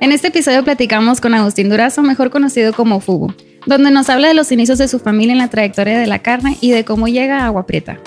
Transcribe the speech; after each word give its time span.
En 0.00 0.12
este 0.12 0.28
episodio 0.28 0.62
platicamos 0.62 1.20
con 1.20 1.34
Agustín 1.34 1.68
Durazo, 1.68 2.04
mejor 2.04 2.30
conocido 2.30 2.72
como 2.72 3.00
Fubu, 3.00 3.32
donde 3.66 3.90
nos 3.90 4.08
habla 4.08 4.28
de 4.28 4.34
los 4.34 4.52
inicios 4.52 4.78
de 4.78 4.86
su 4.86 5.00
familia 5.00 5.32
en 5.32 5.38
la 5.38 5.50
trayectoria 5.50 5.98
de 5.98 6.06
la 6.06 6.20
carne 6.20 6.56
y 6.60 6.70
de 6.70 6.84
cómo 6.84 7.08
llega 7.08 7.40
a 7.40 7.46
Agua 7.46 7.66
Prieta. 7.66 7.98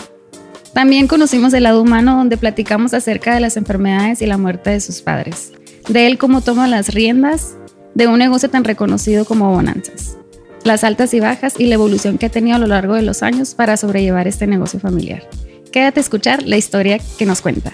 También 0.74 1.08
conocimos 1.08 1.54
el 1.54 1.64
lado 1.64 1.82
humano, 1.82 2.16
donde 2.16 2.38
platicamos 2.38 2.94
acerca 2.94 3.34
de 3.34 3.42
las 3.42 3.58
enfermedades 3.58 4.22
y 4.22 4.26
la 4.26 4.38
muerte 4.38 4.70
de 4.70 4.80
sus 4.80 5.02
padres, 5.02 5.52
de 5.90 6.08
él 6.08 6.18
cómo 6.18 6.40
toma 6.40 6.66
las 6.70 6.94
riendas 6.94 7.56
de 7.94 8.08
un 8.08 8.20
negocio 8.20 8.50
tan 8.50 8.64
reconocido 8.64 9.26
como 9.26 9.52
Bonanzas, 9.52 10.18
las 10.64 10.86
altas 10.86 11.14
y 11.14 11.20
bajas 11.20 11.56
y 11.58 11.66
la 11.66 11.74
evolución 11.74 12.18
que 12.18 12.28
ha 12.28 12.30
tenido 12.30 12.56
a 12.56 12.60
lo 12.60 12.68
largo 12.68 12.96
de 12.96 13.02
los 13.02 13.22
años 13.22 13.54
para 13.54 13.76
sobrellevar 13.76 14.30
este 14.30 14.48
negocio 14.48 14.80
familiar. 14.80 15.28
Quédate 15.74 16.00
a 16.00 16.04
escuchar 16.04 16.44
la 16.44 16.56
historia 16.56 17.00
que 17.18 17.26
nos 17.26 17.42
cuenta. 17.42 17.74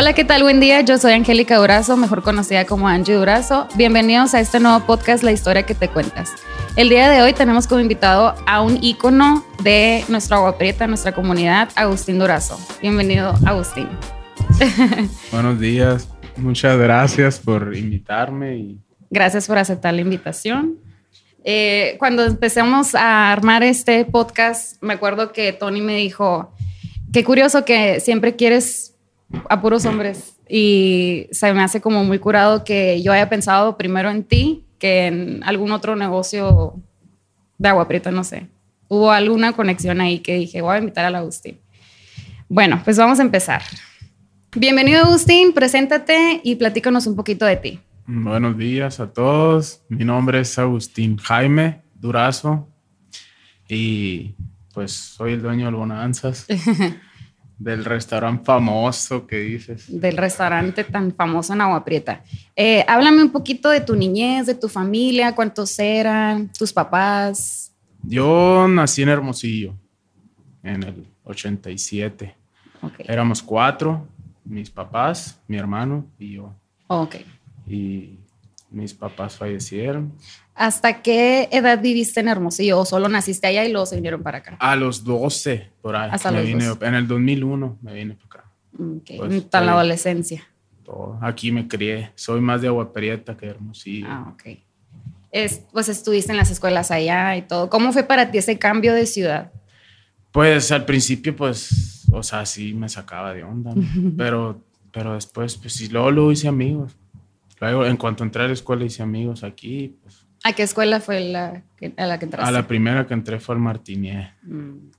Hola, 0.00 0.12
¿qué 0.12 0.24
tal? 0.24 0.44
Buen 0.44 0.60
día. 0.60 0.80
Yo 0.82 0.96
soy 0.96 1.10
Angélica 1.10 1.56
Durazo, 1.56 1.96
mejor 1.96 2.22
conocida 2.22 2.64
como 2.66 2.86
Angie 2.86 3.14
Durazo. 3.14 3.66
Bienvenidos 3.74 4.32
a 4.32 4.38
este 4.38 4.60
nuevo 4.60 4.86
podcast, 4.86 5.24
La 5.24 5.32
historia 5.32 5.64
que 5.64 5.74
te 5.74 5.88
cuentas. 5.88 6.34
El 6.76 6.88
día 6.88 7.10
de 7.10 7.20
hoy 7.20 7.32
tenemos 7.32 7.66
como 7.66 7.80
invitado 7.80 8.36
a 8.46 8.62
un 8.62 8.78
ícono 8.80 9.44
de 9.64 10.04
nuestra 10.06 10.36
agua 10.36 10.56
prieta, 10.56 10.86
nuestra 10.86 11.10
comunidad, 11.10 11.70
Agustín 11.74 12.20
Durazo. 12.20 12.60
Bienvenido, 12.80 13.34
Agustín. 13.44 13.88
Buenos 15.32 15.58
días. 15.58 16.08
Muchas 16.36 16.78
gracias 16.78 17.40
por 17.40 17.74
invitarme. 17.76 18.56
Y... 18.56 18.78
Gracias 19.10 19.48
por 19.48 19.58
aceptar 19.58 19.94
la 19.94 20.02
invitación. 20.02 20.76
Eh, 21.42 21.96
cuando 21.98 22.24
empezamos 22.24 22.94
a 22.94 23.32
armar 23.32 23.64
este 23.64 24.04
podcast, 24.04 24.80
me 24.80 24.94
acuerdo 24.94 25.32
que 25.32 25.52
Tony 25.52 25.80
me 25.80 25.96
dijo, 25.96 26.54
qué 27.12 27.24
curioso 27.24 27.64
que 27.64 27.98
siempre 27.98 28.36
quieres 28.36 28.87
a 29.48 29.60
puros 29.60 29.84
hombres. 29.86 30.36
Y 30.48 31.28
se 31.30 31.52
me 31.52 31.62
hace 31.62 31.80
como 31.80 32.04
muy 32.04 32.18
curado 32.18 32.64
que 32.64 33.02
yo 33.02 33.12
haya 33.12 33.28
pensado 33.28 33.76
primero 33.76 34.10
en 34.10 34.24
ti 34.24 34.64
que 34.78 35.06
en 35.06 35.42
algún 35.44 35.72
otro 35.72 35.96
negocio 35.96 36.74
de 37.58 37.68
agua 37.68 37.88
prieta, 37.88 38.10
no 38.10 38.24
sé. 38.24 38.46
Hubo 38.86 39.10
alguna 39.10 39.52
conexión 39.52 40.00
ahí 40.00 40.20
que 40.20 40.36
dije, 40.36 40.62
voy 40.62 40.76
a 40.76 40.78
invitar 40.78 41.04
al 41.04 41.16
Agustín. 41.16 41.58
Bueno, 42.48 42.80
pues 42.84 42.96
vamos 42.96 43.18
a 43.18 43.22
empezar. 43.22 43.62
Bienvenido 44.54 45.04
Agustín, 45.04 45.52
preséntate 45.52 46.40
y 46.42 46.54
platícanos 46.54 47.06
un 47.06 47.16
poquito 47.16 47.44
de 47.44 47.56
ti. 47.56 47.80
Buenos 48.06 48.56
días 48.56 49.00
a 49.00 49.12
todos. 49.12 49.82
Mi 49.90 50.04
nombre 50.04 50.40
es 50.40 50.58
Agustín 50.58 51.18
Jaime 51.18 51.82
Durazo 51.94 52.68
y 53.68 54.34
pues 54.72 54.92
soy 54.92 55.34
el 55.34 55.42
dueño 55.42 55.66
de 55.66 55.72
Bonanzas. 55.72 56.46
Del 57.58 57.84
restaurante 57.84 58.44
famoso 58.44 59.26
que 59.26 59.38
dices. 59.38 59.86
Del 59.88 60.16
restaurante 60.16 60.84
tan 60.84 61.12
famoso 61.12 61.52
en 61.52 61.60
Agua 61.60 61.84
Prieta. 61.84 62.22
Eh, 62.54 62.84
háblame 62.86 63.22
un 63.22 63.30
poquito 63.30 63.68
de 63.70 63.80
tu 63.80 63.96
niñez, 63.96 64.46
de 64.46 64.54
tu 64.54 64.68
familia, 64.68 65.34
cuántos 65.34 65.78
eran, 65.78 66.52
tus 66.52 66.72
papás. 66.72 67.72
Yo 68.02 68.68
nací 68.68 69.02
en 69.02 69.08
Hermosillo, 69.08 69.74
en 70.62 70.82
el 70.84 71.06
87. 71.24 72.34
Éramos 73.00 73.42
cuatro, 73.42 74.06
mis 74.44 74.70
papás, 74.70 75.40
mi 75.48 75.56
hermano 75.56 76.06
y 76.18 76.34
yo. 76.34 76.54
Ok. 76.86 77.16
Y 77.66 78.18
mis 78.70 78.94
papás 78.94 79.36
fallecieron. 79.36 80.12
¿Hasta 80.54 81.02
qué 81.02 81.48
edad 81.52 81.80
viviste 81.80 82.20
en 82.20 82.28
Hermosillo 82.28 82.80
o 82.80 82.84
solo 82.84 83.08
naciste 83.08 83.46
allá 83.46 83.64
y 83.64 83.70
luego 83.70 83.86
se 83.86 83.94
vinieron 83.94 84.22
para 84.22 84.38
acá? 84.38 84.56
A 84.58 84.74
los 84.76 85.04
12, 85.04 85.70
por 85.80 85.94
ahí. 85.94 86.10
Hasta 86.12 86.32
me 86.32 86.38
los 86.38 86.46
vine, 86.46 86.64
12. 86.64 86.86
En 86.86 86.94
el 86.94 87.06
2001 87.06 87.78
me 87.80 87.94
vine 87.94 88.14
para 88.14 88.26
acá. 88.26 88.50
Okay. 89.00 89.18
Pues, 89.18 89.32
Está 89.34 89.60
en 89.60 89.66
la 89.66 89.72
adolescencia. 89.72 90.46
Todo. 90.84 91.18
Aquí 91.22 91.52
me 91.52 91.68
crié. 91.68 92.10
Soy 92.14 92.40
más 92.40 92.60
de 92.60 92.68
Agua 92.68 92.92
Prieta 92.92 93.36
que 93.36 93.46
de 93.46 93.52
Hermosillo. 93.52 94.06
Ah, 94.08 94.32
ok. 94.34 94.58
Es, 95.30 95.62
pues 95.72 95.88
estuviste 95.88 96.32
en 96.32 96.38
las 96.38 96.50
escuelas 96.50 96.90
allá 96.90 97.36
y 97.36 97.42
todo. 97.42 97.68
¿Cómo 97.70 97.92
fue 97.92 98.02
para 98.02 98.30
ti 98.30 98.38
ese 98.38 98.58
cambio 98.58 98.94
de 98.94 99.06
ciudad? 99.06 99.52
Pues 100.32 100.72
al 100.72 100.84
principio, 100.84 101.36
pues, 101.36 102.06
o 102.10 102.22
sea, 102.22 102.46
sí 102.46 102.74
me 102.74 102.88
sacaba 102.88 103.32
de 103.32 103.44
onda, 103.44 103.74
¿no? 103.74 104.12
pero, 104.16 104.60
pero 104.92 105.14
después, 105.14 105.56
pues 105.56 105.74
sí, 105.74 105.88
luego, 105.88 106.10
luego 106.10 106.32
hice 106.32 106.48
amigos. 106.48 106.96
Luego, 107.60 107.84
en 107.86 107.96
cuanto 107.96 108.24
entré 108.24 108.44
a 108.44 108.46
la 108.46 108.52
escuela, 108.52 108.84
hice 108.84 109.02
amigos 109.02 109.42
aquí. 109.44 109.96
Pues, 110.02 110.26
¿A 110.44 110.52
qué 110.52 110.62
escuela 110.62 111.00
fue 111.00 111.20
la 111.20 111.62
que, 111.76 111.92
a 111.96 112.06
la 112.06 112.18
que 112.18 112.26
entraste? 112.26 112.48
a 112.48 112.52
la 112.52 112.66
primera 112.66 113.06
que 113.06 113.14
entré 113.14 113.40
fue 113.40 113.54
al 113.56 113.60
Martinier. 113.60 114.34
Mm. 114.42 114.90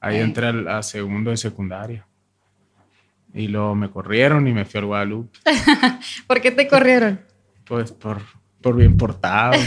Ahí 0.00 0.18
entré 0.18 0.46
al- 0.46 0.68
a, 0.68 0.82
segundo 0.82 1.30
de 1.30 1.36
secundaria. 1.36 2.06
Y 3.34 3.48
luego 3.48 3.74
me 3.74 3.90
corrieron 3.90 4.46
y 4.48 4.52
me 4.52 4.64
fui 4.64 4.78
al 4.78 4.86
Guadalupe. 4.86 5.38
¿Por 6.26 6.40
qué 6.40 6.50
te 6.50 6.66
corrieron? 6.68 7.20
Pues 7.64 7.92
por, 7.92 8.20
por 8.60 8.76
bien 8.76 8.96
portado. 8.96 9.52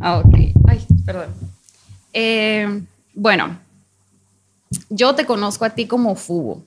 Ah, 0.00 0.18
ok. 0.18 0.34
Ay, 0.66 0.84
perdón. 1.06 1.28
Eh, 2.12 2.82
bueno, 3.14 3.56
yo 4.90 5.14
te 5.14 5.24
conozco 5.24 5.64
a 5.64 5.70
ti 5.70 5.86
como 5.86 6.16
Fubo. 6.16 6.66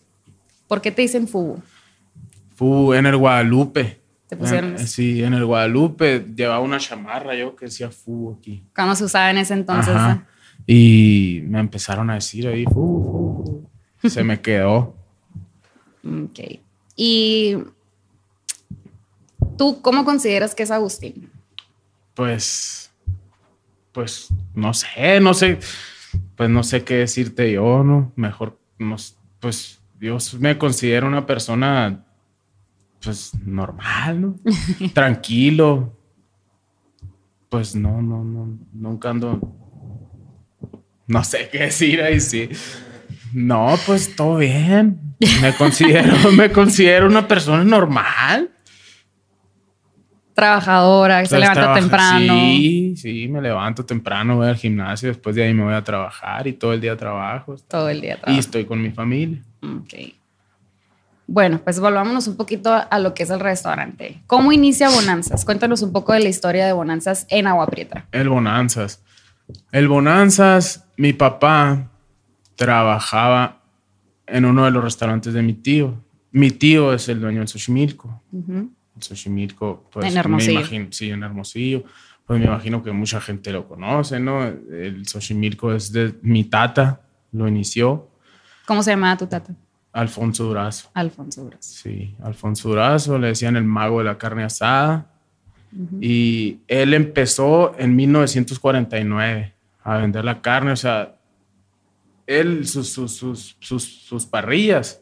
¿Por 0.70 0.82
qué 0.82 0.90
te 0.90 1.02
dicen 1.02 1.28
Fubo? 1.28 1.62
Fui 2.56 2.96
en 2.98 3.06
el 3.08 3.18
Guadalupe. 3.18 3.99
Te 4.30 4.38
pusieron 4.38 4.72
En- 4.78 4.88
sí, 4.88 5.24
en 5.24 5.34
el 5.34 5.44
Guadalupe 5.46 6.24
llevaba 6.36 6.60
una 6.62 6.78
chamarra 6.78 7.36
yo 7.36 7.56
que 7.56 7.66
decía 7.66 7.90
Fu 7.90 8.38
aquí. 8.40 8.64
¿Cómo 8.76 8.96
se 8.96 9.04
usaba 9.04 9.32
en 9.32 9.40
ese 9.40 9.56
entonces? 9.56 9.96
Ajá. 9.96 10.28
Y 10.68 11.42
me 11.46 11.60
empezaron 11.60 12.10
a 12.12 12.14
decir 12.16 12.48
ahí, 12.48 12.64
"Fu, 12.66 12.72
fu, 13.44 13.70
fu". 13.98 14.10
se 14.10 14.24
me 14.24 14.40
quedó. 14.40 14.96
eh? 14.96 15.00
Ok. 16.30 16.40
¿Y 16.96 17.58
tú 19.58 19.82
cómo 19.82 20.06
consideras 20.06 20.54
que 20.56 20.64
es 20.64 20.72
Agustín? 20.72 21.30
Pues, 22.14 22.92
pues, 23.92 24.30
no 24.54 24.74
sé, 24.74 25.20
no 25.22 25.34
sé, 25.34 25.60
pues 26.36 26.50
no 26.50 26.64
sé 26.64 26.84
qué 26.84 26.96
decirte 26.96 27.52
yo, 27.52 27.84
¿no? 27.84 28.12
Mejor, 28.16 28.58
no 28.78 28.96
pues, 29.40 29.80
Dios 30.00 30.34
me 30.36 30.58
considera 30.58 31.08
una 31.08 31.26
persona, 31.26 32.06
pues, 33.04 33.32
normal, 33.46 34.22
¿no? 34.22 34.36
Tranquilo. 34.94 35.96
Pues 37.50 37.76
no, 37.76 38.02
no, 38.02 38.24
no, 38.24 38.58
nunca 38.74 39.10
ando, 39.10 39.40
no 41.08 41.24
sé 41.24 41.50
qué 41.52 41.60
decir 41.64 42.02
ahí, 42.02 42.20
sí. 42.20 42.48
No, 43.34 43.76
pues 43.88 44.16
todo 44.16 44.38
bien. 44.38 45.16
Me 45.42 45.54
considero, 45.56 46.32
me 46.38 46.52
considero 46.52 47.08
una 47.08 47.28
persona 47.28 47.64
normal. 47.64 48.52
Trabajadora, 50.36 51.22
que 51.22 51.26
se 51.28 51.36
Pues, 51.36 51.42
levanta 51.42 51.62
trabaja- 51.62 51.80
temprano. 51.82 52.34
Sí, 52.34 52.94
sí, 52.96 53.28
me 53.28 53.42
levanto 53.42 53.86
temprano, 53.86 54.38
voy 54.38 54.48
al 54.48 54.56
gimnasio, 54.56 55.10
después 55.10 55.36
de 55.36 55.44
ahí 55.44 55.54
me 55.54 55.64
voy 55.64 55.74
a 55.74 55.84
trabajar 55.84 56.48
y 56.48 56.54
todo 56.54 56.72
el 56.74 56.80
día 56.80 56.96
trabajo. 56.96 57.56
Todo 57.68 57.90
el 57.90 58.00
día 58.00 58.14
Y 58.14 58.18
trabaja. 58.22 58.40
estoy 58.40 58.66
con 58.66 58.82
mi 58.82 58.92
familia. 58.92 59.42
Ok. 59.64 59.94
Bueno, 61.32 61.62
pues 61.64 61.80
volvámonos 61.80 62.28
un 62.28 62.36
poquito 62.38 62.74
a 62.90 62.98
lo 63.00 63.14
que 63.14 63.22
es 63.22 63.30
el 63.30 63.40
restaurante. 63.40 64.20
¿Cómo 64.26 64.52
inicia 64.52 64.90
Bonanzas? 64.90 65.46
Cuéntanos 65.46 65.84
un 65.84 65.92
poco 65.92 66.12
de 66.14 66.22
la 66.22 66.30
historia 66.30 66.66
de 66.66 66.74
Bonanzas 66.74 67.28
en 67.30 67.46
Agua 67.46 67.68
Prieta. 67.68 68.08
El 68.12 68.30
Bonanzas. 68.30 69.04
El 69.72 69.88
Bonanzas, 69.88 70.86
mi 70.98 71.14
papá 71.14 71.92
trabajaba 72.56 73.62
en 74.26 74.46
uno 74.46 74.66
de 74.66 74.72
los 74.72 74.84
restaurantes 74.84 75.34
de 75.34 75.44
mi 75.44 75.54
tío. 75.54 76.04
Mi 76.32 76.50
tío 76.50 76.94
es 76.94 77.08
el 77.10 77.22
dueño 77.22 77.40
del 77.40 77.48
Xochimilco. 77.48 78.24
Ujú. 78.32 78.72
El 78.96 79.04
Xochimilco, 79.04 79.88
pues 79.92 80.08
En 80.08 80.14
me 80.16 80.20
Hermosillo. 80.20 80.60
imagino, 80.60 80.88
sí, 80.92 81.12
en 81.12 81.22
Hermosillo. 81.22 81.84
Pues 82.26 82.40
me 82.40 82.46
imagino 82.48 82.82
que 82.82 82.92
mucha 82.92 83.22
gente 83.22 83.52
lo 83.52 83.68
conoce, 83.68 84.20
¿no? 84.20 84.44
El 84.44 85.08
Xochimilco 85.08 85.74
es 85.74 85.92
de 85.92 86.16
mi 86.24 86.44
tata, 86.46 87.02
lo 87.32 87.48
inició, 87.48 88.08
¿Cómo 88.66 88.84
se 88.84 88.92
llamaba 88.92 89.18
tu 89.18 89.26
tata? 89.26 89.52
Alfonso 90.00 90.44
Durazo. 90.46 90.90
Alfonso 90.94 91.44
Duras. 91.44 91.66
Sí, 91.66 92.16
Alfonso 92.24 92.70
Durazo, 92.70 93.18
le 93.18 93.28
decían 93.28 93.56
el 93.56 93.64
mago 93.66 94.00
de 94.00 94.06
la 94.06 94.18
carne 94.18 94.44
asada. 94.44 95.08
Y 96.02 96.60
él 96.68 96.94
empezó 96.96 97.76
en 97.78 97.96
1949 97.96 99.54
a 99.84 99.98
vender 99.98 100.26
la 100.26 100.42
carne, 100.42 100.72
o 100.72 100.76
sea, 100.76 101.16
él, 102.26 102.68
sus, 102.68 102.92
sus, 102.92 103.18
sus, 103.60 103.84
sus, 104.06 104.26
parrillas 104.26 105.02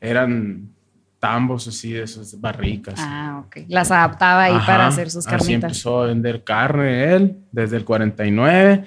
eran 0.00 0.70
tambos 1.18 1.66
así, 1.68 1.92
de 1.92 2.02
esas 2.02 2.38
barricas. 2.40 2.94
Ah, 2.98 3.42
ok. 3.46 3.58
Las 3.68 3.90
adaptaba 3.90 4.44
ahí 4.44 4.58
para 4.66 4.86
hacer 4.86 5.10
sus 5.10 5.26
Así 5.26 5.36
carnitas. 5.36 5.70
empezó 5.70 6.02
a 6.02 6.06
vender 6.06 6.44
carne 6.44 7.14
él 7.14 7.38
desde 7.52 7.76
el 7.78 7.84
49. 7.84 8.84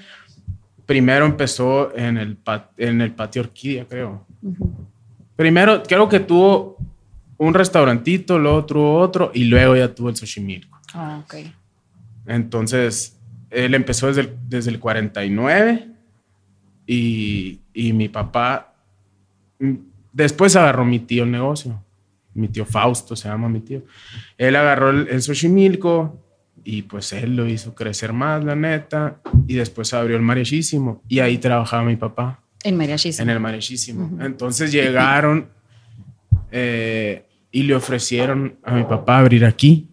Primero 0.85 1.25
empezó 1.25 1.95
en 1.95 2.17
el, 2.17 2.37
pat- 2.37 2.71
en 2.77 3.01
el 3.01 3.11
patio 3.13 3.41
Orquídea, 3.43 3.85
creo. 3.85 4.25
Primero, 5.39 5.81
creo 5.83 6.09
que 6.09 6.19
tuvo 6.19 6.75
un 7.37 7.53
restaurantito, 7.53 8.37
luego 8.37 8.65
tuvo 8.65 8.99
otro 8.99 9.31
y 9.33 9.45
luego 9.45 9.73
ya 9.73 9.95
tuvo 9.95 10.09
el 10.09 10.17
Xochimilco. 10.17 10.77
Ah, 10.93 11.21
ok. 11.23 11.35
Entonces, 12.25 13.17
él 13.49 13.73
empezó 13.73 14.07
desde 14.07 14.19
el, 14.23 14.37
desde 14.49 14.71
el 14.71 14.79
49 14.81 15.87
y, 16.85 17.61
y 17.73 17.93
mi 17.93 18.09
papá, 18.09 18.73
mm, 19.59 19.75
después 20.11 20.57
agarró 20.57 20.83
mi 20.83 20.99
tío 20.99 21.23
el 21.23 21.31
negocio. 21.31 21.81
Mi 22.33 22.49
tío 22.49 22.65
Fausto 22.65 23.15
se 23.15 23.29
llama 23.29 23.47
mi 23.47 23.61
tío. 23.61 23.83
Él 24.37 24.57
agarró 24.57 24.89
el, 24.89 25.07
el 25.07 25.21
Xochimilco 25.21 26.21
y 26.65 26.81
pues 26.81 27.13
él 27.13 27.37
lo 27.37 27.47
hizo 27.47 27.73
crecer 27.73 28.11
más, 28.11 28.43
la 28.43 28.57
neta. 28.57 29.21
Y 29.47 29.53
después 29.53 29.93
abrió 29.93 30.17
el 30.17 30.21
Mariachísimo 30.21 31.01
y 31.07 31.19
ahí 31.19 31.37
trabajaba 31.37 31.85
mi 31.85 31.95
papá 31.95 32.41
En 32.63 32.77
mariachísimo. 32.77 33.23
en 33.23 33.29
el 33.29 33.39
Mariachísimo. 33.39 34.17
Entonces 34.21 34.71
llegaron 34.71 35.49
eh, 36.51 37.25
y 37.51 37.63
le 37.63 37.75
ofrecieron 37.75 38.57
a 38.63 38.73
mi 38.75 38.83
papá 38.83 39.19
abrir 39.19 39.45
aquí 39.45 39.87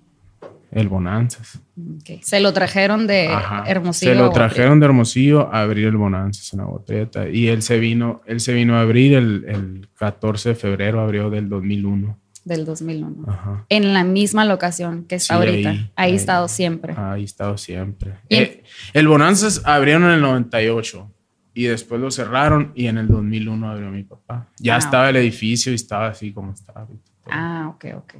el 0.72 0.88
Bonanzas. 0.88 1.60
Ok. 1.78 2.22
Se 2.22 2.40
lo 2.40 2.52
trajeron 2.52 3.06
de 3.06 3.28
Ajá. 3.28 3.64
Hermosillo. 3.66 4.12
Se 4.12 4.18
lo 4.18 4.30
trajeron 4.30 4.80
de 4.80 4.86
Hermosillo 4.86 5.48
a 5.52 5.62
abrir 5.62 5.86
el 5.86 5.96
Bonanzas 5.96 6.52
en 6.52 6.64
botelleta. 6.66 7.28
Y 7.28 7.48
él 7.48 7.62
se 7.62 7.78
vino, 7.78 8.20
él 8.26 8.40
se 8.40 8.52
vino 8.52 8.76
a 8.76 8.80
abrir 8.82 9.14
el, 9.14 9.44
el 9.48 9.88
14 9.96 10.50
de 10.50 10.54
febrero, 10.54 11.00
abrió 11.00 11.30
del 11.30 11.48
2001. 11.48 12.18
Del 12.44 12.64
2001. 12.64 13.24
Ajá. 13.26 13.64
En 13.68 13.92
la 13.94 14.04
misma 14.04 14.44
locación 14.44 15.04
que 15.04 15.16
está 15.16 15.34
Sí, 15.34 15.38
ahorita. 15.48 15.70
Ahí, 15.70 15.76
ahí, 15.76 15.90
ahí. 15.96 16.14
estado 16.14 16.46
siempre. 16.48 16.94
Ahí 16.96 17.24
estado 17.24 17.56
siempre. 17.58 18.14
Eh, 18.28 18.62
el 18.92 19.08
Bonanzas 19.08 19.62
abrieron 19.64 20.04
en 20.04 20.10
el 20.10 20.20
98 20.20 21.10
y 21.56 21.64
después 21.64 21.98
lo 22.00 22.10
cerraron 22.10 22.70
y 22.74 22.86
en 22.86 22.98
el 22.98 23.08
2001 23.08 23.70
abrió 23.70 23.90
mi 23.90 24.02
papá. 24.02 24.46
Ya 24.58 24.74
Ah, 24.74 24.78
estaba 24.78 25.08
el 25.08 25.16
edificio 25.16 25.72
y 25.72 25.74
estaba 25.76 26.08
así 26.08 26.30
como 26.32 26.52
estaba. 26.52 26.86
Ah, 27.30 27.72
ok, 27.74 27.84
ok. 27.96 28.14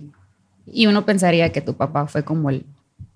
Y 0.67 0.87
uno 0.87 1.05
pensaría 1.05 1.53
que 1.53 1.61
tu 1.61 1.75
papá 1.77 2.07
fue 2.07 2.25
como 2.25 2.49
el... 2.49 2.65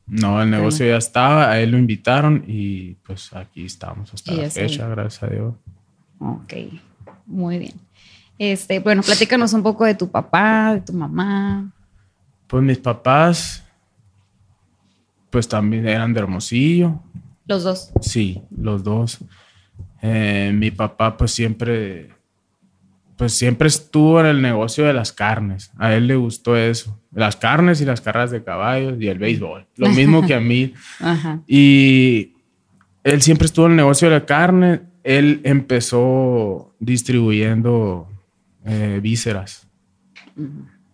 No, 0.07 0.43
el 0.43 0.51
negocio 0.51 0.87
ya 0.87 0.99
estaba, 0.99 1.51
a 1.51 1.59
él 1.61 1.71
lo 1.71 1.79
invitaron 1.79 2.45
y 2.47 2.95
pues 3.07 3.33
aquí 3.33 3.65
estamos 3.65 4.13
hasta 4.13 4.33
la 4.35 4.51
fecha, 4.51 4.87
gracias 4.89 5.23
a 5.23 5.27
Dios. 5.29 5.55
Ok, 6.19 6.53
muy 7.27 7.59
bien. 7.59 7.73
Este, 8.39 8.79
bueno, 8.81 9.03
platícanos 9.03 9.53
un 9.55 9.63
poco 9.63 9.85
de 9.87 9.95
tu 9.95 10.11
papá, 10.11 10.75
de 10.75 10.81
tu 10.83 10.93
mamá. 10.93 11.71
Pues 12.47 12.63
mis 12.63 12.79
papás, 12.79 13.65
pues 15.31 15.49
también 15.49 15.87
eran 15.89 16.13
de 16.13 16.21
Hermosillo, 16.21 17.01
Los 17.47 17.63
dos. 17.63 17.91
sí, 18.03 18.43
los 18.51 18.83
dos. 18.85 19.19
Eh, 20.03 20.53
mi 20.55 20.71
papá 20.71 21.17
pues 21.17 21.31
siempre, 21.31 22.11
pues 23.17 23.35
siempre 23.35 23.69
estuvo 23.69 24.21
en 24.21 24.27
el 24.27 24.43
negocio 24.43 24.85
de 24.85 24.95
las 24.95 25.13
carnes, 25.13 25.71
a 25.79 25.95
él 25.95 26.07
le 26.07 26.17
gustó 26.17 26.57
eso, 26.57 26.99
las 27.13 27.37
carnes 27.37 27.81
y 27.81 27.85
las 27.85 28.01
carreras 28.01 28.31
de 28.31 28.43
caballos 28.43 28.97
y 29.01 29.09
el 29.09 29.19
béisbol, 29.19 29.67
lo 29.77 29.89
mismo 29.91 30.27
que 30.27 30.35
a 30.35 30.41
mí. 30.41 30.73
Ajá. 31.01 31.41
Y 31.47 32.33
él 33.05 33.23
siempre 33.23 33.47
estuvo 33.47 33.67
en 33.67 33.73
el 33.73 33.77
negocio 33.77 34.09
de 34.09 34.15
la 34.15 34.27
carne. 34.27 34.83
Él 35.03 35.41
empezó 35.45 36.75
distribuyendo 36.79 38.09
eh, 38.65 39.01
vísceras 39.03 39.67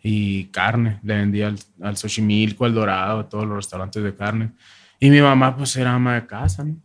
y 0.02 0.44
carne. 0.46 1.00
Le 1.02 1.16
vendía 1.16 1.48
al, 1.48 1.58
al 1.82 1.96
Xochimilco, 1.96 2.64
al 2.64 2.74
Dorado, 2.74 3.20
a 3.20 3.28
todos 3.28 3.46
los 3.46 3.56
restaurantes 3.56 4.02
de 4.02 4.14
carne. 4.14 4.50
Y 5.00 5.10
mi 5.10 5.20
mamá, 5.20 5.56
pues, 5.56 5.76
era 5.76 5.94
ama 5.94 6.14
de 6.14 6.26
casa, 6.26 6.64
¿no? 6.64 6.76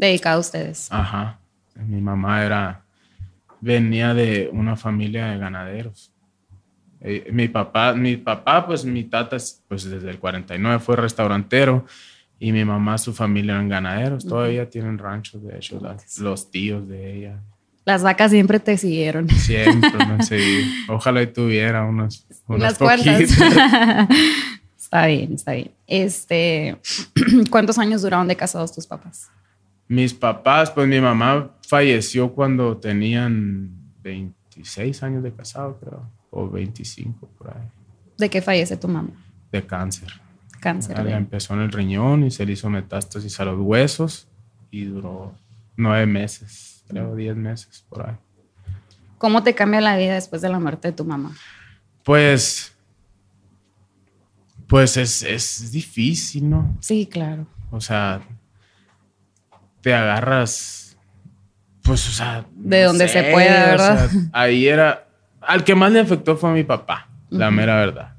Dedicado 0.00 0.38
a 0.38 0.40
ustedes. 0.40 0.88
Ajá. 0.90 1.38
Mi 1.86 2.00
mamá 2.00 2.42
era, 2.42 2.80
venía 3.60 4.14
de 4.14 4.48
una 4.50 4.74
familia 4.74 5.26
de 5.26 5.36
ganaderos. 5.36 6.10
Eh, 7.02 7.28
mi 7.32 7.48
papá, 7.48 7.92
mi 7.92 8.16
papá, 8.16 8.66
pues 8.66 8.82
mi 8.86 9.04
tata, 9.04 9.36
pues 9.68 9.84
desde 9.84 10.08
el 10.08 10.18
49 10.18 10.78
fue 10.80 10.96
restaurantero 10.96 11.84
y 12.38 12.50
mi 12.52 12.64
mamá, 12.64 12.96
su 12.96 13.12
familia 13.12 13.52
eran 13.52 13.68
ganaderos. 13.68 14.26
Todavía 14.26 14.70
tienen 14.70 14.96
ranchos, 14.96 15.42
de 15.44 15.56
hecho, 15.58 15.78
las- 15.82 16.18
los 16.18 16.50
tíos 16.50 16.88
de 16.88 17.16
ella. 17.18 17.38
Las 17.84 18.02
vacas 18.02 18.30
siempre 18.30 18.58
te 18.58 18.78
siguieron. 18.78 19.28
Siempre 19.28 19.90
me. 20.06 20.16
Ojalá 20.88 21.20
y 21.20 21.26
tuviera 21.26 21.84
unos, 21.84 22.26
unos 22.46 22.78
poquitos. 22.78 23.32
está 24.78 25.06
bien, 25.06 25.34
está 25.34 25.52
bien. 25.52 25.70
Este, 25.86 26.78
¿cuántos 27.50 27.76
años 27.78 28.00
duraron 28.00 28.28
de 28.28 28.36
casados 28.36 28.74
tus 28.74 28.86
papás? 28.86 29.28
Mis 29.90 30.14
papás, 30.14 30.70
pues 30.70 30.86
mi 30.86 31.00
mamá 31.00 31.50
falleció 31.66 32.32
cuando 32.32 32.76
tenían 32.76 33.70
26 34.04 35.02
años 35.02 35.24
de 35.24 35.32
casado, 35.32 35.78
creo, 35.80 36.08
o 36.30 36.48
25 36.48 37.26
por 37.36 37.48
ahí, 37.56 37.66
¿De 38.16 38.30
qué 38.30 38.40
fallece 38.40 38.76
tu 38.76 38.86
mamá? 38.86 39.10
de 39.50 39.66
cáncer. 39.66 40.08
Cáncer. 40.60 40.92
Ella 41.00 41.04
de- 41.10 41.14
empezó 41.16 41.54
en 41.54 41.60
el 41.62 41.72
riñón 41.72 42.22
y 42.22 42.30
se 42.30 42.46
le 42.46 42.52
hizo 42.52 42.70
metástasis 42.70 43.40
a 43.40 43.44
los 43.46 43.58
huesos 43.58 44.28
y 44.70 44.84
duró 44.84 45.34
nueve 45.76 46.06
meses, 46.06 46.84
creo, 46.86 47.16
diez 47.16 47.34
meses 47.34 47.84
por 47.88 48.06
ahí. 48.08 48.14
¿Cómo 49.18 49.42
te 49.42 49.56
cambia 49.56 49.80
la 49.80 49.96
vida 49.96 50.14
después 50.14 50.40
de 50.40 50.50
la 50.50 50.60
muerte 50.60 50.86
de 50.88 50.92
tu 50.92 51.04
mamá? 51.04 51.34
Pues, 52.04 52.72
pues 54.68 54.96
es, 54.96 55.24
es 55.24 55.72
difícil, 55.72 56.48
¿no? 56.48 56.76
Sí, 56.80 57.06
claro. 57.10 57.44
O 57.72 57.80
sea, 57.80 58.20
te 59.80 59.94
agarras, 59.94 60.96
pues, 61.82 62.08
o 62.08 62.12
sea... 62.12 62.44
De 62.54 62.82
no 62.82 62.88
donde 62.88 63.08
sé, 63.08 63.24
se 63.24 63.32
pueda, 63.32 63.64
o 63.64 63.66
¿verdad? 63.70 64.10
sea, 64.10 64.20
ahí 64.32 64.68
era... 64.68 65.06
Al 65.40 65.64
que 65.64 65.74
más 65.74 65.90
le 65.92 66.00
afectó 66.00 66.36
fue 66.36 66.50
a 66.50 66.52
mi 66.52 66.64
papá, 66.64 67.08
la 67.30 67.50
mera 67.50 67.76
verdad. 67.76 68.14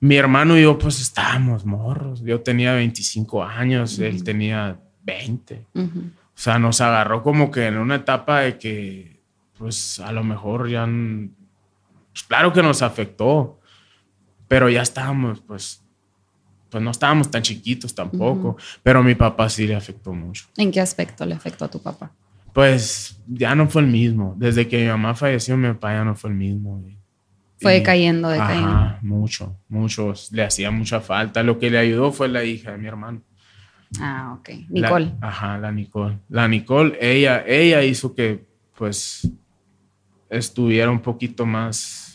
Mi 0.00 0.16
hermano 0.16 0.56
y 0.58 0.62
yo, 0.62 0.78
pues, 0.78 1.00
estábamos 1.00 1.64
morros. 1.64 2.20
Yo 2.20 2.40
tenía 2.42 2.74
25 2.74 3.42
años, 3.42 3.98
él 3.98 4.22
tenía 4.22 4.78
20. 5.02 5.66
Ujú. 5.74 5.98
O 5.98 6.40
sea, 6.40 6.58
nos 6.58 6.80
agarró 6.80 7.22
como 7.22 7.50
que 7.50 7.66
en 7.66 7.78
una 7.78 7.96
etapa 7.96 8.40
de 8.40 8.58
que, 8.58 9.22
pues, 9.56 9.98
a 10.00 10.12
lo 10.12 10.22
mejor 10.22 10.68
ya... 10.68 10.86
pues, 10.86 12.22
claro 12.28 12.52
que 12.52 12.62
nos 12.62 12.82
afectó, 12.82 13.58
pero 14.46 14.68
ya 14.68 14.82
estábamos, 14.82 15.40
pues, 15.40 15.82
pues 16.70 16.82
no 16.82 16.90
estábamos 16.90 17.30
tan 17.30 17.42
chiquitos 17.42 17.94
tampoco, 17.94 18.56
pero 18.82 19.00
a 19.00 19.02
mi 19.02 19.14
papá 19.14 19.48
sí 19.48 19.66
le 19.66 19.74
afectó 19.74 20.12
mucho. 20.12 20.46
¿En 20.56 20.70
qué 20.70 20.80
aspecto 20.80 21.24
le 21.24 21.34
afectó 21.34 21.64
a 21.64 21.68
tu 21.70 21.80
papá? 21.82 22.10
Pues 22.52 23.20
ya 23.26 23.54
no 23.54 23.68
fue 23.68 23.82
el 23.82 23.88
mismo. 23.88 24.34
Desde 24.36 24.66
que 24.68 24.82
mi 24.82 24.88
mamá 24.88 25.14
falleció, 25.14 25.56
mi 25.56 25.68
papá 25.68 25.92
ya 25.92 26.04
no 26.04 26.14
fue 26.14 26.30
el 26.30 26.36
mismo. 26.36 26.82
Fue 27.60 27.72
decayendo, 27.74 28.28
decayendo. 28.28 28.68
Ajá, 28.68 28.98
mucho, 29.02 29.56
mucho. 29.68 30.12
Le 30.32 30.44
hacía 30.44 30.70
mucha 30.70 31.00
falta. 31.00 31.42
Lo 31.42 31.58
que 31.58 31.70
le 31.70 31.78
ayudó 31.78 32.12
fue 32.12 32.28
la 32.28 32.44
hija 32.44 32.72
de 32.72 32.78
mi 32.78 32.86
hermano. 32.86 33.20
Ah, 34.00 34.36
ok. 34.38 34.48
La- 34.70 34.88
Nicole. 34.88 35.12
ajá, 35.20 35.58
la 35.58 35.72
Nicole. 35.72 36.18
La 36.28 36.46
Nicole, 36.46 36.96
ella, 37.00 37.44
ella 37.46 37.82
hizo 37.82 38.14
que, 38.14 38.44
pues, 38.76 39.28
estuviera 40.30 40.90
un 40.90 41.00
poquito 41.00 41.46
más 41.46 42.07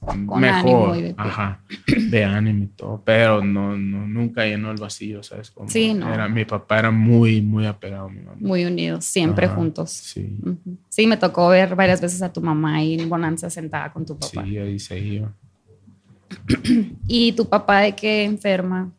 Con 0.00 0.40
mejor. 0.40 0.96
de 0.96 1.14
ajá, 1.16 1.60
de 2.08 2.24
ánimo 2.24 2.64
y 2.64 2.66
todo. 2.68 3.02
Pero 3.04 3.44
no, 3.44 3.76
no, 3.76 4.06
nunca 4.06 4.46
llenó 4.46 4.70
el 4.70 4.78
vacío, 4.78 5.22
¿sabes? 5.22 5.50
Como 5.50 5.68
Sí, 5.68 5.92
no. 5.92 6.12
Era, 6.12 6.26
mi 6.26 6.44
papá 6.46 6.78
era 6.78 6.90
muy, 6.90 7.42
muy 7.42 7.66
apegado 7.66 8.06
a 8.06 8.10
mi 8.10 8.20
mamá. 8.20 8.36
Muy 8.40 8.64
unidos, 8.64 9.04
siempre 9.04 9.46
Ajá, 9.46 9.56
juntos. 9.56 9.90
Sí. 9.90 10.36
Sí, 10.88 11.06
me 11.06 11.18
tocó 11.18 11.48
ver 11.48 11.76
varias 11.76 12.00
veces 12.00 12.22
a 12.22 12.32
tu 12.32 12.40
mamá 12.40 12.76
ahí 12.76 12.94
en 12.94 13.08
Bonanza 13.08 13.50
sentada 13.50 13.92
con 13.92 14.06
tu 14.06 14.18
papá. 14.18 14.42
sí, 14.44 14.56
ahí 14.56 14.78
se 14.78 14.98
iba. 14.98 15.32
¿Y 17.06 17.32
tu 17.32 17.48
papá 17.48 17.80
de 17.80 17.94
qué 17.94 18.24
enferma? 18.24 18.90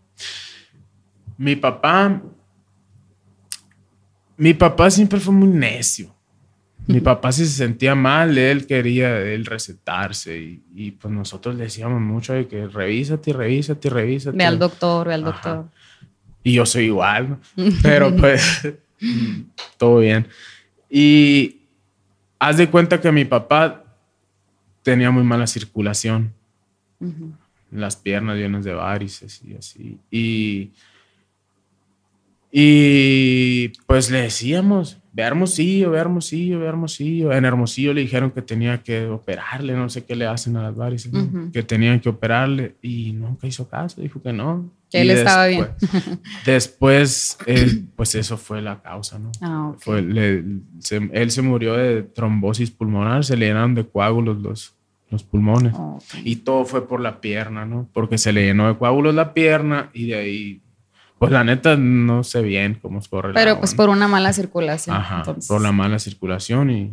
Mi 1.36 1.56
papá, 1.56 2.22
mi 4.38 4.54
papá 4.54 4.92
siempre 4.92 5.20
fue 5.20 5.34
muy 5.34 5.48
necio. 5.48 6.14
Mi 6.88 7.00
papá 7.00 7.32
si 7.32 7.46
se 7.46 7.52
sentía 7.52 7.96
mal, 7.96 8.38
él 8.38 8.66
quería 8.66 9.20
él 9.20 9.46
recetarse 9.46 10.38
y, 10.38 10.64
y, 10.74 10.92
pues 10.92 11.14
nosotros 11.14 11.56
le 11.56 11.66
decíamos 11.66 12.02
mucho 12.02 12.34
de 12.34 12.48
que 12.48 12.68
revísate, 12.68 13.34
revísate, 13.34 13.90
revísate. 13.90 14.38
Ve 14.38 14.46
al 14.46 14.60
doctor, 14.60 15.08
ve 15.08 15.14
al 15.14 15.28
Ajá. 15.28 15.32
doctor. 15.32 15.70
Y 16.44 16.54
yo 16.54 16.66
soy 16.66 16.86
igual, 16.86 17.30
¿no? 17.30 17.40
pero 17.84 18.16
pues 18.16 18.68
todo 19.78 20.00
bien. 20.00 20.28
Y 20.90 21.62
haz 22.40 22.58
de 22.58 22.70
cuenta 22.70 23.00
que 23.00 23.12
mi 23.12 23.26
papá 23.26 23.84
tenía 24.84 25.12
muy 25.12 25.24
mala 25.24 25.48
circulación 25.48 26.34
las 27.72 27.96
piernas 27.96 28.38
llenas 28.38 28.64
de 28.64 28.74
varices 28.74 29.42
y 29.44 29.56
así. 29.56 29.98
Y, 30.12 30.72
y 32.52 33.70
pues 33.86 34.12
le 34.12 34.24
decíamos, 34.24 34.98
ve 35.14 35.24
a 35.24 35.28
Hermosillo, 35.28 35.92
ve 35.92 35.98
a 35.98 36.02
Hermosillo, 36.02 36.60
ve 36.60 36.66
a 36.66 36.70
Hermosillo. 36.70 37.32
En 37.34 37.44
Hermosillo 37.46 37.94
le 37.94 38.02
dijeron 38.02 38.32
que 38.32 38.42
tenía 38.42 38.82
que 38.82 39.06
operarle, 39.08 39.74
no 39.74 39.90
sé 39.90 40.06
qué 40.06 40.16
le 40.16 40.26
hacen 40.26 40.56
a 40.58 40.64
las 40.64 40.76
varices, 40.76 41.12
¿no? 41.12 41.22
Ujú. 41.24 41.52
que 41.52 41.64
tenían 41.64 42.00
que 42.00 42.10
operarle 42.10 42.76
y 42.82 43.12
nunca 43.14 43.46
hizo 43.48 43.68
caso, 43.68 44.02
dijo 44.02 44.22
que 44.22 44.32
no. 44.34 44.72
Que 44.90 45.02
él 45.02 45.10
estaba 45.12 45.48
bien. 45.48 45.68
después- 45.80 46.20
Después, 46.46 47.38
eh, 47.46 47.84
pues 47.96 48.16
eso 48.16 48.38
fue 48.38 48.62
la 48.62 48.82
causa, 48.82 49.20
¿no? 49.20 49.32
Ah, 49.42 49.70
ok. 49.70 49.78
Fue, 49.82 50.02
le- 50.02 50.44
se- 50.80 51.10
él 51.14 51.32
se 51.32 51.42
murió 51.42 51.74
de 51.76 52.04
trombosis 52.04 52.72
pulmonar, 52.72 53.24
se 53.24 53.38
le 53.38 53.48
llenaron 53.48 53.76
de 53.76 53.86
coágulos 53.88 54.38
los, 54.42 54.76
los 55.10 55.24
pulmones. 55.24 55.74
Ok. 55.76 56.04
Y 56.24 56.38
todo 56.38 56.66
fue 56.66 56.88
por 56.88 57.00
la 57.02 57.22
pierna, 57.22 57.66
¿no? 57.66 57.88
Porque 57.94 58.18
se 58.18 58.34
le 58.34 58.46
llenó 58.46 58.68
de 58.68 58.78
coágulos 58.78 59.16
la 59.16 59.34
pierna 59.34 59.90
y 59.94 60.08
de 60.08 60.16
ahí, 60.16 60.62
pues 61.22 61.32
la 61.32 61.44
neta 61.44 61.78
no 61.78 62.24
sé 62.24 62.42
bien 62.42 62.80
cómo 62.82 63.00
corre 63.08 63.32
Pero 63.36 63.60
pues 63.60 63.76
por 63.76 63.90
una 63.90 64.08
mala 64.08 64.34
circulación. 64.34 64.96
Ajá, 64.96 65.18
entonces. 65.20 65.48
por 65.48 65.62
la 65.62 65.72
mala 65.72 66.00
circulación 66.00 66.72
y, 66.72 66.92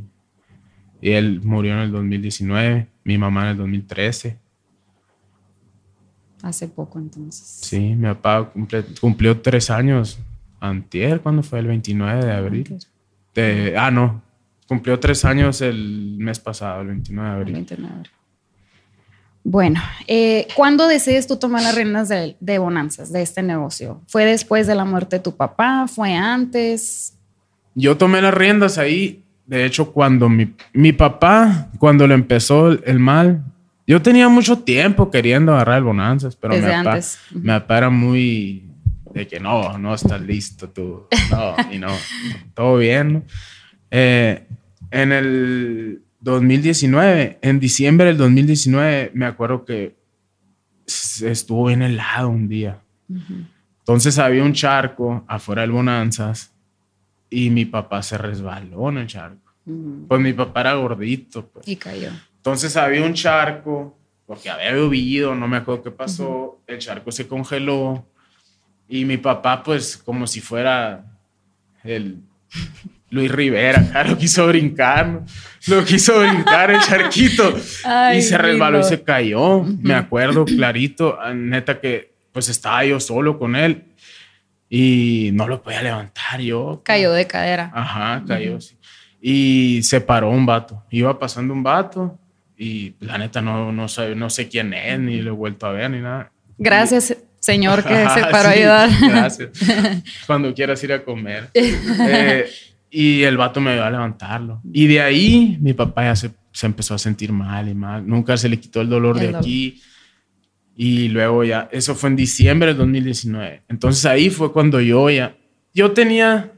y 1.00 1.12
él 1.12 1.40
murió 1.42 1.73
en 1.73 1.78
el 1.78 1.90
2019, 1.92 2.88
mi 3.04 3.16
mamá 3.16 3.44
en 3.44 3.49
el 3.49 3.56
2013. 3.56 4.38
Hace 6.42 6.68
poco 6.68 6.99
entonces. 6.99 7.42
Sí, 7.62 7.78
mi 7.94 8.04
papá 8.06 8.52
cumple- 8.52 8.85
cumplió 9.00 9.40
tres 9.40 9.70
años 9.70 10.18
antier, 10.61 11.20
cuando 11.20 11.42
fue 11.42 11.58
el 11.61 11.66
29 11.66 12.25
de 12.26 12.32
abril. 12.32 12.78
De- 13.35 13.75
ah, 13.78 13.90
no, 13.90 14.20
cumplió 14.66 15.00
tres 15.00 15.25
años 15.25 15.61
el 15.62 16.16
mes 16.18 16.38
pasado, 16.38 16.82
el 16.82 16.88
29 16.88 17.28
de 17.30 17.35
El 17.35 17.40
abril. 17.40 17.66
29. 19.49 19.50
Bueno, 19.50 19.81
eh, 20.07 20.47
¿cuándo 20.55 20.87
decides 20.87 21.26
tú 21.26 21.37
tomar 21.37 21.62
las 21.62 21.75
riendas 21.75 22.09
de, 22.09 22.37
de 22.38 22.59
Bonanzas, 22.59 23.12
de 23.12 23.23
este 23.23 23.43
negocio? 23.43 24.02
¿Fue 24.07 24.25
después 24.26 24.67
de 24.67 24.75
la 24.75 24.85
muerte 24.85 25.17
de 25.17 25.21
tu 25.23 25.35
papá? 25.37 25.87
¿Fue 25.88 26.14
antes? 26.14 27.14
Yo 27.75 27.97
tomé 27.97 28.21
las 28.21 28.35
riendas 28.35 28.76
ahí, 28.76 29.23
de 29.47 29.64
hecho, 29.64 29.93
cuando 29.93 30.28
mi, 30.28 30.55
mi 30.75 30.93
papá, 30.93 31.69
cuando 31.78 32.07
le 32.07 32.12
empezó 32.12 32.71
el, 32.71 32.99
mal, 32.99 33.43
yo 33.87 34.02
tenía 34.02 34.28
mucho 34.28 34.59
tiempo 34.59 35.11
queriendo 35.11 35.55
agarrar 35.55 35.78
el 35.78 35.85
Bonanzas, 35.85 36.37
pero 36.37 36.52
mi 36.52 36.61
Desde 36.61 36.73
papá, 36.73 36.90
antes. 36.90 37.19
Ujú. 37.31 37.40
mi 37.40 37.47
papá 37.47 37.78
era 37.78 37.90
muy 37.90 38.64
de 39.14 39.26
que 39.26 39.40
no, 39.40 39.78
no 39.78 39.95
estás 39.95 40.21
listo 40.21 40.69
tú, 40.69 41.07
no, 41.31 41.57
y 41.73 41.78
no, 41.78 41.88
todo 42.55 42.76
bien. 42.76 43.25
Eh, 43.90 44.47
en 44.90 45.12
el 45.12 46.02
2019, 46.20 47.38
en 47.42 47.60
diciembre 47.60 48.06
del 48.06 48.16
2019, 48.16 49.12
me 49.14 49.26
acuerdo 49.26 49.64
que 49.64 49.96
estuvo 50.87 51.66
bien 51.66 51.82
helado 51.82 52.28
un 52.28 52.48
día. 52.48 52.80
Entonces 53.80 54.18
había 54.18 54.42
un 54.42 54.52
charco 54.52 55.25
afuera 55.28 55.62
del 55.62 55.72
Bonanzas 55.72 56.52
y 57.30 57.50
mi 57.50 57.64
papá 57.64 58.02
se 58.02 58.18
resbaló 58.18 58.88
en 58.90 58.98
el 58.98 59.06
charco. 59.06 59.52
Ujú. 59.66 60.06
Pues 60.08 60.20
mi 60.20 60.32
papá 60.32 60.60
era 60.62 60.75
gordito, 60.75 61.46
pues. 61.46 61.68
Y 61.68 61.76
cayó. 61.76 62.10
Entonces 62.37 62.76
había 62.76 63.04
un 63.04 63.14
charco, 63.14 63.96
porque 64.26 64.50
había 64.50 64.72
llovido, 64.72 65.34
no 65.34 65.48
me 65.48 65.58
acuerdo 65.58 65.82
qué 65.82 65.90
pasó, 65.90 66.60
el 66.66 66.78
charco 66.78 67.10
se 67.12 67.26
congeló 67.26 68.06
y 68.88 69.04
mi 69.04 69.18
papá, 69.18 69.62
pues 69.62 69.96
como 69.96 70.26
si 70.26 70.40
fuera 70.40 71.04
el 71.84 72.22
Luis 73.10 73.30
Rivera, 73.30 74.04
lo 74.06 74.18
quiso 74.18 74.46
brincar, 74.46 75.22
lo 75.66 75.84
quiso 75.84 76.20
brincar 76.20 76.70
el 76.70 76.80
charquito 76.80 77.56
Ay, 77.84 78.18
y 78.18 78.22
se 78.22 78.36
resbaló 78.36 78.80
y 78.80 78.84
se 78.84 79.02
cayó. 79.02 79.62
Me 79.62 79.94
acuerdo 79.94 80.44
clarito, 80.44 81.18
ah, 81.20 81.32
neta 81.34 81.80
que 81.80 82.12
pues 82.32 82.48
estaba 82.48 82.84
yo 82.84 83.00
solo 83.00 83.38
con 83.38 83.56
él 83.56 83.84
y 84.68 85.30
no 85.32 85.48
lo 85.48 85.62
podía 85.62 85.82
levantar 85.82 86.40
yo. 86.40 86.82
Cayó 86.84 87.12
de 87.12 87.26
cadera. 87.26 87.70
Ajá, 87.74 88.22
cayó. 88.26 88.60
sí. 88.60 88.76
Y 89.20 89.80
se 89.82 90.00
paró 90.00 90.30
un 90.30 90.46
vato. 90.46 90.84
Iba 90.90 91.18
pasando 91.18 91.52
un 91.52 91.62
vato 91.62 92.18
y 92.56 92.94
la 93.00 93.18
neta 93.18 93.40
no, 93.40 93.72
no, 93.72 93.88
sé, 93.88 94.14
no 94.14 94.30
sé 94.30 94.48
quién 94.48 94.74
es, 94.74 94.98
ni 94.98 95.22
lo 95.22 95.30
he 95.30 95.34
vuelto 95.34 95.66
a 95.66 95.72
ver, 95.72 95.90
ni 95.90 96.00
nada. 96.00 96.30
Gracias, 96.58 97.16
señor, 97.40 97.82
que 97.82 97.94
se 97.94 98.02
Ajá, 98.02 98.30
paró 98.30 98.48
a 98.48 98.52
sí, 98.52 98.58
ayudar. 98.58 98.90
Gracias. 99.08 99.50
Cuando 100.26 100.52
quieras 100.54 100.82
ir 100.84 100.92
a 100.92 101.02
comer. 101.02 101.48
Eh, 101.54 102.48
y 102.90 103.23
el 103.23 103.37
vato 103.37 103.61
me 103.61 103.71
ayudó 103.73 103.85
a 103.85 103.90
levantarlo. 103.90 104.61
Y 104.73 104.87
de 104.87 105.00
ahí 105.02 105.59
mi 105.61 105.73
papá 105.75 106.04
ya 106.04 106.16
se, 106.16 106.30
se 106.52 106.66
empezó 106.66 106.95
a 106.95 106.99
sentir 106.99 107.33
mal 107.33 107.68
y 107.68 107.75
mal. 107.75 108.07
Nunca 108.07 108.37
se 108.37 108.49
le 108.49 108.59
quitó 108.59 108.80
el 108.80 108.88
dolor 108.88 109.16
El 109.16 109.21
de 109.21 109.26
dolor. 109.28 109.40
aquí. 109.40 109.83
Y 110.76 111.09
luego 111.09 111.42
ya, 111.45 111.68
eso 111.73 111.95
fue 111.95 112.09
en 112.11 112.16
diciembre 112.16 112.68
del 112.68 112.76
2019. 112.78 113.62
Entonces 113.68 114.07
ahí 114.07 114.30
fue 114.30 114.52
cuando 114.52 114.80
yo 114.80 115.11
ya, 115.11 115.35
yo 115.75 115.90
tenía, 115.92 116.52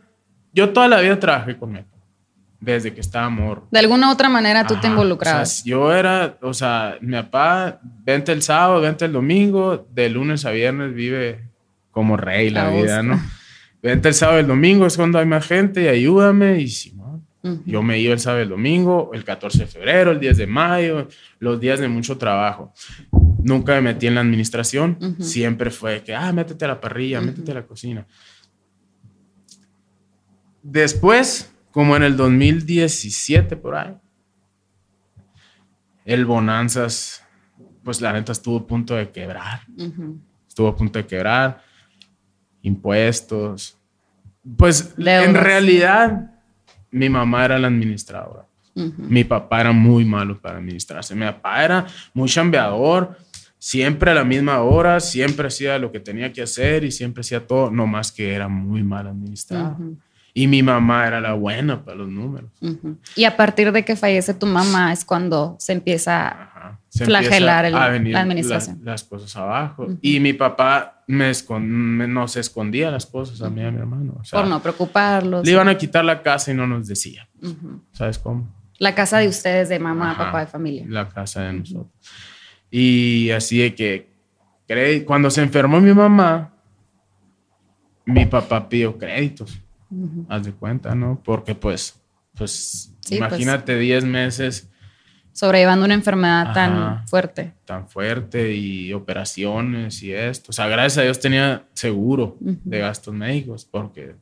yo 0.53 0.71
toda 0.71 0.89
la 0.89 1.01
vida 1.01 1.19
trabajé 1.19 1.57
con 1.57 1.77
él. 1.77 1.85
Desde 2.61 2.93
que 2.93 3.01
estaba 3.01 3.31
morro. 3.31 3.67
De 3.71 3.79
alguna 3.79 4.13
otra 4.13 4.29
manera 4.29 4.67
tú 4.67 4.75
te 4.75 4.81
Ajá, 4.81 4.89
involucrabas. 4.89 5.51
o 5.51 5.55
sea, 5.63 5.65
yo 5.71 5.95
era, 5.95 6.37
o 6.43 6.53
sea, 6.53 6.99
mi 7.01 7.13
papá, 7.13 7.81
vente 8.05 8.33
el 8.33 8.43
sábado, 8.43 8.83
vente 8.83 9.07
el 9.07 9.13
domingo, 9.13 9.89
de 9.91 10.11
lunes 10.11 10.45
a 10.45 10.51
viernes 10.51 10.93
vive 10.95 11.49
como 11.91 12.19
rey 12.19 12.51
la 12.51 12.67
A 12.69 12.71
vida. 12.71 13.03
¿no? 13.03 13.19
Vente 13.83 14.09
el 14.09 14.15
sábado 14.15 14.39
y 14.39 14.43
el 14.43 14.47
domingo 14.49 14.87
es 14.87 14.97
cuando 14.97 15.19
hay 15.19 15.27
más 15.27 15.47
gente 15.47 15.83
y 15.85 15.89
ayúdame 15.89 16.61
y 16.61 16.69
si 16.69 16.93
no, 16.93 17.25
Ujú. 17.43 17.63
yo 17.65 17.83
me 17.83 17.99
iba 17.99 18.13
el 18.13 18.21
sábado 18.21 18.41
y 18.41 18.45
el 18.45 18.51
domingo, 18.51 19.11
el 19.15 19.25
14 19.25 19.61
de 19.61 19.67
febrero, 19.67 20.11
el 20.11 20.21
10 20.21 20.37
de 20.37 20.47
mayo, 20.47 21.09
los 21.39 21.59
días 21.61 21.81
de 21.81 21.89
mucho 21.89 22.19
trabajo. 22.19 22.73
Nunca 23.43 23.73
me 23.77 23.81
metí 23.81 24.07
en 24.07 24.17
la 24.17 24.21
administración, 24.21 24.99
Ujú. 25.01 25.23
siempre 25.23 25.71
fue 25.71 26.03
que, 26.05 26.15
ah, 26.15 26.31
métete 26.33 26.67
a 26.67 26.69
la 26.69 26.81
parrilla, 26.81 27.23
métete 27.23 27.53
a 27.53 27.55
la 27.55 27.67
cocina. 27.67 28.07
Después, 30.63 31.51
como 31.71 31.97
en 31.97 32.03
el 32.03 32.17
2017 32.17 33.57
por 33.57 33.77
ahí, 33.77 33.97
el 36.05 36.27
Bonanzas, 36.27 37.25
pues 37.85 38.01
la 38.01 38.13
neta 38.13 38.33
estuvo 38.33 38.59
a 38.59 38.67
punto 38.67 38.95
de 38.95 39.11
quebrar. 39.11 39.63
Estuvo 40.47 40.69
a 40.69 40.77
punto 40.77 40.99
de 40.99 41.07
quebrar. 41.07 41.63
Impuestos. 42.63 43.77
Pues 44.57 44.95
en 44.97 45.35
realidad, 45.35 46.31
mi 46.91 47.09
mamá 47.09 47.45
era 47.45 47.59
la 47.59 47.69
administradora. 47.69 48.47
Mi 48.75 49.25
papá 49.25 49.61
era 49.61 49.73
muy 49.73 50.05
malo 50.05 50.41
para 50.41 50.59
administrarse. 50.59 51.15
Mi 51.15 51.27
papá 51.27 51.65
era 51.65 51.87
muy 52.15 52.29
chambeador, 52.29 53.17
siempre 53.59 54.11
a 54.11 54.15
la 54.15 54.25
misma 54.25 54.63
hora, 54.63 55.01
siempre 55.01 55.49
hacía 55.49 55.79
lo 55.79 55.93
que 55.93 56.01
tenía 56.01 56.33
que 56.33 56.43
hacer 56.43 56.85
y 56.85 56.91
siempre 56.91 57.21
hacía 57.21 57.47
todo, 57.47 57.71
no 57.71 57.87
más 57.87 58.11
que 58.11 58.33
era 58.33 58.49
muy 58.49 58.83
mal 58.83 59.07
administrado. 59.07 59.77
Y 60.33 60.47
mi 60.47 60.63
mamá 60.63 61.07
era 61.07 61.21
la 61.21 61.35
buena 61.35 61.85
para 61.85 61.99
los 61.99 62.09
números. 62.09 62.51
Y 63.17 63.25
a 63.25 63.37
partir 63.37 63.71
de 63.73 63.85
que 63.85 63.97
fallece 63.97 64.33
tu 64.33 64.47
mamá 64.47 64.93
es 64.93 65.05
cuando 65.05 65.57
se 65.59 65.73
empieza 65.73 66.29
Ajá. 66.29 66.80
Se 66.91 67.05
Flagelar 67.07 67.65
el- 67.67 67.75
a 67.77 67.89
venir 67.89 68.13
la 68.15 68.21
administración. 68.21 68.81
la- 68.83 68.91
las 68.93 69.05
cosas 69.05 69.35
abajo. 69.37 69.87
Y 70.03 70.19
mi 70.21 70.33
papá 70.33 71.03
me 71.07 71.33
me- 71.61 72.07
nos 72.09 72.37
escondía 72.37 72.91
las 72.91 73.07
cosas 73.07 73.41
a 73.43 73.49
mí 73.49 73.61
y 73.63 73.65
a 73.65 73.71
mi 73.71 73.79
hermano. 73.79 74.17
O 74.21 74.25
sea, 74.25 74.41
por 74.41 74.49
no 74.49 74.61
preocuparlos. 74.61 75.47
le 75.47 75.53
iban 75.53 75.69
a 75.69 75.79
quitar 75.79 76.05
la 76.05 76.21
casa 76.23 76.51
y 76.51 76.55
no 76.55 76.67
nos 76.67 76.89
decía. 76.89 77.29
Ujú. 77.41 77.81
¿Sabes 77.93 78.19
cómo? 78.19 78.53
La 78.79 78.95
casa 78.95 79.19
de 79.19 79.29
ustedes, 79.29 79.69
de 79.69 79.79
mamá, 79.79 80.11
Ajá, 80.13 80.25
papá, 80.27 80.41
de 80.41 80.47
familia. 80.49 80.85
La 80.89 81.09
casa 81.09 81.43
de 81.43 81.53
nosotros. 81.53 81.93
Y 82.71 83.31
así 83.31 83.59
de 83.59 83.75
que 83.75 84.11
cuando 85.07 85.31
se 85.31 85.43
enfermó 85.43 85.81
mi 85.81 85.93
mamá, 85.95 86.53
mi 88.05 88.27
papá 88.27 88.69
pidió 88.69 88.97
créditos. 88.99 89.61
Ujú. 89.91 90.27
Haz 90.29 90.45
de 90.45 90.53
cuenta, 90.53 90.95
¿no? 90.95 91.21
Porque 91.25 91.55
pues, 91.55 92.01
pues, 92.37 92.93
Sí, 93.01 93.17
imagínate 93.17 93.77
10 93.79 94.05
meses 94.05 94.70
Sobrellevando 95.33 95.85
una 95.85 95.95
enfermedad 95.95 96.43
Ajá. 96.43 96.53
tan 96.55 97.09
fuerte. 97.09 97.55
tan 97.65 97.89
fuerte 97.89 98.55
y 98.55 98.93
operaciones 98.93 100.03
y 100.03 100.13
esto. 100.13 100.51
O 100.51 100.53
sea, 100.53 100.67
gracias 100.67 100.99
a 100.99 101.03
Dios 101.03 101.21
tenía 101.21 101.65
seguro 101.73 102.37
de 102.41 102.79
gastos 102.79 103.15
médicos 103.15 103.65
porque 103.65 104.17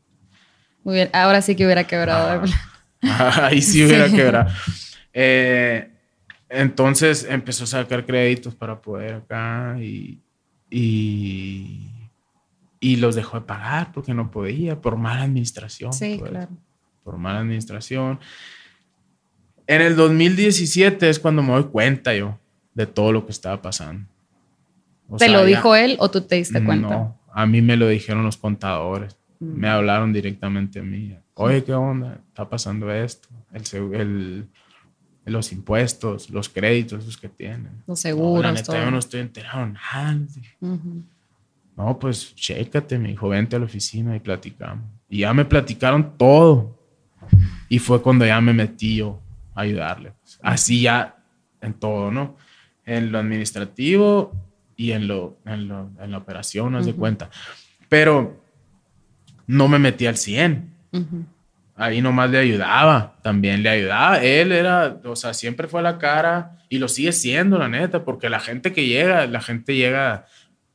Muy 0.85 0.95
bien. 0.97 1.11
Ahora 1.13 1.43
sí 1.43 1.57
que 1.57 1.65
hubiera 1.65 1.85
quebrado. 1.85 2.43
Ahí 3.01 3.63
sí 3.63 3.85
hubiera 3.85 4.09
quebrado. 4.11 4.51
Eh, 5.13 5.91
entonces 6.49 7.27
empezó 7.29 7.65
a 7.65 7.67
sacar 7.67 8.07
créditos 8.07 8.55
para 8.55 8.81
poder 8.81 9.15
acá 9.15 9.77
y, 9.81 10.21
y, 10.71 11.91
y 12.81 12.97
los 12.97 13.15
dejó 13.15 13.41
de 13.41 13.47
pagar 13.47 13.93
porque 13.93 14.15
no 14.15 14.31
podía, 14.31 14.81
por 14.81 14.97
mala 14.97 15.23
administración. 15.23 15.93
Sí, 15.93 16.17
pues, 16.19 16.31
claro. 16.31 16.51
Por 17.05 17.19
mala 17.19 17.41
administración. 17.41 18.21
En 19.69 19.83
el 19.83 19.95
2017 19.97 21.09
es 21.09 21.19
cuando 21.21 21.43
me 21.43 21.53
doy 21.53 21.65
cuenta 21.65 22.15
yo 22.15 22.39
de 22.75 22.87
todo 22.87 23.13
lo 23.13 23.25
que 23.27 23.33
estaba 23.33 23.61
pasando. 23.63 24.09
O 25.09 25.17
¿Te 25.19 25.27
sea, 25.27 25.35
lo 25.35 25.41
ya- 25.47 25.57
dijo 25.57 25.77
él 25.77 25.97
o 26.01 26.11
tú 26.11 26.23
te 26.23 26.35
diste 26.37 26.65
cuenta? 26.65 26.89
no, 26.89 27.19
a 27.33 27.47
mí 27.47 27.63
me 27.63 27.77
lo 27.77 27.87
dijeron 27.87 28.25
los 28.25 28.37
contadores. 28.37 29.17
Mm. 29.41 29.47
Me 29.61 29.69
hablaron 29.69 30.13
directamente 30.13 30.81
a 30.81 30.83
mí. 30.83 31.17
Oye, 31.35 31.63
¿qué 31.63 31.73
onda? 31.75 32.19
Está 32.29 32.49
pasando 32.49 32.93
esto. 32.93 33.29
El, 33.53 33.95
el- 33.95 34.49
los 35.27 35.53
impuestos, 35.53 36.31
los 36.31 36.49
créditos 36.49 37.03
esos 37.05 37.17
que 37.19 37.29
tienen. 37.29 37.71
Los 37.87 37.89
No, 37.89 37.97
seguros, 37.97 38.43
la 38.43 38.53
neta, 38.53 38.73
todo. 38.73 38.83
yo 38.83 38.91
no 38.91 38.99
estoy 38.99 39.21
enterado 39.21 39.67
nada. 39.67 40.15
Dije, 40.35 40.57
Ujú. 40.61 41.03
No, 41.77 41.97
pues 41.99 42.35
chécate, 42.35 42.99
me 42.99 43.09
dijo, 43.11 43.29
vente 43.29 43.55
a 43.55 43.59
la 43.61 43.67
oficina 43.67 44.17
y 44.17 44.21
platicamos. 44.21 44.85
Y 45.09 45.19
ya 45.21 45.33
me 45.35 45.45
platicaron 45.45 46.17
todo. 46.17 46.77
Y 47.69 47.79
fue 47.79 48.01
cuando 48.03 48.25
ya 48.27 48.41
me 48.41 48.53
metí 48.55 48.97
yo 48.97 49.21
ayudarle. 49.61 50.13
Así 50.43 50.83
ya 50.83 51.17
en 51.61 51.75
todo, 51.75 52.11
¿no? 52.11 52.37
En 52.87 53.13
lo 53.13 53.19
administrativo 53.19 54.33
y 54.77 54.93
en, 54.93 55.09
lo, 55.09 55.39
en, 55.45 55.69
lo, 55.69 55.91
en 56.01 56.11
la 56.11 56.19
operación, 56.19 56.77
haz 56.77 56.87
de 56.87 56.95
cuenta. 56.95 57.31
Pero 57.89 58.41
no 59.47 59.69
me 59.69 59.79
metí 59.79 60.07
al 60.07 60.17
100. 60.17 60.75
Ahí 61.77 62.01
nomás 62.01 62.31
le 62.31 62.39
ayudaba, 62.39 63.17
también 63.23 63.63
le 63.63 63.69
ayudaba. 63.69 64.23
Él 64.23 64.53
era, 64.53 65.01
o 65.05 65.17
sea, 65.17 65.35
siempre 65.35 65.69
fue 65.69 65.83
la 65.83 65.99
cara 65.99 66.59
y 66.69 66.79
lo 66.79 66.89
sigue 66.89 67.13
siendo, 67.13 67.59
la 67.59 67.69
neta, 67.69 68.05
porque 68.05 68.29
la 68.29 68.41
gente 68.41 68.73
que 68.73 68.87
llega, 68.87 69.27
la 69.27 69.41
gente 69.41 69.75
llega 69.75 70.27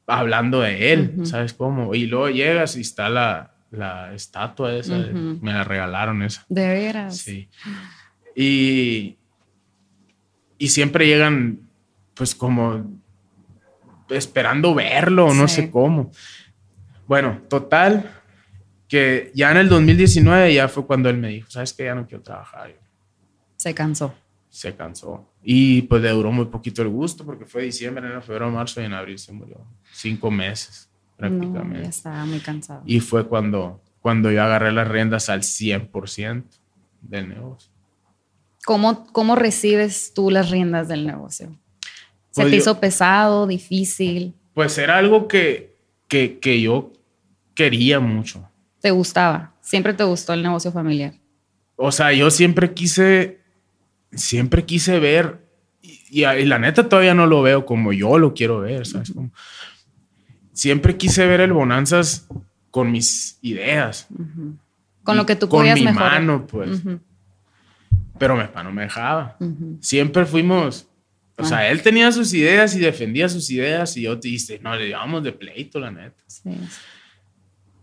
hablando 0.08 0.62
de 0.62 0.94
él, 0.94 1.14
¿sabes 1.24 1.54
cómo? 1.54 1.96
Y 1.96 2.08
luego 2.08 2.30
llegas 2.30 2.76
y 2.76 2.82
está 2.82 3.10
la, 3.10 3.52
la 3.72 4.14
estatua 4.14 4.74
esa, 4.76 4.98
me 4.98 5.52
la 5.52 5.64
regalaron 5.64 6.22
esa. 6.22 6.46
De 6.48 6.68
veras. 6.68 7.18
Sí. 7.18 7.50
Y, 8.36 9.18
y 10.58 10.68
siempre 10.70 11.08
llegan, 11.08 11.70
pues 12.14 12.36
como 12.36 12.86
esperando 14.10 14.74
verlo, 14.76 15.34
no 15.34 15.48
sé 15.48 15.70
cómo. 15.70 16.12
Bueno, 17.08 17.42
total, 17.50 18.12
que 18.88 19.32
ya 19.34 19.52
en 19.52 19.58
el 19.58 19.70
2019 19.70 20.54
ya 20.54 20.68
fue 20.68 20.86
cuando 20.86 21.10
él 21.10 21.18
me 21.18 21.30
dijo, 21.30 21.50
sabes 21.50 21.74
que 21.74 21.86
ya 21.86 21.96
no 21.96 22.08
quiero 22.08 22.24
trabajar. 22.24 22.76
Se 23.56 23.74
cansó. 23.74 24.14
Se 24.50 24.76
cansó. 24.76 25.30
Y 25.42 25.84
pues 25.84 26.02
le 26.02 26.10
duró 26.10 26.32
muy 26.32 26.46
poquito 26.46 26.82
el 26.82 26.90
gusto 26.90 27.26
porque 27.26 27.46
fue 27.46 27.64
diciembre, 27.64 28.06
enero, 28.06 28.22
febrero, 28.22 28.52
marzo 28.52 28.82
y 28.82 28.86
en 28.86 28.94
abril 28.94 29.18
se 29.18 29.34
murió. 29.34 29.66
Cinco 29.92 30.30
meses 30.30 30.90
prácticamente. 31.18 31.84
ya 31.84 31.90
estaba 31.90 32.26
muy 32.26 32.40
cansado. 32.40 32.84
Y 32.86 33.00
fue 33.00 33.28
cuando, 33.28 33.82
cuando 34.02 34.32
yo 34.32 34.44
agarré 34.44 34.72
las 34.72 34.88
riendas 34.88 35.30
al 35.30 35.42
100% 35.42 36.44
del 37.02 37.30
negocio. 37.30 37.73
¿Cómo, 38.66 39.06
¿Cómo 39.12 39.36
recibes 39.36 40.14
tú 40.14 40.30
las 40.30 40.50
riendas 40.50 40.88
del 40.88 41.06
negocio? 41.06 41.48
¿Se 42.32 42.42
pues 42.42 42.50
te 42.50 42.56
hizo 42.58 42.80
pesado, 42.80 43.46
difícil? 43.46 44.34
Pues 44.54 44.78
era 44.78 44.98
algo 44.98 45.28
que, 45.28 45.76
que, 46.08 46.40
que 46.40 46.62
yo 46.62 46.92
quería 47.54 48.00
mucho. 48.00 48.48
¿Te 48.80 48.92
gustaba? 48.92 49.54
¿Siempre 49.62 49.94
te 49.94 50.04
gustó 50.04 50.34
el 50.34 50.44
negocio 50.44 50.72
familiar? 50.72 51.14
O 51.76 51.92
sea, 51.92 52.14
yo 52.14 52.30
siempre 52.32 52.74
quise, 52.74 53.40
siempre 54.12 54.66
quise 54.66 55.00
ver, 55.00 55.40
y, 55.82 56.22
la 56.46 56.60
neta 56.60 56.88
todavía 56.88 57.14
no 57.14 57.26
lo 57.26 57.42
veo 57.42 57.66
como 57.66 57.92
yo 57.92 58.18
lo 58.18 58.34
quiero 58.34 58.60
ver, 58.60 58.86
¿sabes? 58.86 59.14
siempre 60.54 60.98
quise 60.98 61.26
ver 61.26 61.42
el 61.42 61.52
Bonanzas 61.52 62.28
con 62.72 62.92
mis 62.92 63.38
ideas. 63.42 64.08
Con 65.04 65.18
lo 65.18 65.26
que 65.26 65.36
tú 65.36 65.50
podías 65.50 65.80
Con 65.80 65.86
mi 65.86 65.92
mano, 65.92 66.48
pues. 66.48 66.82
Pero 68.18 68.36
mi 68.36 68.44
papá 68.44 68.64
no 68.64 68.72
me 68.72 68.84
dejaba. 68.84 69.38
Siempre 69.80 70.26
fuimos... 70.26 70.88
O 71.36 71.44
sea, 71.44 71.60
ah. 71.60 71.68
él 71.68 71.82
tenía 71.82 72.12
sus 72.12 72.32
ideas 72.36 72.76
y 72.76 72.80
defendía 72.80 73.28
sus 73.28 73.50
ideas 73.50 73.98
y 73.98 74.04
yo 74.04 74.20
te 74.20 74.28
dije, 74.28 74.60
no, 74.62 74.76
le 74.76 74.90
llevamos 74.90 75.24
de 75.24 75.32
pleito, 75.32 75.80
la 75.80 75.90
neta. 75.90 76.24
Sí. 76.28 76.52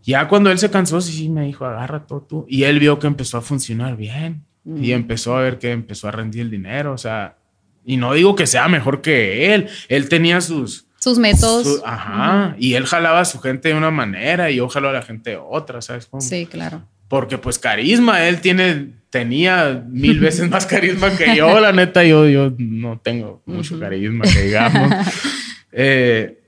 Ya 0.03 0.27
cuando 0.27 0.49
él 0.49 0.57
se 0.57 0.71
cansó, 0.71 1.01
sí, 1.01 1.29
me 1.29 1.45
dijo, 1.45 1.65
agarra 1.65 2.05
todo 2.07 2.21
tú. 2.21 2.45
Y 2.47 2.63
él 2.63 2.79
vio 2.79 2.97
que 2.97 3.07
empezó 3.07 3.37
a 3.37 3.41
funcionar 3.41 3.97
bien. 3.97 4.43
Y 4.63 4.91
empezó 4.91 5.35
a 5.35 5.41
ver 5.41 5.57
que 5.57 5.71
empezó 5.71 6.07
a 6.07 6.11
rendir 6.11 6.41
el 6.43 6.51
dinero. 6.51 6.93
O 6.93 6.97
sea, 6.97 7.35
y 7.83 7.97
no 7.97 8.13
digo 8.13 8.35
que 8.35 8.47
sea 8.47 8.67
mejor 8.67 9.01
que 9.01 9.53
él. 9.53 9.67
Él 9.89 10.07
tenía 10.07 10.39
sus... 10.39 10.87
Sus 10.99 11.17
métodos. 11.17 11.81
ajá. 11.83 12.55
Y 12.59 12.75
él 12.75 12.85
jalaba 12.85 13.21
a 13.21 13.25
su 13.25 13.39
gente 13.39 13.69
de 13.69 13.75
una 13.75 13.89
manera 13.89 14.51
y 14.51 14.57
yo 14.57 14.69
jalo 14.69 14.89
a 14.89 14.93
la 14.93 15.01
gente 15.01 15.31
de 15.31 15.37
otra, 15.37 15.81
¿sabes 15.81 16.05
cómo? 16.05 16.21
Sí, 16.21 16.45
claro. 16.45 16.83
Porque 17.11 17.37
pues 17.37 17.59
carisma, 17.59 18.25
él 18.25 18.39
tiene, 18.39 18.93
tenía 19.09 19.83
mil 19.85 20.17
veces 20.21 20.49
más 20.49 20.65
carisma 20.65 21.11
que 21.17 21.35
yo. 21.35 21.59
La 21.59 21.73
neta, 21.73 22.05
yo, 22.05 22.25
yo 22.29 22.53
no 22.57 22.99
tengo 22.99 23.41
mucho 23.45 23.77
carisma, 23.77 24.23
que 24.23 24.43
digamos. 24.43 24.93
eh, 25.73 26.41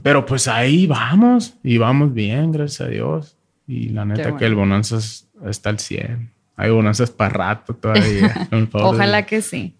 pero 0.00 0.24
pues 0.24 0.46
ahí 0.46 0.86
vamos 0.86 1.54
y 1.64 1.78
vamos 1.78 2.14
bien, 2.14 2.52
gracias 2.52 2.82
a 2.82 2.86
Dios. 2.88 3.36
Y 3.66 3.88
la 3.88 4.04
neta 4.04 4.36
que 4.36 4.46
el 4.46 4.54
Bonanzas 4.54 5.26
está 5.44 5.70
al 5.70 5.80
100. 5.80 6.30
Hay 6.54 6.70
bonanzas 6.70 7.10
para 7.10 7.30
rato 7.30 7.74
todavía. 7.74 8.48
Ojalá 8.74 9.26
que 9.26 9.42
sí. 9.42 9.74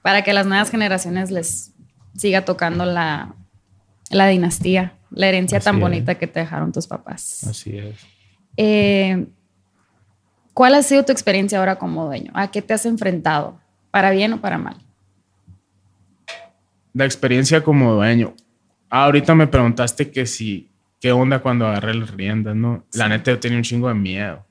Para 0.00 0.22
que 0.22 0.32
las 0.32 0.46
nuevas 0.46 0.70
generaciones 0.70 1.30
les 1.30 1.74
siga 2.16 2.46
tocando 2.46 2.86
la, 2.86 3.34
la 4.08 4.26
dinastía, 4.26 4.94
la 5.10 5.28
herencia 5.28 5.60
tan 5.60 5.80
bonita 5.80 6.14
que 6.14 6.26
te 6.26 6.40
dejaron 6.40 6.72
tus 6.72 6.86
papás. 6.86 7.44
Así 7.46 7.76
es. 7.76 7.94
Eh, 8.56 9.26
¿Cuál 10.54 10.76
ha 10.76 10.82
sido 10.82 11.04
tu 11.04 11.10
experiencia 11.10 11.58
ahora 11.58 11.76
como 11.76 12.06
dueño? 12.06 12.30
¿A 12.32 12.50
qué 12.52 12.62
te 12.62 12.72
has 12.72 12.86
enfrentado? 12.86 13.58
¿Para 13.90 14.12
bien 14.12 14.32
o 14.32 14.40
para 14.40 14.56
mal? 14.56 14.76
La 16.92 17.04
experiencia 17.04 17.62
como 17.64 17.92
dueño. 17.92 18.34
Ah, 18.88 19.04
ahorita 19.06 19.34
me 19.34 19.48
preguntaste 19.48 20.12
que 20.12 20.26
si, 20.26 20.70
qué 21.00 21.10
onda 21.10 21.40
cuando 21.40 21.66
agarré 21.66 21.94
las 21.94 22.12
riendas, 22.12 22.54
¿no? 22.54 22.86
La 22.92 23.08
neta 23.08 23.32
yo 23.32 23.40
tenía 23.40 23.58
un 23.58 23.64
chingo 23.64 23.88
de 23.88 23.94
miedo. 23.94 24.46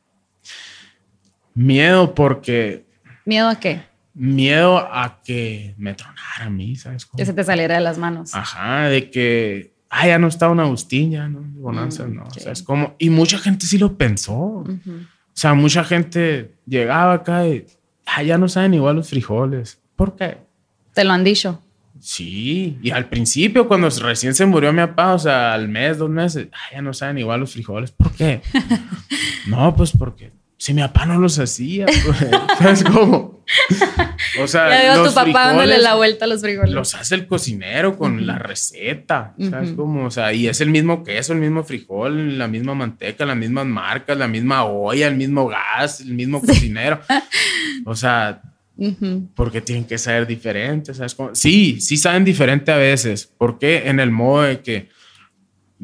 Miedo 1.55 2.13
porque... 2.13 2.85
¿Miedo 3.23 3.47
a 3.47 3.55
qué? 3.57 3.81
Miedo 4.13 4.77
a 4.77 5.21
que 5.23 5.73
me 5.77 5.93
tronara 5.93 6.45
a 6.45 6.49
mí, 6.49 6.75
¿sabes? 6.75 7.05
Que 7.05 7.25
se 7.25 7.31
te 7.31 7.45
saliera 7.45 7.75
de 7.75 7.81
las 7.81 7.97
manos. 7.97 8.35
Ajá, 8.35 8.89
de 8.89 9.09
que, 9.09 9.73
ah, 9.89 10.05
ya 10.05 10.19
no 10.19 10.27
está 10.27 10.49
una 10.49 10.63
Agustín, 10.63 11.11
ya 11.11 11.29
no, 11.29 11.39
Bonanza, 11.41 12.05
mm, 12.05 12.13
no. 12.13 12.23
O 12.23 12.33
sea, 12.33 12.51
es 12.51 12.61
como, 12.61 12.95
y 12.99 13.09
mucha 13.09 13.37
gente 13.37 13.65
sí 13.65 13.77
lo 13.77 13.97
pensó. 13.97 14.65
O 15.33 15.37
sea, 15.43 15.53
mucha 15.53 15.83
gente 15.83 16.53
llegaba 16.65 17.13
acá 17.13 17.47
y, 17.47 17.65
ah, 18.05 18.21
ya 18.23 18.37
no 18.37 18.47
saben 18.47 18.73
igual 18.75 18.97
los 18.97 19.09
frijoles. 19.09 19.81
¿Por 19.95 20.15
qué? 20.15 20.37
Te 20.93 21.03
lo 21.03 21.11
han 21.11 21.23
dicho. 21.23 21.59
Sí, 21.99 22.77
y 22.81 22.91
al 22.91 23.07
principio, 23.07 23.67
cuando 23.67 23.89
recién 23.89 24.35
se 24.35 24.45
murió 24.45 24.73
mi 24.73 24.79
papá, 24.79 25.13
o 25.13 25.19
sea, 25.19 25.53
al 25.53 25.69
mes, 25.69 25.97
dos 25.97 26.09
meses, 26.09 26.49
ya 26.71 26.81
no 26.81 26.93
saben 26.93 27.17
igual 27.17 27.39
los 27.39 27.53
frijoles. 27.53 27.91
¿Por 27.91 28.11
qué? 28.11 28.41
no, 29.47 29.73
pues 29.75 29.91
porque 29.91 30.31
si 30.63 30.73
mi 30.73 30.81
papá 30.81 31.05
no 31.05 31.19
los 31.19 31.39
hacía, 31.39 31.85
pues, 31.87 32.17
¿sabes 32.57 32.83
cómo? 32.85 33.43
O 34.41 34.47
sea, 34.47 34.95
ya 34.95 35.03
tu 35.03 35.13
papá 35.13 35.47
dándole 35.47 35.77
la 35.77 35.93
vuelta 35.93 36.25
a 36.25 36.27
los 36.27 36.41
frijoles. 36.41 36.73
Los 36.73 36.95
hace 36.95 37.13
el 37.13 37.27
cocinero 37.27 37.97
con 37.97 38.25
la 38.25 38.39
receta, 38.39 39.35
¿sabes 39.37 39.73
cómo? 39.73 40.05
O 40.05 40.11
sea, 40.11 40.33
y 40.33 40.47
es 40.47 40.59
el 40.61 40.69
mismo 40.69 41.03
queso, 41.03 41.33
el 41.33 41.39
mismo 41.39 41.63
frijol, 41.63 42.39
la 42.39 42.47
misma 42.47 42.73
manteca, 42.73 43.25
las 43.25 43.35
mismas 43.35 43.67
marcas, 43.67 44.17
la 44.17 44.27
misma 44.27 44.63
olla, 44.63 45.07
el 45.07 45.17
mismo 45.17 45.47
gas, 45.47 45.99
el 45.99 46.13
mismo 46.13 46.41
cocinero. 46.41 47.01
o 47.85 47.95
sea, 47.95 48.41
porque 49.35 49.61
tienen 49.61 49.85
que 49.85 49.99
saber 49.99 50.25
diferente, 50.25 50.93
¿sabes? 50.95 51.15
Sí, 51.33 51.79
sí 51.79 51.97
saben 51.97 52.23
diferente 52.23 52.71
a 52.71 52.77
veces. 52.77 53.31
porque 53.37 53.89
En 53.89 53.99
el 53.99 54.09
modo 54.09 54.43
de 54.43 54.61
que, 54.61 54.89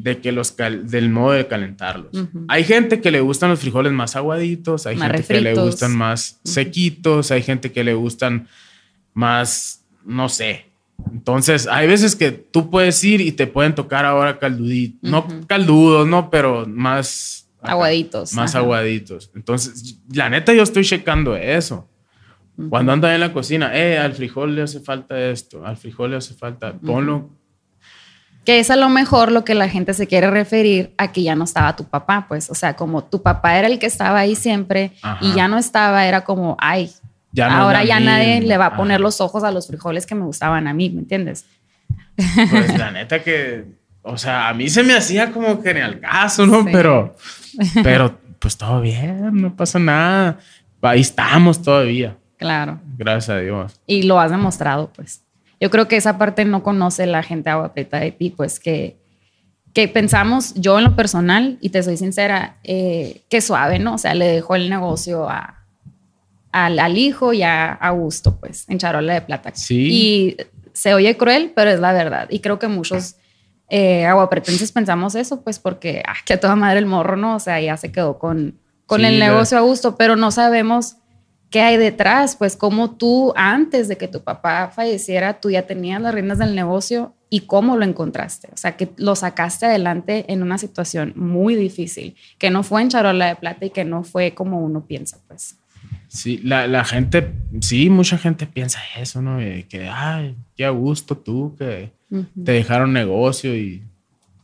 de 0.02 0.18
que 0.18 0.32
los 0.32 0.56
del 0.56 1.10
modo 1.10 1.32
de 1.32 1.46
calentarlos. 1.46 2.12
Hay 2.48 2.64
gente 2.64 3.00
que 3.00 3.10
le 3.10 3.20
gustan 3.20 3.50
los 3.50 3.60
frijoles 3.60 3.92
más 3.92 4.16
aguaditos, 4.16 4.86
hay 4.86 4.96
gente 4.96 5.22
que 5.22 5.40
le 5.40 5.54
gustan 5.54 5.96
más 5.96 6.40
sequitos, 6.42 7.30
hay 7.30 7.42
gente 7.42 7.70
que 7.70 7.84
le 7.84 7.94
gustan 7.94 8.48
más, 9.12 9.84
no 10.04 10.28
sé. 10.28 10.66
Entonces, 11.12 11.66
hay 11.66 11.86
veces 11.86 12.16
que 12.16 12.30
tú 12.30 12.70
puedes 12.70 13.02
ir 13.04 13.20
y 13.20 13.32
te 13.32 13.46
pueden 13.46 13.74
tocar 13.74 14.04
ahora 14.04 14.38
calduditos, 14.38 15.10
no 15.10 15.26
caldudos, 15.46 16.06
no, 16.06 16.30
pero 16.30 16.66
más 16.66 17.48
aguaditos. 17.60 18.32
Más 18.32 18.54
aguaditos. 18.54 19.30
Entonces, 19.34 19.98
la 20.12 20.30
neta, 20.30 20.54
yo 20.54 20.62
estoy 20.62 20.84
checando 20.84 21.36
eso. 21.36 21.88
Cuando 22.68 22.92
andan 22.92 23.12
en 23.12 23.20
la 23.20 23.32
cocina, 23.32 23.70
eh, 23.74 23.98
al 23.98 24.12
frijol 24.12 24.54
le 24.54 24.62
hace 24.62 24.80
falta 24.80 25.18
esto, 25.30 25.64
al 25.64 25.76
frijol 25.76 26.10
le 26.10 26.16
hace 26.16 26.34
falta, 26.34 26.74
ponlo. 26.74 27.30
Que 28.44 28.58
es 28.58 28.70
a 28.70 28.76
lo 28.76 28.88
mejor 28.88 29.32
lo 29.32 29.44
que 29.44 29.54
la 29.54 29.68
gente 29.68 29.94
se 29.94 30.06
quiere 30.06 30.30
referir 30.30 30.94
a 30.96 31.12
que 31.12 31.22
ya 31.22 31.34
no 31.34 31.44
estaba 31.44 31.76
tu 31.76 31.84
papá, 31.84 32.26
pues, 32.28 32.50
o 32.50 32.54
sea, 32.54 32.74
como 32.74 33.04
tu 33.04 33.22
papá 33.22 33.58
era 33.58 33.68
el 33.68 33.78
que 33.78 33.86
estaba 33.86 34.18
ahí 34.18 34.34
siempre 34.34 34.92
y 35.20 35.34
ya 35.34 35.46
no 35.46 35.58
estaba, 35.58 36.06
era 36.06 36.22
como, 36.22 36.56
ay, 36.58 36.90
ahora 37.42 37.84
ya 37.84 38.00
nadie 38.00 38.40
le 38.40 38.56
va 38.56 38.66
a 38.66 38.76
poner 38.76 39.00
los 39.00 39.20
ojos 39.20 39.44
a 39.44 39.50
los 39.50 39.66
frijoles 39.66 40.06
que 40.06 40.14
me 40.14 40.24
gustaban 40.24 40.66
a 40.68 40.74
mí, 40.74 40.90
¿me 40.90 41.00
entiendes? 41.00 41.44
Pues 42.50 42.76
la 42.78 42.90
neta 42.90 43.22
que, 43.22 43.64
o 44.02 44.16
sea, 44.16 44.48
a 44.48 44.54
mí 44.54 44.68
se 44.68 44.82
me 44.82 44.94
hacía 44.94 45.32
como 45.32 45.62
que 45.62 45.70
al 45.82 46.00
caso, 46.00 46.46
¿no? 46.46 46.64
Pero, 46.64 47.16
pero, 47.82 48.18
pues 48.38 48.56
todo 48.56 48.80
bien, 48.80 49.40
no 49.40 49.54
pasa 49.54 49.78
nada. 49.78 50.38
Ahí 50.82 51.00
estamos 51.00 51.60
todavía. 51.60 52.16
Claro. 52.38 52.80
Gracias 52.96 53.28
a 53.28 53.38
Dios. 53.38 53.80
Y 53.86 54.04
lo 54.04 54.18
has 54.18 54.30
demostrado, 54.30 54.90
pues. 54.94 55.22
Yo 55.60 55.70
creo 55.70 55.88
que 55.88 55.96
esa 55.96 56.16
parte 56.16 56.44
no 56.46 56.62
conoce 56.62 57.06
la 57.06 57.22
gente 57.22 57.50
agua 57.50 57.74
preta 57.74 58.00
de 58.00 58.12
ti, 58.12 58.30
pues 58.30 58.58
que, 58.58 58.96
que 59.74 59.86
pensamos, 59.88 60.54
yo 60.54 60.78
en 60.78 60.84
lo 60.84 60.96
personal, 60.96 61.58
y 61.60 61.68
te 61.68 61.82
soy 61.82 61.98
sincera, 61.98 62.56
eh, 62.64 63.22
que 63.28 63.42
suave, 63.42 63.78
¿no? 63.78 63.94
O 63.94 63.98
sea, 63.98 64.14
le 64.14 64.26
dejó 64.26 64.56
el 64.56 64.70
negocio 64.70 65.28
a, 65.28 65.66
al, 66.50 66.96
hijo 66.96 67.34
y 67.34 67.42
a 67.42 67.72
Augusto, 67.72 68.38
pues, 68.40 68.64
en 68.68 68.78
charola 68.78 69.14
de 69.14 69.20
plata. 69.20 69.52
Sí. 69.54 69.88
Y 69.92 70.36
se 70.72 70.94
oye 70.94 71.16
cruel, 71.18 71.52
pero 71.54 71.70
es 71.70 71.78
la 71.78 71.92
verdad. 71.92 72.26
Y 72.30 72.40
creo 72.40 72.58
que 72.58 72.68
muchos 72.68 73.16
eh, 73.68 74.06
aguapretenses 74.06 74.72
pensamos 74.72 75.14
eso, 75.14 75.42
pues, 75.42 75.58
porque, 75.58 76.02
ah, 76.06 76.16
que 76.24 76.32
a 76.32 76.40
toda 76.40 76.56
madre 76.56 76.78
el 76.78 76.86
morro, 76.86 77.16
¿no? 77.16 77.36
O 77.36 77.40
sea, 77.40 77.60
ya 77.60 77.76
se 77.76 77.92
quedó 77.92 78.18
con, 78.18 78.58
con 78.86 79.00
Sí, 79.00 79.06
el 79.06 79.18
negocio 79.18 79.58
a 79.58 79.60
gusto, 79.60 79.96
pero 79.96 80.16
no 80.16 80.30
sabemos 80.30 80.96
qué 81.50 81.60
hay 81.62 81.76
detrás, 81.76 82.36
pues 82.36 82.56
cómo 82.56 82.92
tú 82.92 83.32
antes 83.36 83.88
de 83.88 83.96
que 83.96 84.08
tu 84.08 84.22
papá 84.22 84.70
falleciera, 84.74 85.40
tú 85.40 85.50
ya 85.50 85.66
tenías 85.66 86.00
las 86.00 86.14
riendas 86.14 86.38
del 86.38 86.54
negocio 86.54 87.14
y 87.28 87.40
cómo 87.40 87.76
lo 87.76 87.84
encontraste. 87.84 88.48
O 88.52 88.56
sea, 88.56 88.76
que 88.76 88.90
lo 88.96 89.14
sacaste 89.16 89.66
adelante 89.66 90.24
en 90.32 90.42
una 90.42 90.58
situación 90.58 91.12
muy 91.16 91.54
difícil, 91.56 92.16
que 92.38 92.50
no 92.50 92.62
fue 92.62 92.82
en 92.82 92.88
charola 92.88 93.26
de 93.26 93.36
plata 93.36 93.66
y 93.66 93.70
que 93.70 93.84
no 93.84 94.02
fue 94.04 94.32
como 94.34 94.60
uno 94.60 94.84
piensa, 94.86 95.18
pues. 95.28 95.56
Sí, 96.08 96.38
la, 96.42 96.66
la 96.66 96.84
gente, 96.84 97.32
sí, 97.60 97.88
mucha 97.88 98.18
gente 98.18 98.46
piensa 98.46 98.80
eso, 98.98 99.22
¿no? 99.22 99.38
Que, 99.68 99.88
ay, 99.92 100.36
qué 100.56 100.64
a 100.64 100.70
gusto 100.70 101.16
tú, 101.16 101.54
que 101.56 101.92
Ujú. 102.10 102.26
te 102.44 102.52
dejaron 102.52 102.92
negocio 102.92 103.56
y 103.56 103.82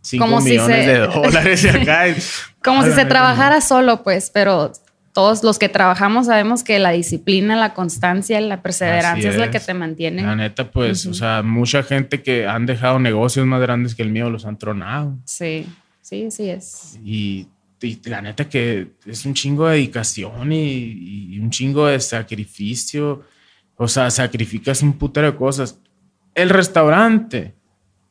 cinco 0.00 0.24
Como 0.26 0.40
si 0.40 0.50
millones 0.50 0.84
se- 0.84 0.92
de 0.92 0.98
dólares 1.06 1.64
acá. 1.74 2.04
Como 2.64 2.82
si 2.84 2.92
se 2.92 3.04
trabajara 3.04 3.60
solo, 3.60 4.02
pues, 4.04 4.30
pero 4.30 4.72
todos 5.16 5.42
los 5.42 5.58
que 5.58 5.70
trabajamos 5.70 6.26
sabemos 6.26 6.62
que 6.62 6.78
la 6.78 6.90
disciplina, 6.90 7.56
la 7.56 7.72
constancia, 7.72 8.38
la 8.38 8.60
perseverancia 8.60 9.30
Así 9.30 9.34
es. 9.34 9.38
la 9.38 9.50
que 9.50 9.56
es. 9.56 9.64
te 9.64 9.72
mantiene. 9.72 10.20
La 10.20 10.36
neta, 10.36 10.70
pues, 10.70 11.06
o 11.06 11.14
sea, 11.14 11.42
mucha 11.42 11.82
gente 11.82 12.22
que 12.22 12.46
han 12.46 12.66
dejado 12.66 12.98
negocios 12.98 13.46
más 13.46 13.62
grandes 13.62 13.94
que 13.94 14.02
el 14.02 14.10
mío 14.10 14.28
los 14.28 14.44
han 14.44 14.58
tronado. 14.58 15.16
Sí, 15.24 15.66
sí, 16.02 16.30
sí 16.30 16.50
es. 16.50 16.98
Y, 17.02 17.48
y 17.80 17.98
la 18.10 18.20
neta 18.20 18.46
que 18.46 18.88
es 19.06 19.24
un 19.24 19.32
chingo 19.32 19.66
de 19.66 19.76
dedicación 19.76 20.52
y, 20.52 21.30
y 21.30 21.38
un 21.38 21.48
chingo 21.48 21.86
de 21.86 21.98
sacrificio. 21.98 23.22
O 23.78 23.88
sea, 23.88 24.10
sacrificas 24.10 24.82
un 24.82 24.98
putero 24.98 25.32
de 25.32 25.38
cosas. 25.38 25.78
El 26.34 26.50
restaurante 26.50 27.54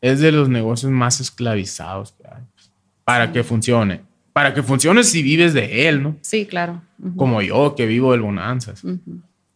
es 0.02 0.22
de 0.22 0.32
los 0.32 0.50
negocios 0.50 0.92
más 0.92 1.20
esclavizados 1.20 2.14
que 2.14 2.24
hay. 2.28 2.42
pues, 2.56 2.72
Para 3.04 3.32
que 3.32 3.44
funcione. 3.44 4.02
Para 4.36 4.54
que 4.54 4.62
funcione 4.62 5.06
si 5.06 5.24
vives 5.24 5.54
de 5.54 5.88
él, 5.88 6.04
¿no? 6.04 6.18
Sí, 6.20 6.46
claro. 6.46 6.82
Como 7.16 7.42
yo, 7.42 7.74
que 7.74 7.86
vivo 7.86 8.12
del 8.12 8.20
Bonanzas. 8.20 8.84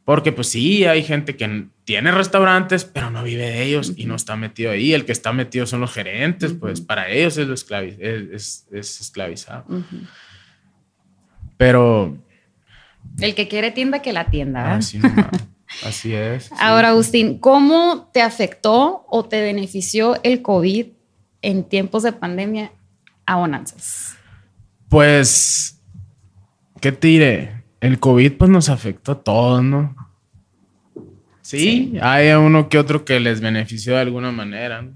Porque 0.06 0.32
pues 0.32 0.48
sí, 0.48 0.86
hay 0.86 1.04
gente 1.04 1.36
que 1.36 1.66
tiene 1.84 2.12
restaurantes, 2.12 2.86
pero 2.86 3.10
no 3.12 3.22
vive 3.24 3.44
de 3.44 3.64
ellos 3.64 3.92
y 3.98 4.06
no 4.06 4.16
está 4.16 4.38
metido 4.38 4.72
ahí. 4.72 4.94
El 4.94 5.04
que 5.04 5.12
está 5.12 5.34
metido 5.34 5.66
son 5.66 5.82
los 5.82 5.92
gerentes, 5.92 6.54
pues 6.54 6.80
para 6.80 7.10
ellos 7.10 7.38
es, 7.38 7.46
lo 7.48 7.56
esclavi- 7.56 7.98
es, 8.00 8.30
es- 8.32 8.68
es 8.72 9.02
esclavizado. 9.02 9.66
Pero 11.58 12.18
El 13.20 13.36
que 13.36 13.48
quiere 13.50 13.72
tienda, 13.72 14.02
que 14.02 14.14
la 14.14 14.30
tienda. 14.30 14.64
¿verdad? 14.64 14.78
así, 15.84 16.14
es. 16.14 16.52
Ahora, 16.60 16.90
Agustín, 16.90 17.38
¿cómo 17.38 18.10
te 18.14 18.22
afectó 18.22 19.06
o 19.10 19.26
te 19.26 19.42
benefició 19.42 20.18
el 20.24 20.42
COVID 20.42 20.88
en 21.42 21.64
tiempos 21.66 22.04
de 22.04 22.14
pandemia 22.14 22.72
a 23.26 23.36
Bonanzas? 23.36 24.16
Pues, 24.90 25.80
¿qué 26.82 26.92
te 26.92 27.08
diré? 27.08 27.64
El 27.80 28.00
COVID 28.00 28.34
pues 28.34 28.50
nos 28.50 28.70
afectó 28.70 29.14
a 29.14 29.24
todos, 29.24 29.64
¿no? 29.64 29.96
Sí, 31.42 31.98
hay 32.02 32.30
a 32.30 32.40
uno 32.40 32.70
que 32.70 32.78
otro 32.78 33.06
que 33.06 33.20
les 33.20 33.40
benefició 33.40 33.94
de 33.94 34.02
alguna 34.02 34.32
manera, 34.32 34.82
¿no? 34.82 34.96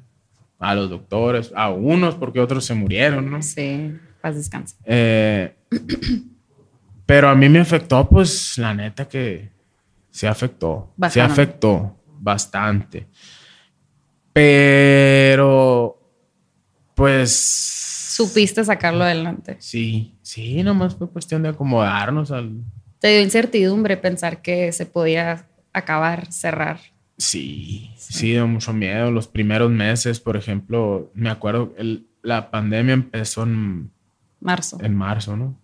A 0.60 0.75
los 0.75 0.89
doctores, 0.89 1.51
a 1.56 1.69
unos 1.69 2.15
porque 2.15 2.39
otros 2.39 2.65
se 2.65 2.73
murieron, 2.73 3.32
¿no? 3.32 3.41
Sí, 3.41 3.95
paz 4.21 4.36
descansa. 4.36 4.75
Eh, 4.86 5.56
pero 7.06 7.29
a 7.29 7.36
mí 7.36 7.49
me 7.49 7.60
afectó, 7.60 8.08
pues, 8.08 8.58
la 8.58 8.73
neta 8.73 9.08
que 9.08 9.49
se 10.10 10.27
afectó. 10.27 10.93
Se 11.10 11.21
afectó 11.21 11.97
bastante. 12.19 13.08
Pero, 14.32 15.99
pues... 16.95 17.84
Supiste 18.15 18.63
sacarlo 18.63 19.04
adelante. 19.04 19.58
Sí, 19.60 20.15
sí, 20.21 20.62
nomás 20.63 20.95
fue 20.95 21.10
cuestión 21.10 21.41
de 21.43 21.49
acomodarnos 21.49 22.32
al... 22.32 22.52
Te 22.99 23.08
dio 23.10 23.21
incertidumbre 23.21 23.97
pensar 23.97 24.41
que 24.41 24.71
se 24.71 24.86
podía 24.86 25.45
acabar, 25.73 26.32
cerrar. 26.32 26.80
Sí, 27.17 27.91
sí, 27.97 28.32
dio 28.32 28.47
mucho 28.47 28.71
miedo. 28.73 29.12
Los 29.12 29.28
primeros 29.28 29.71
meses, 29.71 30.19
por 30.19 30.38
ejemplo, 30.38 31.12
me 31.13 31.30
acuerdo, 31.30 31.73
el- 31.78 32.06
la 32.21 32.49
pandemia 32.52 32.93
empezó 32.93 33.43
en, 33.43 33.91
Marzo. 34.39 34.78
en 34.82 34.95
marzo, 34.95 35.36
¿no? 35.36 35.58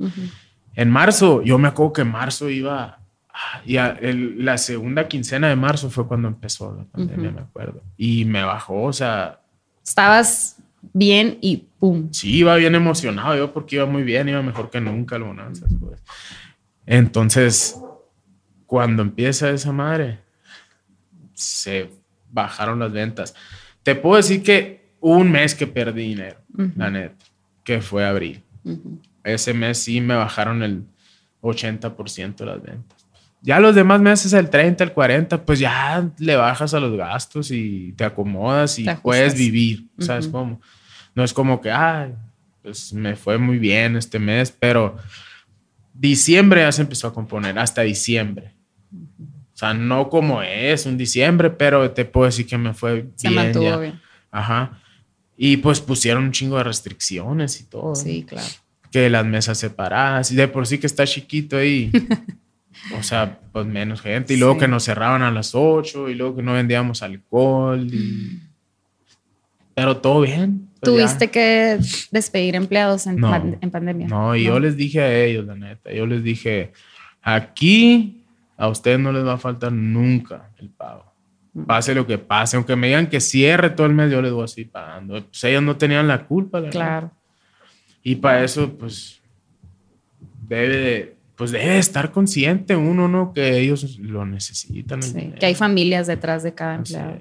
En 0.75 0.89
marzo, 0.89 1.41
yo 1.43 1.57
me 1.57 1.67
acuerdo 1.69 1.93
que 1.93 2.01
en 2.01 2.11
marzo 2.11 2.49
iba. 2.49 2.99
ah, 3.29 3.61
Y 3.65 3.77
a- 3.77 3.97
el- 4.01 4.43
la 4.43 4.57
segunda 4.57 5.07
quincena 5.07 5.47
de 5.49 5.55
marzo 5.55 5.89
fue 5.89 6.07
cuando 6.07 6.27
empezó 6.27 6.75
la 6.75 6.83
pandemia, 6.83 7.31
me 7.31 7.41
acuerdo. 7.41 7.81
Y 7.95 8.25
me 8.25 8.43
bajó, 8.43 8.83
o 8.83 8.93
sea, 8.93 9.39
Estabas 9.83 10.57
bien 10.93 11.37
y 11.41 11.67
pum. 11.79 12.09
sí, 12.11 12.37
iba 12.37 12.55
bien 12.55 12.75
emocionado 12.75 13.35
yo 13.35 13.53
porque 13.53 13.77
iba 13.77 13.85
muy 13.85 14.03
bien, 14.03 14.29
iba 14.29 14.41
mejor 14.41 14.69
que 14.69 14.81
nunca 14.81 15.15
el 15.15 15.23
Bonanzas, 15.23 15.71
pues. 15.79 16.01
Entonces, 16.85 17.79
cuando 18.65 19.01
empieza 19.01 19.49
esa 19.49 19.71
madre, 19.71 20.19
se 21.33 21.89
bajaron 22.31 22.79
las 22.79 22.91
ventas. 22.91 23.35
Te 23.83 23.95
puedo 23.95 24.17
decir 24.17 24.43
que 24.43 24.93
un 24.99 25.31
mes 25.31 25.55
que 25.55 25.67
perdí 25.67 26.09
dinero, 26.09 26.39
la 26.75 26.89
neta, 26.89 27.25
que 27.63 27.81
fue 27.81 28.05
abril. 28.05 28.43
Ese 29.23 29.53
mes 29.53 29.77
sí 29.77 30.01
me 30.01 30.15
bajaron 30.15 30.63
el 30.63 30.83
80% 31.41 32.35
de 32.35 32.45
las 32.45 32.61
ventas. 32.61 32.98
Ya 33.41 33.59
los 33.59 33.73
demás 33.73 34.01
meses, 34.01 34.33
el 34.33 34.49
30, 34.49 34.83
el 34.83 34.91
40, 34.91 35.45
pues 35.45 35.59
ya 35.59 36.09
le 36.17 36.35
bajas 36.35 36.73
a 36.73 36.79
los 36.79 36.95
gastos 36.97 37.51
y 37.51 37.93
te 37.93 38.03
acomodas 38.03 38.77
y 38.79 38.83
Te 38.85 38.95
puedes 38.97 39.33
vivir, 39.35 39.85
¿sabes 39.99 40.25
Ujú. 40.25 40.31
cómo? 40.33 40.61
No 41.15 41.23
es 41.23 41.31
como 41.33 41.61
que, 41.61 41.71
ay, 41.71 42.13
pues 42.61 42.91
me 42.93 43.15
fue 43.15 43.37
muy 43.37 43.57
bien 43.57 43.95
este 43.95 44.19
mes, 44.19 44.51
pero 44.51 44.97
diciembre 45.93 46.61
ya 46.61 46.71
se 46.71 46.81
empezó 46.81 47.07
a 47.07 47.13
componer, 47.13 47.57
hasta 47.59 47.81
diciembre. 47.81 48.53
O 49.53 49.57
sea, 49.59 49.73
no 49.73 50.09
como 50.09 50.41
es 50.41 50.85
un 50.85 50.97
diciembre, 50.97 51.49
pero 51.49 51.91
te 51.91 52.05
puedo 52.05 52.25
decir 52.27 52.45
que 52.47 52.57
me 52.57 52.73
fue 52.73 53.09
Se 53.15 53.29
bien. 53.29 53.35
mantuvo 53.43 53.63
ya. 53.65 53.77
bien. 53.77 54.01
Ajá. 54.31 54.79
Y 55.37 55.57
pues 55.57 55.81
pusieron 55.81 56.23
un 56.25 56.31
chingo 56.31 56.57
de 56.57 56.63
restricciones 56.63 57.59
y 57.61 57.65
todo. 57.65 57.95
Sí, 57.95 58.23
claro. 58.27 58.47
Que 58.91 59.09
las 59.09 59.25
mesas 59.25 59.57
separadas. 59.57 60.31
Y 60.31 60.35
de 60.35 60.47
por 60.47 60.65
sí 60.67 60.77
que 60.77 60.87
está 60.87 61.05
chiquito 61.05 61.57
ahí. 61.57 61.91
o 62.97 63.03
sea, 63.03 63.39
pues 63.51 63.65
menos 63.65 64.01
gente. 64.01 64.33
Y 64.33 64.37
luego 64.37 64.55
Sí. 64.55 64.59
que 64.61 64.67
nos 64.67 64.83
cerraban 64.83 65.21
a 65.21 65.31
las 65.31 65.53
8 65.55 66.09
y 66.09 66.15
luego 66.15 66.37
que 66.37 66.43
no 66.43 66.53
vendíamos 66.53 67.01
alcohol. 67.03 67.87
y- 67.91 68.39
Pero 69.75 69.97
todo 69.97 70.21
bien. 70.21 70.67
pues 70.81 70.91
ya. 70.93 71.05
¿Tuviste 71.05 71.29
que 71.31 71.77
despedir 72.11 72.55
empleados 72.55 73.05
en, 73.07 73.17
No. 73.17 73.29
pan- 73.29 73.57
en 73.61 73.71
pandemia? 73.71 74.07
No, 74.07 74.35
y 74.35 74.43
yo 74.45 74.59
les 74.59 74.75
dije 74.77 75.01
a 75.01 75.13
ellos, 75.23 75.45
la 75.45 75.55
neta. 75.55 75.91
Yo 75.91 76.05
les 76.05 76.23
dije, 76.23 76.71
aquí 77.21 78.23
a 78.57 78.67
ustedes 78.67 78.99
no 78.99 79.11
les 79.11 79.25
va 79.25 79.33
a 79.33 79.37
faltar 79.37 79.71
nunca 79.71 80.49
el 80.57 80.69
pago. 80.69 81.05
Pase 81.65 81.93
lo 81.95 82.05
que 82.07 82.17
pase, 82.17 82.55
aunque 82.57 82.75
me 82.75 82.87
digan 82.87 83.07
que 83.07 83.19
cierre 83.19 83.69
todo 83.71 83.87
el 83.87 83.93
mes, 83.93 84.11
yo 84.11 84.21
les 84.21 84.31
voy 84.31 84.43
a 84.43 84.47
seguir 84.47 84.71
pagando. 84.71 85.21
Pues 85.25 85.43
ellos 85.45 85.63
no 85.63 85.75
tenían 85.77 86.07
la 86.07 86.25
culpa, 86.25 86.59
la. 86.59 86.69
Claro. 86.69 87.11
Y 88.03 88.15
para 88.15 88.43
eso, 88.43 88.71
pues, 88.77 89.21
debe 90.47 90.67
de, 90.77 91.15
pues 91.39 91.51
debe 91.51 91.69
de 91.69 91.79
estar 91.79 92.11
consciente 92.11 92.75
uno, 92.75 93.07
¿no? 93.07 93.31
Que 93.31 93.59
ellos 93.59 93.97
lo 93.97 94.25
necesitan. 94.25 95.01
Sí, 95.01 95.33
que 95.39 95.45
hay 95.45 95.55
familias 95.55 96.05
detrás 96.05 96.43
de 96.43 96.53
cada 96.53 96.75
empleado. 96.75 97.17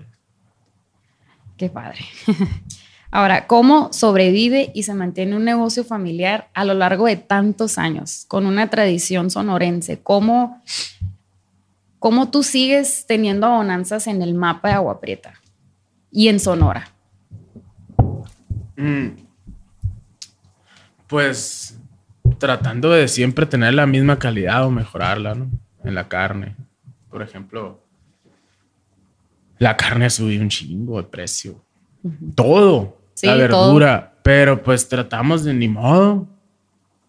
Qué 1.56 1.68
padre. 1.70 2.00
Ahora, 3.12 3.46
¿cómo 3.46 3.92
sobrevive 3.92 4.72
y 4.74 4.82
se 4.82 4.92
mantiene 4.94 5.36
un 5.36 5.44
negocio 5.44 5.84
familiar 5.84 6.50
a 6.52 6.64
lo 6.64 6.74
largo 6.74 7.06
de 7.06 7.14
tantos 7.14 7.78
años 7.78 8.24
con 8.26 8.44
una 8.46 8.68
tradición 8.68 9.30
sonorense? 9.30 10.00
¿Cómo, 10.00 10.60
cómo 12.00 12.28
tú 12.28 12.42
sigues 12.42 13.04
teniendo 13.06 13.46
abonanzas 13.46 14.08
en 14.08 14.20
el 14.20 14.34
mapa 14.34 14.70
de 14.70 14.74
Agua 14.74 15.00
Prieta 15.00 15.34
y 16.10 16.26
en 16.26 16.40
Sonora? 16.40 16.90
Mm. 18.76 19.10
Pues 21.06 21.77
tratando 22.38 22.90
de 22.90 23.08
siempre 23.08 23.46
tener 23.46 23.74
la 23.74 23.86
misma 23.86 24.18
calidad 24.18 24.64
o 24.64 24.70
mejorarla, 24.70 25.34
¿no? 25.34 25.50
En 25.84 25.94
la 25.94 26.08
carne. 26.08 26.56
Por 27.10 27.22
ejemplo, 27.22 27.82
la 29.58 29.76
carne 29.76 30.10
subió 30.10 30.40
un 30.40 30.48
chingo 30.48 30.98
de 30.98 31.08
precio. 31.08 31.62
Todo. 32.34 32.98
Sí, 33.14 33.26
la 33.26 33.48
todo. 33.48 33.66
verdura. 33.66 34.14
Pero 34.22 34.62
pues 34.62 34.88
tratamos 34.88 35.44
de 35.44 35.54
ni 35.54 35.68
modo. 35.68 36.26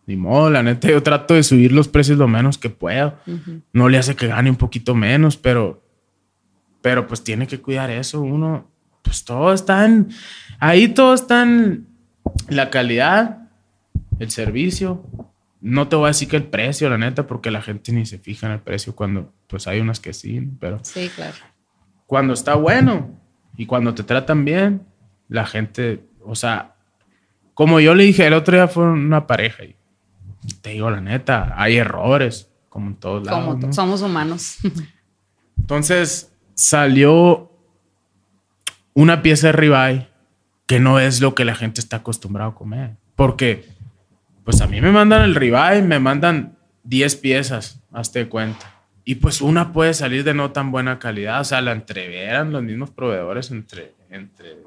Ni 0.05 0.15
modo, 0.15 0.49
la 0.49 0.63
neta, 0.63 0.87
yo 0.87 1.03
trato 1.03 1.35
de 1.35 1.43
subir 1.43 1.71
los 1.71 1.87
precios 1.87 2.17
lo 2.17 2.27
menos 2.27 2.57
que 2.57 2.69
puedo. 2.71 3.13
Ujú. 3.27 3.61
No 3.73 3.89
le 3.89 3.99
hace 3.99 4.15
que 4.15 4.27
gane 4.27 4.49
un 4.49 4.55
poquito 4.55 4.95
menos, 4.95 5.37
pero, 5.37 5.83
pero 6.81 7.05
pues 7.05 7.23
tiene 7.23 7.45
que 7.45 7.61
cuidar 7.61 7.91
eso. 7.91 8.19
Uno, 8.21 8.65
pues 9.03 9.23
todo 9.23 9.53
está 9.53 9.85
en, 9.85 10.09
ahí 10.59 10.87
todo 10.87 11.13
está 11.13 11.43
en 11.43 11.87
la 12.47 12.71
calidad, 12.71 13.38
el 14.19 14.29
servicio. 14.31 15.03
No 15.61 15.87
te 15.87 15.95
voy 15.95 16.05
a 16.05 16.07
decir 16.09 16.27
que 16.27 16.37
el 16.37 16.43
precio, 16.43 16.89
la 16.89 16.97
neta, 16.97 17.27
porque 17.27 17.51
la 17.51 17.61
gente 17.61 17.91
ni 17.91 18.05
se 18.05 18.17
fija 18.19 18.47
en 18.47 18.53
el 18.53 18.59
precio 18.59 18.95
cuando, 18.95 19.33
pues 19.47 19.67
hay 19.67 19.79
unas 19.81 19.99
que 19.99 20.13
sí, 20.13 20.41
pero 20.59 20.79
Sí, 20.83 21.09
claro. 21.13 21.35
cuando 22.05 22.33
está 22.33 22.55
bueno 22.55 23.19
y 23.57 23.65
cuando 23.65 23.93
te 23.93 24.03
tratan 24.03 24.45
bien, 24.45 24.85
la 25.27 25.45
gente, 25.45 26.03
o 26.23 26.35
sea, 26.35 26.75
como 27.53 27.79
yo 27.81 27.93
le 27.93 28.05
dije, 28.05 28.25
el 28.25 28.33
otro 28.33 28.55
día 28.55 28.67
fue 28.69 28.85
una 28.85 29.27
pareja 29.27 29.65
y 29.65 29.75
te 30.61 30.69
digo 30.71 30.89
la 30.89 31.01
neta, 31.01 31.53
hay 31.57 31.75
errores, 31.75 32.49
como 32.69 32.87
en 32.87 32.95
todos 32.95 33.25
lados. 33.25 33.43
Como 33.43 33.57
¿no? 33.67 33.73
somos 33.73 34.01
humanos. 34.01 34.57
Entonces 35.57 36.31
salió 36.53 37.51
una 38.93 39.21
pieza 39.21 39.47
de 39.47 39.53
ribeye 39.53 40.07
que 40.65 40.79
no 40.79 40.99
es 40.99 41.19
lo 41.19 41.35
que 41.35 41.45
la 41.45 41.55
gente 41.55 41.81
está 41.81 41.97
acostumbrada 41.97 42.51
a 42.51 42.55
comer. 42.55 42.95
Porque, 43.15 43.67
pues 44.43 44.61
a 44.61 44.67
mí 44.67 44.81
me 44.81 44.91
mandan 44.91 45.23
el 45.23 45.35
ribeye, 45.35 45.81
me 45.81 45.99
mandan 45.99 46.57
10 46.83 47.15
piezas, 47.17 47.81
hazte 47.91 48.27
cuenta. 48.27 48.75
Y 49.05 49.15
pues 49.15 49.41
una 49.41 49.73
puede 49.73 49.93
salir 49.93 50.23
de 50.23 50.33
no 50.33 50.51
tan 50.51 50.71
buena 50.71 50.99
calidad. 50.99 51.41
O 51.41 51.43
sea, 51.43 51.61
la 51.61 51.71
entreveran 51.71 52.51
los 52.51 52.61
mismos 52.61 52.91
proveedores 52.91 53.49
entre, 53.51 53.93
entre, 54.09 54.57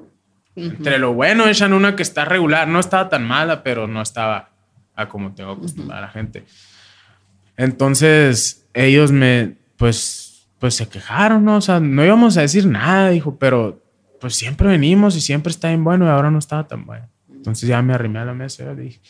entre 0.55 0.99
lo 0.99 1.13
bueno, 1.13 1.47
echan 1.47 1.73
una 1.73 1.95
que 1.95 2.03
está 2.03 2.25
regular. 2.25 2.67
No 2.67 2.79
estaba 2.79 3.09
tan 3.09 3.25
mala, 3.25 3.63
pero 3.63 3.87
no 3.87 4.01
estaba 4.01 4.49
a 4.95 5.07
como 5.07 5.33
tengo 5.33 5.51
acostumbrada 5.51 6.03
a 6.03 6.07
la 6.07 6.11
gente. 6.11 6.43
Entonces, 7.55 8.67
ellos 8.73 9.11
me, 9.11 9.55
pues, 9.77 10.47
pues 10.59 10.75
se 10.75 10.89
quejaron, 10.89 11.45
¿no? 11.45 11.57
O 11.57 11.61
sea, 11.61 11.79
no 11.79 12.03
íbamos 12.03 12.37
a 12.37 12.41
decir 12.41 12.65
nada, 12.65 13.09
dijo, 13.09 13.37
pero 13.37 13.81
pues 14.19 14.35
siempre 14.35 14.67
venimos 14.67 15.15
y 15.17 15.21
siempre 15.21 15.51
está 15.51 15.67
bien 15.67 15.83
bueno 15.83 16.05
y 16.05 16.09
ahora 16.09 16.31
no 16.31 16.39
estaba 16.39 16.67
tan 16.67 16.85
bueno. 16.85 17.07
Entonces 17.29 17.67
ya 17.67 17.81
me 17.81 17.93
arrimé 17.93 18.19
a 18.19 18.25
la 18.25 18.33
mesa 18.33 18.63
y 18.63 18.65
le 18.67 18.81
dije, 18.81 19.01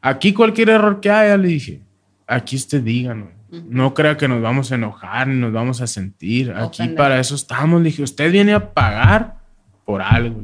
aquí 0.00 0.32
cualquier 0.32 0.70
error 0.70 1.00
que 1.00 1.10
haya, 1.10 1.36
le 1.36 1.48
dije, 1.48 1.80
aquí 2.26 2.56
usted 2.56 2.82
diga, 2.82 3.14
¿no? 3.14 3.30
No 3.50 3.94
crea 3.94 4.16
que 4.18 4.28
nos 4.28 4.42
vamos 4.42 4.70
a 4.70 4.74
enojar 4.74 5.26
ni 5.28 5.40
nos 5.40 5.52
vamos 5.52 5.80
a 5.80 5.86
sentir. 5.86 6.50
Aquí 6.52 6.82
Ofender. 6.82 6.96
para 6.96 7.18
eso 7.18 7.34
estamos. 7.34 7.80
Le 7.80 7.86
dije, 7.88 8.02
usted 8.02 8.30
viene 8.30 8.52
a 8.52 8.74
pagar 8.74 9.38
por 9.86 10.02
algo, 10.02 10.42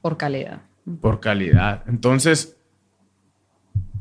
Por 0.00 0.16
calidad. 0.16 0.62
por 1.02 1.20
calidad. 1.20 1.82
Entonces, 1.86 2.56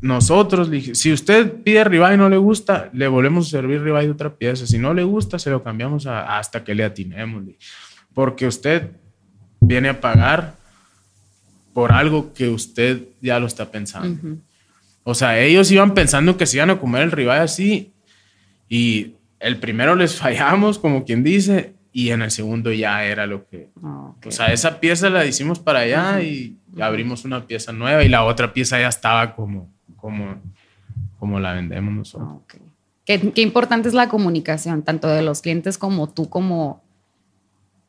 nosotros, 0.02 0.70
le 0.70 0.76
dije, 0.78 0.96
si 0.96 1.12
usted 1.12 1.64
pide 1.64 1.84
ribeye 1.84 2.14
y 2.14 2.18
no 2.18 2.30
le 2.30 2.38
gusta, 2.38 2.90
le 2.94 3.08
volvemos 3.08 3.48
a 3.48 3.50
servir 3.50 3.82
ribeye 3.82 4.06
de 4.06 4.12
otra 4.12 4.30
pieza. 4.36 4.66
Si 4.68 4.78
no 4.78 4.94
le 4.94 5.04
gusta, 5.04 5.40
se 5.40 5.50
lo 5.50 5.64
cambiamos 5.64 6.06
a- 6.06 6.38
hasta 6.38 6.64
que 6.64 6.76
le 6.76 6.84
atinemos. 6.84 7.44
le. 7.44 7.58
Porque 8.14 8.48
usted 8.48 8.92
viene 9.60 9.90
a 9.90 10.00
pagar 10.00 10.56
por 11.74 11.92
algo 11.92 12.32
que 12.34 12.48
usted 12.50 13.04
ya 13.22 13.40
lo 13.40 13.48
está 13.48 13.70
pensando. 13.70 14.10
Ujú. 14.10 14.40
O 15.08 15.14
sea, 15.14 15.40
ellos 15.40 15.72
iban 15.72 15.94
pensando 15.94 16.36
que 16.36 16.48
se 16.48 16.58
iban 16.58 16.72
a 16.72 16.80
comer 16.80 17.04
el 17.04 17.12
ribeye 17.12 17.40
así 17.40 17.94
y 18.68 19.14
el 19.40 19.60
primero 19.60 19.96
les 19.96 20.16
fallamos, 20.20 20.80
como 20.80 21.06
quien 21.06 21.24
dice, 21.24 21.76
y 21.94 22.10
en 22.10 22.24
el 22.24 22.32
segundo 22.32 22.74
ya 22.74 23.06
era 23.06 23.28
lo 23.28 23.48
que... 23.48 23.70
Ah, 23.84 24.14
ok. 24.18 24.26
O 24.26 24.32
sea, 24.32 24.48
esa 24.48 24.80
pieza 24.80 25.12
la 25.12 25.24
hicimos 25.26 25.60
para 25.60 25.80
allá 25.80 26.22
y 26.22 26.58
abrimos 26.82 27.24
una 27.24 27.46
pieza 27.46 27.72
nueva 27.72 28.04
y 28.04 28.10
la 28.10 28.26
otra 28.26 28.52
pieza 28.52 28.80
ya 28.80 28.88
estaba 28.88 29.36
como, 29.36 29.72
como, 29.96 30.42
como 31.20 31.40
la 31.40 31.54
vendemos 31.54 31.94
nosotros. 31.94 32.30
Ok. 32.38 32.56
Qué, 33.06 33.32
qué 33.32 33.42
importante 33.42 33.88
es 33.88 33.94
la 33.94 34.10
comunicación, 34.10 34.82
tanto 34.82 35.08
de 35.08 35.22
los 35.22 35.42
clientes 35.42 35.78
como 35.78 36.10
tú, 36.10 36.28
como, 36.28 36.84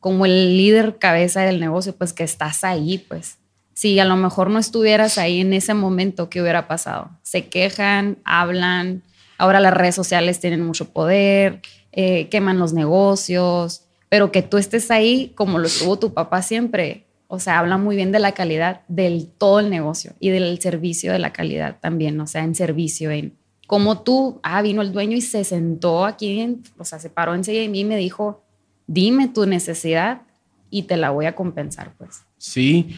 como 0.00 0.26
el 0.26 0.58
líder 0.58 0.98
cabeza 0.98 1.40
del 1.40 1.60
negocio, 1.60 1.96
pues 1.96 2.12
que 2.12 2.24
estás 2.24 2.62
ahí, 2.62 2.98
pues. 2.98 3.38
Si 3.76 3.98
a 4.00 4.06
lo 4.06 4.16
mejor 4.16 4.48
no 4.48 4.58
estuvieras 4.58 5.18
ahí 5.18 5.42
en 5.42 5.52
ese 5.52 5.74
momento, 5.74 6.30
¿qué 6.30 6.40
hubiera 6.40 6.66
pasado? 6.66 7.10
Se 7.22 7.48
quejan, 7.48 8.16
hablan, 8.24 9.02
ahora 9.36 9.60
las 9.60 9.74
redes 9.74 9.94
sociales 9.94 10.40
tienen 10.40 10.64
mucho 10.64 10.88
poder, 10.94 11.60
eh, 11.92 12.28
queman 12.30 12.58
los 12.58 12.72
negocios, 12.72 13.82
pero 14.08 14.32
que 14.32 14.40
tú 14.40 14.56
estés 14.56 14.90
ahí 14.90 15.30
como 15.34 15.58
lo 15.58 15.66
estuvo 15.66 15.98
tu 15.98 16.14
papá 16.14 16.40
siempre, 16.40 17.04
o 17.28 17.38
sea, 17.38 17.58
habla 17.58 17.76
muy 17.76 17.96
bien 17.96 18.12
de 18.12 18.18
la 18.18 18.32
calidad 18.32 18.80
del 18.88 19.26
todo 19.36 19.60
el 19.60 19.68
negocio 19.68 20.14
y 20.20 20.30
del 20.30 20.58
servicio 20.58 21.12
de 21.12 21.18
la 21.18 21.34
calidad 21.34 21.76
también, 21.78 22.18
o 22.18 22.26
sea, 22.26 22.44
en 22.44 22.54
servicio, 22.54 23.10
en 23.10 23.34
como 23.66 24.00
tú, 24.00 24.40
ah, 24.42 24.62
vino 24.62 24.80
el 24.80 24.92
dueño 24.92 25.18
y 25.18 25.20
se 25.20 25.44
sentó 25.44 26.06
aquí, 26.06 26.40
en- 26.40 26.62
o 26.78 26.84
sea, 26.86 26.98
se 26.98 27.10
paró 27.10 27.34
enseguida 27.34 27.60
de 27.60 27.68
mí 27.68 27.80
y 27.80 27.84
me 27.84 27.98
dijo, 27.98 28.42
dime 28.86 29.28
tu 29.28 29.44
necesidad 29.44 30.22
y 30.70 30.84
te 30.84 30.96
la 30.96 31.10
voy 31.10 31.26
a 31.26 31.34
compensar, 31.34 31.92
pues. 31.98 32.22
Sí, 32.38 32.96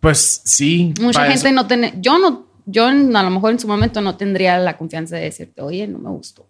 pues 0.00 0.40
sí. 0.44 0.94
Mucha 1.00 1.22
gente 1.26 1.48
eso- 1.48 1.52
no 1.52 1.66
tiene, 1.66 1.94
yo 1.98 2.18
no, 2.18 2.46
yo 2.66 2.86
a 2.86 2.92
lo 2.92 3.30
mejor 3.30 3.52
en 3.52 3.58
su 3.58 3.68
momento 3.68 4.00
no 4.00 4.16
tendría 4.16 4.58
la 4.58 4.76
confianza 4.76 5.16
de 5.16 5.22
decirte, 5.22 5.60
oye, 5.62 5.86
no 5.86 5.98
me 5.98 6.10
gustó. 6.10 6.46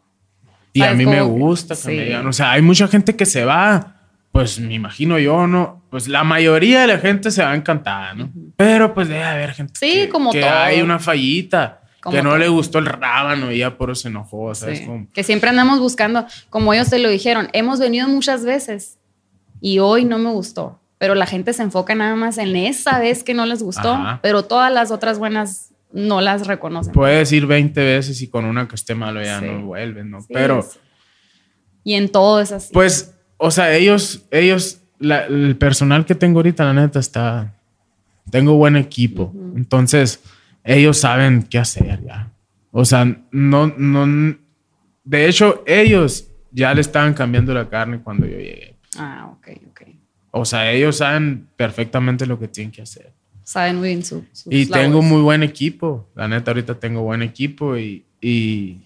Y 0.73 0.83
a 0.83 0.95
mí 0.95 1.05
me 1.05 1.19
Como 1.21 1.35
que- 1.35 1.41
gusta 1.41 1.75
que 1.75 1.81
sí. 1.81 1.89
me 1.89 2.05
digan. 2.05 2.27
O 2.27 2.33
sea, 2.33 2.53
hay 2.53 2.63
mucha 2.63 2.87
gente 2.87 3.17
que 3.17 3.27
se 3.27 3.45
va, 3.45 3.97
pues 4.31 4.61
me 4.61 4.75
imagino 4.75 5.19
yo, 5.19 5.49
¿no? 5.49 5.83
Pues 5.91 6.07
la 6.07 6.23
mayoría 6.23 6.83
de 6.83 6.87
la 6.87 6.99
gente 6.99 7.33
se 7.33 7.43
va 7.43 7.55
encantada, 7.57 8.15
¿no? 8.15 8.31
Pero 8.57 8.95
pues 8.95 9.09
debe 9.09 9.25
haber 9.25 9.53
gente 9.53 9.73
Sí, 9.77 9.93
que, 9.93 10.09
como 10.09 10.31
que 10.31 10.41
todo. 10.43 10.51
hay 10.51 10.81
una 10.81 11.01
fallita, 11.01 11.81
Como 12.01 12.15
que 12.15 12.23
no 12.23 12.31
todo. 12.31 12.39
le 12.39 12.49
gustó 12.49 12.79
el 12.79 12.87
rábano 12.87 13.51
y 13.51 13.59
ya 13.59 13.77
por 13.77 13.91
eso 13.91 14.03
se 14.03 14.09
enojó, 14.09 14.55
¿sabes? 14.55 14.79
Sí. 14.79 14.87
Como- 14.87 15.09
Que 15.13 15.25
siempre 15.25 15.51
andamos 15.51 15.81
buscando, 15.81 16.25
como 16.51 16.73
ellos 16.73 16.89
te 16.89 17.01
lo 17.01 17.09
dijeron, 17.09 17.49
hemos 17.53 17.81
venido 17.81 18.07
muchas 18.07 18.45
veces 18.45 18.99
y 19.61 19.81
hoy 19.81 20.05
no 20.05 20.19
me 20.19 20.31
gustó, 20.31 20.79
pero 21.01 21.15
la 21.15 21.25
gente 21.25 21.55
se 21.55 21.63
enfoca 21.63 21.95
nada 21.95 22.15
más 22.15 22.37
en 22.37 22.55
esa 22.55 22.99
vez 22.99 23.25
que 23.25 23.33
no 23.33 23.47
les 23.47 23.63
gustó, 23.63 23.93
Ajá. 23.93 24.21
pero 24.23 24.45
todas 24.45 24.71
las 24.71 24.91
otras 24.91 25.19
buenas 25.19 25.73
no 25.93 26.21
las 26.21 26.47
reconocen. 26.47 26.93
Puedes 26.93 27.33
ir 27.33 27.47
20 27.47 27.83
veces 27.83 28.21
y 28.21 28.29
con 28.29 28.45
una 28.45 28.69
que 28.69 28.75
esté 28.75 28.95
malo 28.95 29.23
ya 29.23 29.41
Sí. 29.41 29.47
no 29.47 29.63
vuelves, 29.65 30.05
¿no? 30.05 30.21
Sí, 30.21 30.27
Pero... 30.31 30.61
sí. 30.63 30.79
Y 31.85 31.95
en 31.95 32.11
todo 32.11 32.41
es 32.43 32.53
así. 32.53 32.71
Pues, 32.75 33.15
o 33.39 33.51
sea, 33.51 33.75
ellos, 33.75 34.27
ellos, 34.31 34.83
la- 34.99 35.25
el 35.25 35.57
personal 35.57 36.05
que 36.05 36.15
tengo 36.15 36.41
ahorita, 36.41 36.63
la 36.65 36.75
neta, 36.75 36.99
está. 37.01 37.55
Tengo 38.31 38.57
buen 38.57 38.77
equipo. 38.77 39.33
Entonces, 39.57 40.23
ellos 40.63 40.99
saben 41.01 41.43
qué 41.45 41.59
hacer 41.59 42.05
ya. 42.05 42.31
O 42.71 42.85
sea, 42.85 43.07
no, 43.33 43.69
no. 43.79 44.37
De 45.03 45.27
hecho, 45.27 45.65
ellos 45.67 46.29
ya 46.53 46.75
le 46.75 46.83
estaban 46.83 47.15
cambiando 47.15 47.55
la 47.55 47.69
carne 47.71 48.01
cuando 48.01 48.27
yo 48.27 48.37
llegué. 48.37 48.77
ah, 48.99 49.31
ok, 49.33 49.49
ok. 49.71 49.81
O 50.31 50.45
sea, 50.45 50.71
ellos 50.71 50.99
saben 50.99 51.49
perfectamente 51.57 52.27
lo 52.27 52.39
que 52.39 52.49
tienen 52.49 52.71
que 52.71 52.83
hacer. 52.83 53.13
Saben 53.43 53.79
muy 53.79 53.89
bien 53.89 54.05
su, 54.05 54.25
sus 54.33 54.53
Y 54.53 54.67
tengo 54.67 55.03
muy 55.03 55.23
buen 55.23 55.43
equipo. 55.43 56.09
La 56.15 56.29
neta, 56.29 56.53
ahorita 56.53 56.79
tengo 56.79 57.03
buen 57.03 57.23
equipo 57.23 57.77
y, 57.77 58.05
y 58.21 58.79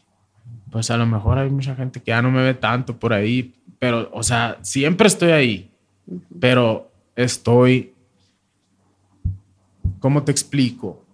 pues 0.71 0.91
a 0.91 0.97
lo 0.97 1.07
mejor 1.07 1.39
hay 1.39 1.51
mucha 1.51 1.75
gente 1.75 2.01
que 2.01 2.11
ya 2.11 2.23
no 2.23 2.31
me 2.31 2.43
ve 2.43 2.55
tanto 2.55 2.99
por 2.99 3.13
ahí. 3.13 3.55
Pero, 3.79 4.09
o 4.13 4.23
sea, 4.23 4.59
siempre 4.63 5.07
estoy 5.07 5.33
ahí. 5.33 5.71
Pero 6.41 6.91
estoy. 7.15 7.93
¿Cómo 9.99 10.23
te 10.23 10.33
explico? 10.33 11.05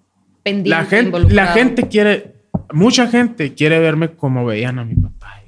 Pendiente, 0.43 0.71
La 0.71 0.85
gente, 0.85 1.21
la 1.35 1.47
gente 1.49 1.89
quiere. 1.89 2.37
Mucha 2.73 3.09
gente 3.09 3.55
quiere 3.55 3.81
verme 3.81 4.13
como 4.13 4.47
veían 4.47 4.79
a 4.79 4.85
mi 4.85 4.95
papá. 4.95 5.43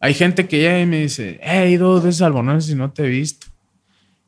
Hay 0.00 0.12
gente 0.12 0.46
que 0.46 0.58
llega 0.58 0.80
y 0.80 0.86
me 0.86 1.00
dice, 1.00 1.40
he 1.42 1.70
ido 1.70 1.90
dos 1.92 2.04
veces 2.04 2.20
al 2.20 2.32
Bonanza 2.32 2.70
y 2.70 2.74
no 2.74 2.92
te 2.92 3.04
he 3.04 3.08
visto. 3.08 3.46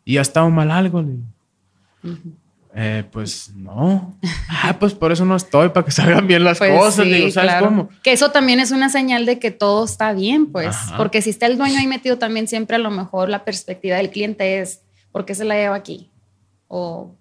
¿Y 0.06 0.16
ha 0.16 0.22
estado 0.22 0.48
mal 0.48 0.70
algo? 0.70 1.02
Le 1.02 1.08
digo. 1.10 2.22
"Eh, 2.74 3.04
pues 3.10 3.50
no. 3.54 4.16
ah, 4.48 4.76
pues 4.78 4.94
por 4.94 5.10
eso 5.10 5.24
no 5.24 5.34
estoy, 5.34 5.70
para 5.70 5.84
que 5.84 5.90
salgan 5.90 6.26
bien 6.26 6.44
las 6.44 6.58
Pues 6.58 6.78
cosas. 6.78 7.04
sí, 7.04 7.12
digo, 7.12 7.30
¿sabes 7.30 7.50
claro. 7.50 7.66
cómo? 7.66 7.88
Que 8.02 8.12
eso 8.12 8.30
también 8.30 8.60
es 8.60 8.70
una 8.70 8.88
señal 8.88 9.26
de 9.26 9.38
que 9.38 9.50
todo 9.50 9.84
está 9.84 10.12
bien, 10.12 10.46
pues. 10.46 10.68
Ajá. 10.68 10.96
Porque 10.96 11.20
si 11.22 11.30
está 11.30 11.46
el 11.46 11.58
dueño 11.58 11.78
ahí 11.78 11.86
metido 11.86 12.18
también, 12.18 12.46
siempre 12.48 12.76
a 12.76 12.78
lo 12.78 12.90
mejor 12.90 13.28
la 13.28 13.44
perspectiva 13.44 13.96
del 13.96 14.10
cliente 14.10 14.60
es, 14.60 14.82
¿por 15.10 15.24
qué 15.26 15.34
se 15.34 15.44
la 15.44 15.54
lleva 15.56 15.74
aquí? 15.74 16.10
O, 16.68 17.14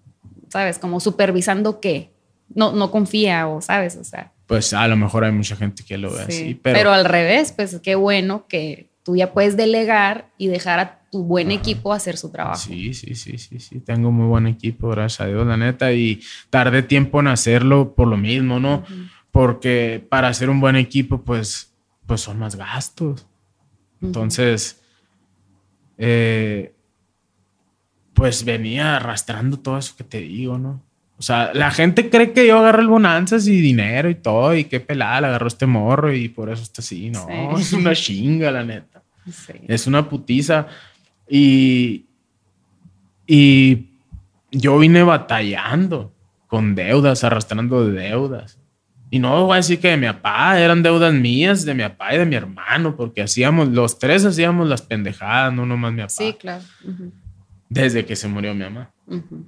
¿sabes? 0.48 0.78
Como 0.78 1.00
supervisando 1.00 1.80
qué. 1.80 2.12
No, 2.54 2.70
no 2.72 2.92
confía 2.92 3.48
o, 3.48 3.60
¿sabes? 3.60 3.96
O 3.96 4.04
sea. 4.04 4.32
Pues 4.46 4.72
a 4.72 4.86
lo 4.86 4.96
mejor 4.96 5.24
hay 5.24 5.32
mucha 5.32 5.56
gente 5.56 5.82
que 5.82 5.98
lo 5.98 6.12
ve 6.12 6.24
sí. 6.28 6.42
así, 6.42 6.54
pero, 6.54 6.78
pero, 6.78 6.92
al 6.92 7.04
revés, 7.04 7.50
pues 7.50 7.80
qué 7.82 7.96
bueno 7.96 8.46
que 8.46 8.90
tú 9.02 9.16
ya 9.16 9.32
puedes 9.32 9.56
delegar 9.56 10.28
y 10.38 10.46
dejar 10.46 10.78
a 10.78 11.00
tu 11.16 11.24
buen 11.24 11.50
equipo 11.50 11.94
hacer 11.94 12.18
su 12.18 12.30
trabajo. 12.30 12.60
sí, 12.60 12.92
sí, 12.92 13.14
sí, 13.14 13.38
sí, 13.38 13.58
sí. 13.58 13.80
Tengo 13.80 14.12
muy 14.12 14.26
buen 14.26 14.46
equipo, 14.46 14.88
gracias 14.90 15.22
a 15.22 15.26
Dios, 15.28 15.46
la 15.46 15.56
neta. 15.56 15.94
Y 15.94 16.20
tardé 16.50 16.82
tiempo 16.82 17.20
en 17.20 17.28
hacerlo 17.28 17.94
por 17.94 18.06
lo 18.06 18.18
mismo, 18.18 18.60
¿no? 18.60 18.84
Porque 19.30 20.04
para 20.10 20.28
hacer 20.28 20.50
un 20.50 20.60
buen 20.60 20.76
equipo, 20.76 21.22
pues, 21.22 21.72
pues 22.04 22.20
son 22.20 22.38
más 22.38 22.54
gastos. 22.56 23.26
Entonces, 24.02 24.82
eh, 25.96 26.74
pues 28.12 28.44
venía 28.44 28.96
arrastrando 28.96 29.58
todo 29.58 29.78
eso 29.78 29.94
que 29.96 30.04
te 30.04 30.20
digo, 30.20 30.58
¿no? 30.58 30.82
O 31.18 31.22
sea, 31.22 31.52
la 31.54 31.70
gente 31.70 32.10
cree 32.10 32.32
que 32.34 32.46
yo 32.46 32.58
agarro 32.58 32.82
el 32.82 32.88
bonanzas 32.88 33.46
y 33.46 33.58
dinero 33.62 34.10
y 34.10 34.16
todo, 34.16 34.54
y 34.54 34.64
qué 34.64 34.80
pelada, 34.80 35.22
le 35.22 35.26
agarró 35.28 35.46
este 35.48 35.64
morro 35.64 36.12
y 36.12 36.28
por 36.28 36.50
eso 36.50 36.62
está 36.62 36.82
así. 36.82 37.08
No, 37.08 37.26
Sí. 37.26 37.32
es 37.62 37.72
una 37.72 37.94
chinga, 37.94 38.50
la 38.50 38.64
neta. 38.64 39.02
Sí. 39.30 39.54
Es 39.66 39.86
una 39.86 40.08
putiza. 40.08 40.68
Y, 41.28 42.06
y 43.26 43.90
yo 44.50 44.78
vine 44.78 45.02
batallando 45.02 46.12
con 46.46 46.74
deudas, 46.74 47.24
arrastrando 47.24 47.86
deudas. 47.88 48.58
Y 49.10 49.18
no 49.18 49.44
voy 49.46 49.54
a 49.54 49.56
decir 49.56 49.78
que 49.80 49.88
de 49.88 49.96
mi 49.96 50.06
papá, 50.06 50.58
eran 50.60 50.82
deudas 50.82 51.14
mías, 51.14 51.64
de 51.64 51.74
mi 51.74 51.82
papá 51.84 52.14
y 52.14 52.18
de 52.18 52.26
mi 52.26 52.34
hermano, 52.34 52.96
porque 52.96 53.22
hacíamos, 53.22 53.68
los 53.68 53.98
tres 53.98 54.24
hacíamos 54.24 54.68
las 54.68 54.82
pendejadas, 54.82 55.52
no 55.52 55.64
nomás 55.64 55.92
mi 55.92 55.98
papá. 56.00 56.10
Sí, 56.10 56.34
claro. 56.38 56.64
Ujú, 56.84 57.12
Desde 57.68 58.04
que 58.04 58.16
se 58.16 58.28
murió 58.28 58.54
mi 58.54 58.64
mamá. 58.64 58.90
ujú. 59.06 59.46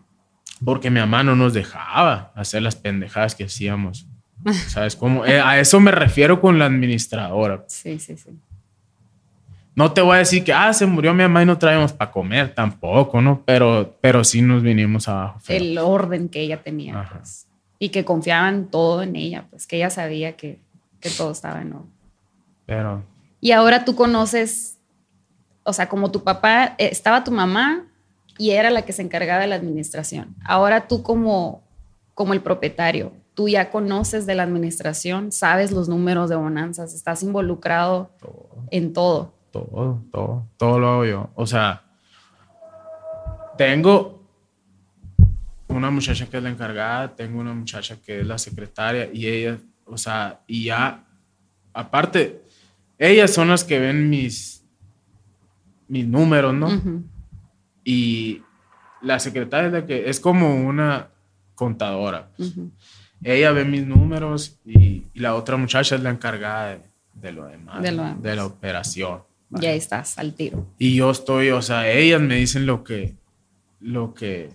Porque 0.65 0.91
mi 0.91 0.99
mamá 0.99 1.23
no 1.23 1.37
nos 1.37 1.55
dejaba 1.55 2.33
hacer 2.35 2.63
las 2.63 2.75
pendejadas 2.75 3.35
que 3.37 3.45
hacíamos. 3.45 4.09
¿Sabes 4.69 4.97
cómo? 4.97 5.25
Eh, 5.25 5.41
a 5.41 5.59
eso 5.61 5.79
me 5.81 5.91
refiero 5.93 6.41
con 6.41 6.59
la 6.59 6.67
administradora. 6.67 7.65
Sí, 7.69 7.99
sí, 8.01 8.17
sí. 8.17 8.31
No 9.79 9.93
te 9.93 10.01
voy 10.01 10.17
a 10.17 10.19
decir 10.19 10.43
que, 10.43 10.53
ah, 10.53 10.73
se 10.73 10.87
murió 10.87 11.15
mi 11.15 11.23
mamá 11.23 11.45
y 11.45 11.47
no 11.47 11.57
traemos 11.57 11.93
para 11.93 12.11
comer, 12.11 12.53
tampoco, 12.53 13.21
¿no? 13.21 13.45
Pero, 13.45 13.97
pero 14.01 14.25
sí 14.25 14.43
nos 14.43 14.61
vinimos 14.61 15.07
abajo. 15.07 15.39
feo. 15.39 15.57
El 15.57 15.79
orden 15.79 16.29
que 16.29 16.41
ella 16.41 16.61
tenía, 16.65 17.09
pues. 17.13 17.47
Y 17.79 17.91
que 17.91 18.05
confiaban 18.05 18.73
todo 18.73 19.05
en 19.05 19.15
ella, 19.15 19.47
pues 19.49 19.69
que 19.69 19.77
ella 19.77 19.89
sabía 19.89 20.37
que, 20.37 20.59
que 20.99 21.11
todo 21.11 21.31
estaba 21.31 21.63
en 21.63 21.75
orden. 21.75 21.93
Pero 22.67 23.05
Y 23.41 23.53
ahora 23.53 23.85
tú 23.85 23.95
conoces, 23.95 24.79
o 25.63 25.73
sea, 25.73 25.89
como 25.89 26.11
tu 26.11 26.25
papá, 26.25 26.75
eh, 26.77 26.89
estaba 26.91 27.23
tu 27.23 27.31
mamá 27.31 27.85
y 28.37 28.51
era 28.51 28.71
la 28.71 28.83
que 28.83 28.93
se 28.93 29.03
encargaba 29.03 29.43
de 29.43 29.47
la 29.47 29.55
administración. 29.55 30.35
Ahora 30.45 30.89
tú 30.89 31.05
como, 31.05 31.63
como 32.15 32.33
el 32.33 32.41
propietario, 32.41 33.13
tú 33.33 33.49
ya 33.49 33.71
conoces 33.71 34.27
de 34.27 34.35
la 34.35 34.43
administración, 34.43 35.31
sabes 35.31 35.71
los 35.71 35.89
números 35.89 36.31
de 36.31 36.35
bonanzas, 36.35 36.95
estás 36.95 37.23
involucrado 37.23 38.11
todo, 38.19 38.49
en 38.73 38.93
todo. 38.93 39.38
Todo, 39.67 40.03
todo, 40.13 40.47
todo 40.57 40.79
lo 40.79 40.89
hago 40.89 41.05
yo. 41.05 41.31
O 41.35 41.47
sea, 41.47 41.83
tengo 43.57 44.23
una 45.69 45.91
muchacha 45.91 46.27
que 46.27 46.37
es 46.39 46.43
la 46.43 46.51
encargada, 46.51 47.15
tengo 47.15 47.41
una 47.41 47.53
muchacha 47.55 47.97
que 48.01 48.21
es 48.21 48.27
la 48.27 48.39
secretaria 48.39 49.09
y 49.13 49.27
ella, 49.27 49.59
o 49.85 49.97
sea, 49.99 50.41
y 50.47 50.65
ya, 50.65 51.05
aparte, 51.73 52.43
ellas 52.99 53.33
son 53.33 53.49
las 53.49 53.65
que 53.65 53.79
ven 53.79 54.09
mis, 54.09 54.65
mis 55.89 56.07
números, 56.07 56.55
¿no? 56.55 56.67
Ujú. 56.69 57.03
Y 57.85 58.43
la 59.03 59.19
secretaria 59.19 59.67
es 59.69 59.73
la 59.73 59.87
que 59.87 60.09
es 60.09 60.21
como 60.21 60.55
una 60.67 61.09
contadora. 61.55 62.31
pues. 62.37 62.51
Ujú. 62.57 62.71
Ella 63.23 63.51
ve 63.53 63.65
mis 63.65 63.85
números 63.87 64.59
y, 64.65 65.05
y 65.13 65.21
la 65.21 65.35
otra 65.35 65.57
muchacha 65.57 65.97
es 65.97 66.03
la 66.03 66.11
encargada 66.11 66.69
de, 66.69 66.81
de 67.15 67.33
lo 67.33 67.47
demás, 67.47 67.83
De 67.83 67.93
lo 67.93 68.03
de, 68.05 68.09
demás. 68.15 68.37
la 68.37 68.47
operación. 68.47 69.23
Y 69.61 69.67
ahí 69.67 69.79
estás 69.79 70.19
al 70.19 70.35
tiro. 70.35 70.67
Y 70.79 70.97
yo 70.97 71.11
estoy, 71.11 71.51
o 71.51 71.63
sea, 71.63 71.91
ellas 71.91 72.21
me 72.21 72.37
dicen 72.37 72.67
lo 72.67 72.85
que, 72.85 73.17
lo 73.81 74.13
que, 74.15 74.51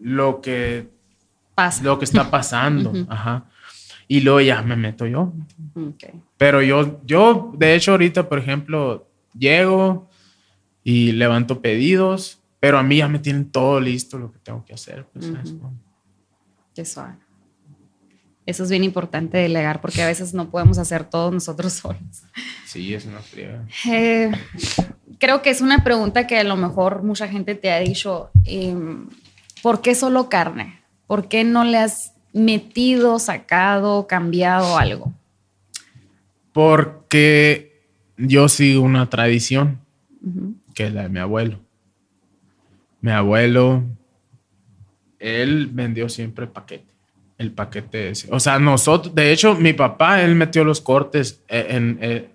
lo 0.00 0.40
que, 0.40 0.88
Pasa. 1.54 1.82
lo 1.82 1.98
que 1.98 2.04
está 2.04 2.30
pasando, 2.30 2.90
Ujú. 2.90 3.06
ajá. 3.08 3.46
Y 4.08 4.20
luego 4.20 4.40
ya 4.40 4.62
me 4.62 4.76
meto 4.76 5.06
yo. 5.06 5.32
Ok. 5.74 6.04
Pero 6.36 6.62
yo, 6.62 7.00
yo, 7.04 7.52
de 7.56 7.74
hecho, 7.74 7.92
ahorita, 7.92 8.28
por 8.28 8.38
ejemplo, 8.38 9.08
llego 9.36 10.08
y 10.84 11.12
levanto 11.12 11.60
pedidos, 11.60 12.40
pero 12.60 12.78
a 12.78 12.82
mí 12.82 12.98
ya 12.98 13.08
me 13.08 13.18
tienen 13.18 13.50
todo 13.50 13.80
listo 13.80 14.18
lo 14.18 14.30
que 14.30 14.38
tengo 14.38 14.64
que 14.64 14.74
hacer. 14.74 15.06
Pues, 15.12 15.26
suave. 16.84 17.16
Eso 18.46 18.62
es 18.62 18.70
bien 18.70 18.84
importante 18.84 19.38
delegar 19.38 19.80
porque 19.80 20.02
a 20.02 20.06
veces 20.06 20.32
no 20.32 20.50
podemos 20.50 20.78
hacer 20.78 21.04
todo 21.04 21.32
nosotros 21.32 21.72
solos. 21.74 22.00
Sí, 22.64 22.94
es 22.94 23.04
una 23.04 23.18
friega. 23.18 23.64
Eh, 23.88 24.30
creo 25.18 25.42
que 25.42 25.50
es 25.50 25.60
una 25.60 25.82
pregunta 25.82 26.26
que 26.28 26.38
a 26.38 26.44
lo 26.44 26.56
mejor 26.56 27.02
mucha 27.02 27.28
gente 27.28 27.56
te 27.56 27.72
ha 27.72 27.80
dicho, 27.80 28.30
em, 28.44 29.08
¿por 29.62 29.82
qué 29.82 29.96
solo 29.96 30.28
carne? 30.28 30.80
¿Por 31.08 31.28
qué 31.28 31.44
no 31.44 31.64
le 31.64 31.78
has 31.78 32.14
metido, 32.32 33.18
sacado, 33.18 34.06
cambiado 34.06 34.78
algo? 34.78 35.12
Porque 36.52 37.82
yo 38.16 38.48
sigo 38.48 38.82
una 38.82 39.10
tradición, 39.10 39.80
que 40.74 40.86
es 40.86 40.92
la 40.92 41.02
de 41.02 41.08
mi 41.08 41.18
abuelo. 41.18 41.60
Mi 43.00 43.10
abuelo, 43.12 43.84
él 45.18 45.68
vendió 45.72 46.08
siempre 46.08 46.46
paquete. 46.46 46.95
El 47.38 47.52
paquete 47.52 48.10
ese. 48.10 48.28
O 48.30 48.40
sea, 48.40 48.58
nosotros, 48.58 49.14
de 49.14 49.30
hecho, 49.32 49.54
mi 49.54 49.72
papá, 49.74 50.22
él 50.22 50.34
metió 50.34 50.64
los 50.64 50.80
cortes 50.80 51.42
eh, 51.48 51.66
en... 51.70 51.98
eh, 52.00 52.30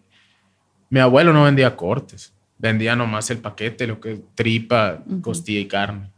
mi 0.89 0.99
abuelo 0.99 1.31
no 1.31 1.45
vendía 1.45 1.75
cortes, 1.75 2.33
vendía 2.57 2.95
nomás 2.95 3.29
el 3.31 3.37
paquete, 3.37 3.87
lo 3.87 3.99
que 4.01 4.11
es 4.13 4.19
tripa, 4.35 5.01
Ujú. 5.05 5.21
costilla 5.21 5.59
y 5.61 5.65
carne. 5.65 6.11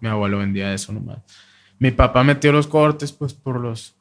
Mi 0.00 0.08
abuelo 0.08 0.38
vendía 0.38 0.74
eso 0.74 0.92
nomás. 0.92 1.18
Mi 1.78 1.92
papá 1.92 2.24
metió 2.24 2.50
los 2.52 2.66
cortes, 2.66 3.12
pues, 3.12 3.32
por 3.32 3.60
los 3.60 3.94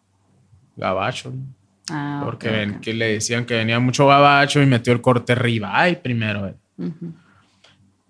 gabachos, 0.75 1.33
¿no? 1.33 1.43
Ah, 1.91 2.21
porque 2.25 2.49
ven 2.49 2.79
que 2.81 2.93
le 2.95 3.13
decían 3.13 3.45
que 3.45 3.53
venía 3.53 3.79
mucho 3.79 4.07
gabacho 4.07 4.59
y 4.61 4.65
metió 4.65 4.91
el 4.91 5.01
corte 5.01 5.35
ribeye 5.35 5.95
primero. 5.97 6.51
Ujú. 6.77 7.13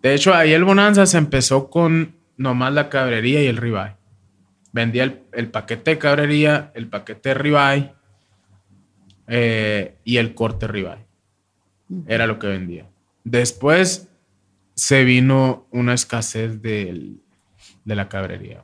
De 0.01 0.13
hecho, 0.13 0.33
ahí 0.33 0.53
el 0.53 0.63
Bonanza 0.63 1.05
se 1.05 1.17
empezó 1.17 1.69
con 1.69 2.15
nomás 2.37 2.71
la 2.73 2.87
cabrería 2.87 3.43
y 3.43 3.47
el 3.47 3.57
ribeye. 3.57 3.95
Vendía 4.75 5.03
el, 5.05 5.21
el 5.31 5.47
paquete 5.49 5.91
de 5.91 5.97
cabrería, 5.97 6.71
el 6.75 6.87
paquete 6.89 7.29
de 7.29 7.35
ribeye 7.35 7.93
eh, 9.27 9.95
y 10.03 10.17
el 10.17 10.35
corte 10.35 10.67
ribeye. 10.67 11.05
Era 12.07 12.27
lo 12.27 12.39
que 12.39 12.47
vendía. 12.47 12.85
Después 13.23 14.09
se 14.73 15.05
vino 15.05 15.65
una 15.71 15.93
escasez 15.93 16.61
del- 16.61 17.21
de 17.85 17.95
la 17.95 18.09
cabrería. 18.09 18.63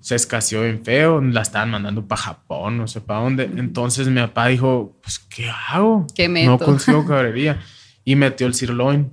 Se 0.00 0.14
escaseó 0.14 0.62
bien 0.62 0.84
feo, 0.84 1.20
la 1.22 1.40
estaban 1.40 1.70
mandando 1.70 2.06
para 2.06 2.20
Japón, 2.20 2.76
no 2.76 2.86
sé 2.86 3.00
para 3.00 3.20
dónde. 3.20 3.44
Entonces 3.44 4.06
mi 4.08 4.20
papá 4.20 4.48
dijo, 4.48 4.96
pues, 5.02 5.18
¿qué 5.18 5.50
hago? 5.68 6.06
¿Qué 6.14 6.28
No 6.28 6.58
consigo 6.66 7.06
cabrería. 7.06 7.60
Y 8.04 8.14
metió 8.16 8.46
el 8.46 8.54
sirloin, 8.54 9.10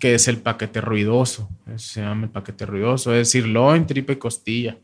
que 0.00 0.14
es 0.14 0.26
el 0.26 0.38
paquete 0.38 0.80
ruidoso. 0.80 1.48
Se 1.76 2.00
llama 2.00 2.24
el 2.24 2.30
paquete 2.30 2.66
ruidoso. 2.66 3.14
Es 3.14 3.30
sirloin, 3.30 3.86
tripa 3.86 4.12
y 4.14 4.16
costilla. 4.16 4.76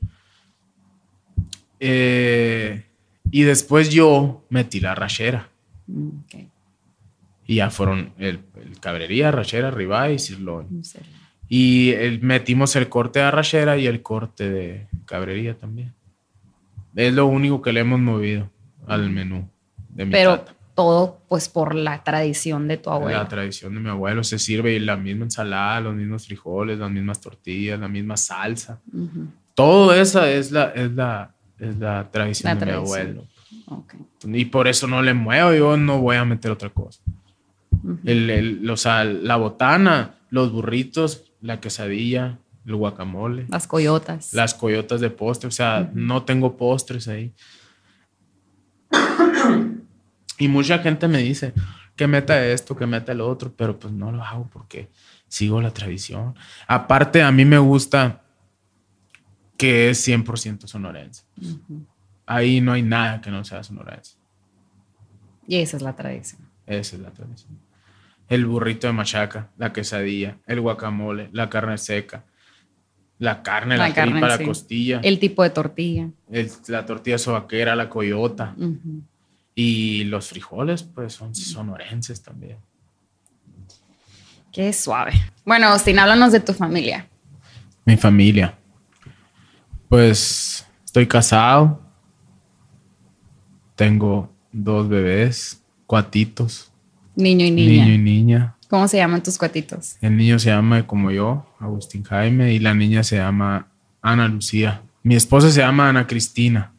Eh, 1.81 2.85
y 3.31 3.43
después 3.43 3.91
yo 3.91 4.45
metí 4.51 4.81
la 4.81 4.95
rachera. 4.95 5.49
Mm. 5.87 6.11
Y 7.49 7.57
ya 7.57 7.71
fueron 7.71 8.13
el, 8.19 8.41
el 8.57 8.81
cabrería, 8.81 9.31
rachera, 9.31 9.71
ribeye 9.71 10.15
y 10.15 10.19
sirloin. 10.19 10.83
Y 11.49 11.91
el- 11.91 12.21
metimos 12.23 12.75
el 12.77 12.89
corte 12.89 13.21
de 13.21 13.25
arrachera 13.27 13.77
y 13.79 13.87
el 13.87 14.03
corte 14.03 14.51
de 14.51 14.89
cabrería 15.05 15.57
también. 15.57 15.95
Es 16.95 17.13
lo 17.15 17.27
único 17.27 17.63
que 17.63 17.73
le 17.73 17.81
hemos 17.81 18.01
movido 18.01 18.51
al 18.87 19.11
menú 19.11 19.49
de 19.91 20.07
mi 20.07 20.13
Pero. 20.13 20.45
Todo 20.77 21.19
pues 21.29 21.49
por 21.49 21.75
la 21.75 22.05
tradición 22.05 22.69
de 22.69 22.77
tu 22.77 22.91
abuelo. 22.91 23.19
La 23.19 23.27
tradición 23.27 23.75
de 23.75 23.81
mi 23.81 23.89
abuelo 23.89 24.23
se 24.23 24.39
sirve 24.39 24.79
la 24.79 24.97
misma 24.97 25.25
ensalada, 25.25 25.81
los 25.81 25.95
mismos 25.97 26.27
frijoles, 26.27 26.79
las 26.79 26.91
mismas 26.91 27.21
tortillas, 27.21 27.81
la 27.81 27.89
misma 27.89 28.17
salsa. 28.17 28.79
Ujú. 28.93 29.27
Todo 29.55 29.93
esa 29.95 30.31
es 30.31 30.53
la, 30.53 30.67
es 30.67 30.93
la, 30.93 31.35
es 31.59 31.77
la 31.79 32.09
tradición 32.11 32.51
La 32.51 32.55
de 32.55 32.61
tradición. 32.61 32.85
mi 32.85 33.09
abuelo. 33.11 33.25
Ok. 33.69 33.95
Y 34.27 34.45
por 34.45 34.69
eso 34.69 34.87
no 34.87 35.01
le 35.03 35.15
muevo, 35.15 35.53
yo 35.55 35.77
no 35.79 35.99
voy 35.99 36.17
a 36.17 36.25
meter 36.25 36.51
otra 36.51 36.69
cosa. 36.69 37.01
El, 38.05 38.29
el- 38.31 38.71
o 38.71 38.77
sea, 38.77 39.05
la 39.05 39.37
botana, 39.37 40.17
los 40.31 40.53
burritos, 40.53 41.25
la 41.41 41.59
quesadilla, 41.61 42.39
el 42.67 42.75
guacamole. 42.77 43.47
Las 43.49 43.67
coyotas. 43.67 44.35
las 44.35 44.53
coyotas 44.55 45.01
de 45.01 45.09
postre, 45.11 45.49
o 45.49 45.53
sea, 45.53 45.91
no 45.95 46.25
tengo 46.25 46.57
postres 46.57 47.09
ahí. 47.09 47.33
Y 50.39 50.49
mucha 50.49 50.79
gente 50.81 51.09
me 51.09 51.19
dice 51.19 51.53
que 51.97 52.07
meta 52.07 52.45
esto, 52.47 52.77
que 52.77 52.87
meta 52.87 53.13
el 53.13 53.21
otro, 53.21 53.53
pero 53.57 53.79
pues 53.79 53.93
no 53.93 54.13
lo 54.13 54.23
hago 54.23 54.49
porque 54.53 54.89
sigo 55.29 55.61
la 55.61 55.71
tradición. 55.73 56.35
Aparte, 56.67 57.23
a 57.23 57.33
mí 57.33 57.45
me 57.45 57.59
gusta 57.59 58.23
que 59.57 59.91
es 59.91 60.07
100% 60.07 60.67
sonorense. 60.67 61.25
Ujú. 61.41 61.87
Ahí 62.27 62.61
no 62.61 62.73
hay 62.73 62.83
nada 62.83 63.21
que 63.21 63.31
no 63.31 63.45
sea 63.45 63.63
sonorense. 63.63 64.17
Y 65.49 65.57
esa 65.57 65.77
es 65.77 65.83
la 65.83 65.95
tradición. 65.95 66.43
Esa 66.67 66.97
es 66.97 67.03
la 67.03 67.11
tradición. 67.11 67.59
El 68.29 68.45
burrito 68.45 68.87
de 68.89 68.93
machaca, 68.93 69.51
la 69.57 69.73
quesadilla, 69.73 70.39
el 70.47 70.61
guacamole, 70.61 71.31
la 71.33 71.49
carne 71.49 71.79
seca, 71.79 72.25
la 73.19 73.43
carne, 73.43 73.77
la, 73.79 73.89
La 73.89 73.95
carne, 73.95 74.13
tripa, 74.21 74.29
la 74.29 74.45
costilla. 74.45 75.01
El 75.03 75.19
tipo 75.19 75.43
de 75.45 75.51
tortilla. 75.51 76.11
el- 76.31 76.51
la 76.69 76.85
tortilla 76.85 77.17
sobaquera, 77.19 77.75
la 77.77 77.89
coyota 77.89 78.53
Ujú. 78.59 79.03
Y 79.59 80.05
los 80.05 80.29
frijoles, 80.29 80.83
pues 80.83 81.15
son 81.15 81.35
sonorenses 81.35 82.23
también. 82.23 82.59
Qué 84.53 84.73
suave. 84.73 85.13
Bueno, 85.47 85.69
Austin, 85.69 85.99
háblanos 85.99 86.31
de 86.33 86.41
tu 86.41 86.53
familia. 86.53 87.09
Mi 87.87 87.97
familia. 87.97 88.55
Pues 89.89 90.67
estoy 90.85 91.07
casado. 91.07 91.81
Tengo 93.75 94.31
dos 94.53 94.89
bebés, 94.89 95.63
cuatitos, 95.87 96.71
Niño 97.15 97.47
y 97.47 97.51
niña. 97.51 97.85
niño 97.85 97.95
y 97.95 97.99
niña. 97.99 98.57
¿Cómo 98.69 98.87
se 98.89 98.99
llaman 98.99 99.23
tus 99.23 99.39
cuatitos? 99.39 99.97
El 100.03 100.17
niño 100.19 100.39
se 100.39 100.51
llama 100.51 100.87
como 100.87 101.11
yo, 101.11 101.47
Agustín 101.61 102.03
Jaime, 102.03 102.53
y 102.53 102.59
la 102.59 102.75
niña 102.75 103.03
se 103.03 103.17
llama 103.17 103.69
Ana 104.03 104.29
Lucía. 104.29 104.83
Mi 105.03 105.15
esposa 105.15 105.51
se 105.51 105.61
llama 105.61 105.89
Ana 105.89 106.07
Cristina 106.07 106.73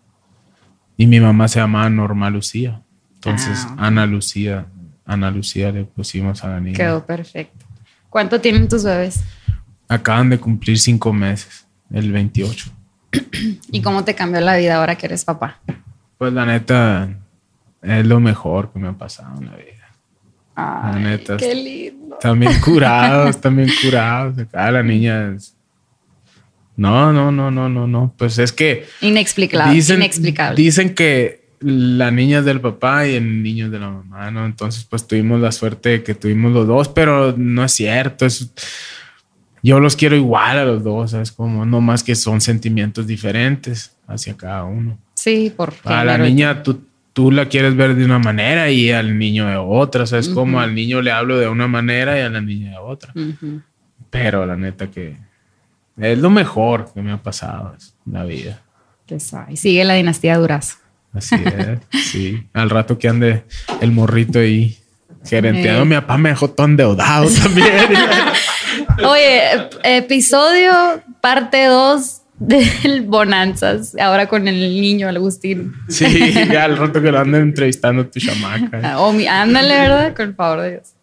y 0.97 1.07
mi 1.07 1.19
mamá 1.19 1.47
se 1.47 1.59
llama 1.59 1.89
Norma 1.89 2.29
Lucía. 2.29 2.81
Entonces, 3.15 3.65
Ah. 3.71 3.87
Ana 3.87 4.05
Lucía, 4.05 4.65
Ana 5.05 5.31
Lucía 5.31 5.71
le 5.71 5.85
pusimos 5.85 6.43
a 6.43 6.49
la 6.49 6.59
niña. 6.59 6.77
Quedó 6.77 7.05
perfecto. 7.05 7.65
¿Cuánto 8.09 8.41
tienen 8.41 8.67
tus 8.67 8.83
bebés? 8.83 9.21
Acaban 9.87 10.29
de 10.29 10.39
cumplir 10.39 10.77
cinco 10.79 11.13
meses, 11.13 11.65
el 11.91 12.11
28. 12.11 12.71
¿Y 13.71 13.81
cómo 13.81 14.03
te 14.03 14.15
cambió 14.15 14.41
la 14.41 14.57
vida 14.57 14.77
ahora 14.77 14.95
que 14.95 15.05
eres 15.05 15.23
papá? 15.25 15.59
Pues 16.17 16.33
la 16.33 16.45
neta, 16.45 17.09
es 17.81 18.05
lo 18.05 18.19
mejor 18.19 18.71
que 18.73 18.79
me 18.79 18.87
ha 18.89 18.93
pasado 18.93 19.39
en 19.39 19.45
la 19.51 19.55
vida. 19.55 19.73
Ay, 20.55 20.93
La 20.93 20.99
neta, 21.09 21.37
qué 21.37 21.53
lindo. 21.55 22.15
Están 22.15 22.39
bien 22.39 22.59
curados, 22.61 23.29
están 23.35 23.55
bien 23.55 23.69
curados. 23.83 24.37
Acá 24.39 24.71
la 24.71 24.83
niña 24.83 25.33
es- 25.35 25.55
No, 26.77 27.11
no, 27.11 27.31
no, 27.31 27.51
no, 27.51 27.67
no, 27.69 27.87
no. 27.87 28.13
Pues 28.17 28.37
es 28.39 28.53
que 28.53 28.85
Inexplicable. 29.01 29.73
dicen, 29.73 29.97
inexplicable. 29.97 30.55
dicen 30.55 30.93
que 30.95 31.47
la 31.59 32.11
niña 32.11 32.39
es 32.39 32.45
del 32.45 32.61
papá 32.61 33.07
y 33.07 33.15
el 33.15 33.41
niño 33.41 33.65
es 33.65 33.71
de 33.71 33.79
la 33.79 33.89
mamá, 33.89 34.29
¿no? 34.29 34.45
Entonces, 34.45 34.85
pues 34.85 35.07
tuvimos 35.07 35.41
la 35.41 35.51
suerte 35.51 35.89
de 35.89 36.03
que 36.03 36.13
tuvimos 36.13 36.51
los 36.53 36.67
dos, 36.67 36.87
pero 36.87 37.33
no 37.35 37.63
es 37.63 37.71
cierto. 37.71 38.25
Es... 38.27 38.51
Yo 39.63 39.79
los 39.79 39.95
quiero 39.95 40.15
igual 40.15 40.59
a 40.59 40.65
los 40.65 40.83
dos, 40.83 41.11
¿sabes? 41.11 41.31
Como 41.31 41.65
no 41.65 41.81
más 41.81 42.03
que 42.03 42.15
son 42.15 42.41
sentimientos 42.41 43.07
diferentes 43.07 43.95
hacia 44.07 44.37
cada 44.37 44.63
uno. 44.63 44.99
sí, 45.15 45.51
por 45.55 45.73
A 45.83 46.05
la 46.05 46.17
niña 46.19 46.61
tú, 46.61 46.81
tú 47.11 47.31
la 47.31 47.47
quieres 47.49 47.75
ver 47.75 47.95
de 47.95 48.05
una 48.05 48.19
manera 48.19 48.69
y 48.69 48.91
al 48.91 49.17
niño 49.17 49.47
de 49.47 49.57
otra. 49.57 50.03
O 50.03 50.05
sea, 50.05 50.19
es 50.19 50.29
como 50.29 50.59
al 50.59 50.75
niño 50.75 51.01
le 51.01 51.11
hablo 51.11 51.39
de 51.39 51.47
una 51.47 51.67
manera 51.67 52.17
y 52.19 52.21
a 52.21 52.29
la 52.29 52.39
niña 52.39 52.71
de 52.71 52.77
otra. 52.77 53.11
Ujú. 53.15 53.61
Pero 54.11 54.45
la 54.45 54.55
neta 54.55 54.91
que 54.91 55.17
es 55.99 56.17
lo 56.19 56.29
mejor 56.29 56.91
que 56.93 57.01
me 57.01 57.11
ha 57.11 57.17
pasado 57.17 57.75
en 58.05 58.13
la 58.13 58.23
vida. 58.23 58.61
Y 59.49 59.57
sigue 59.57 59.83
la 59.85 59.93
dinastía 59.93 60.37
Durazo. 60.37 60.75
Así 61.13 61.35
es. 61.35 61.79
sí. 62.11 62.43
Al 62.53 62.69
rato 62.69 62.97
que 62.99 63.07
ande 63.07 63.43
el 63.81 63.91
morrito 63.91 64.39
ahí 64.39 64.77
gerenteado, 65.25 65.81
Eh. 65.83 65.85
mi 65.85 65.95
papá 65.95 66.17
me 66.17 66.29
dejó 66.29 66.49
todo 66.49 66.67
endeudado 66.67 67.27
también. 67.43 67.67
Oye, 69.03 69.41
ep- 69.55 69.79
episodio 69.83 70.73
parte 71.21 71.65
2 71.65 72.21
del 72.39 73.03
Bonanzas. 73.03 73.95
Ahora 73.99 74.27
con 74.27 74.47
el 74.47 74.59
niño 74.81 75.07
Agustín. 75.09 75.73
sí, 75.89 76.33
ya 76.51 76.65
al 76.65 76.77
rato 76.77 77.01
que 77.01 77.11
lo 77.11 77.19
anden 77.19 77.41
entrevistando 77.43 78.05
tu 78.07 78.19
chamaca. 78.19 78.79
Ah, 78.83 78.99
O 78.99 79.11
mi, 79.13 79.25
ándale, 79.27 79.73
¿verdad? 79.73 80.15
Con 80.15 80.29
el 80.29 80.35
favor 80.35 80.61
de 80.61 80.71
Dios. 80.71 80.93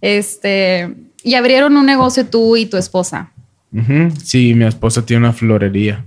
Este. 0.00 0.94
Y 1.24 1.34
abrieron 1.34 1.76
un 1.76 1.86
negocio 1.86 2.26
tú 2.26 2.56
y 2.56 2.66
tu 2.66 2.76
esposa. 2.76 3.31
Sí, 4.22 4.54
mi 4.54 4.64
esposa 4.64 5.04
tiene 5.04 5.24
una 5.24 5.32
florería. 5.32 6.04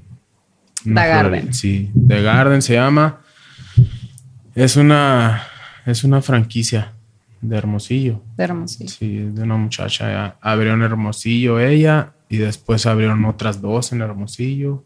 Una 0.85 1.01
The 1.03 1.07
Garden. 1.07 1.23
florería, 1.31 1.53
Sí, 1.53 1.91
The 2.07 2.21
Garden 2.21 2.61
se 2.61 2.73
llama. 2.75 3.21
Es 4.53 4.77
una, 4.77 5.43
es 5.85 6.03
una 6.03 6.21
franquicia 6.21 6.93
de 7.41 7.57
Hermosillo. 7.57 8.21
De 8.37 8.43
Hermosillo. 8.43 8.89
Sí, 8.89 9.17
es 9.17 9.35
de 9.35 9.43
una 9.43 9.57
muchacha. 9.57 10.35
Abrió 10.41 10.73
en 10.73 10.81
Hermosillo 10.83 11.59
ella 11.59 12.13
y 12.29 12.37
después 12.37 12.85
abrieron 12.85 13.25
otras 13.25 13.61
dos 13.61 13.91
en 13.91 14.01
Hermosillo. 14.01 14.83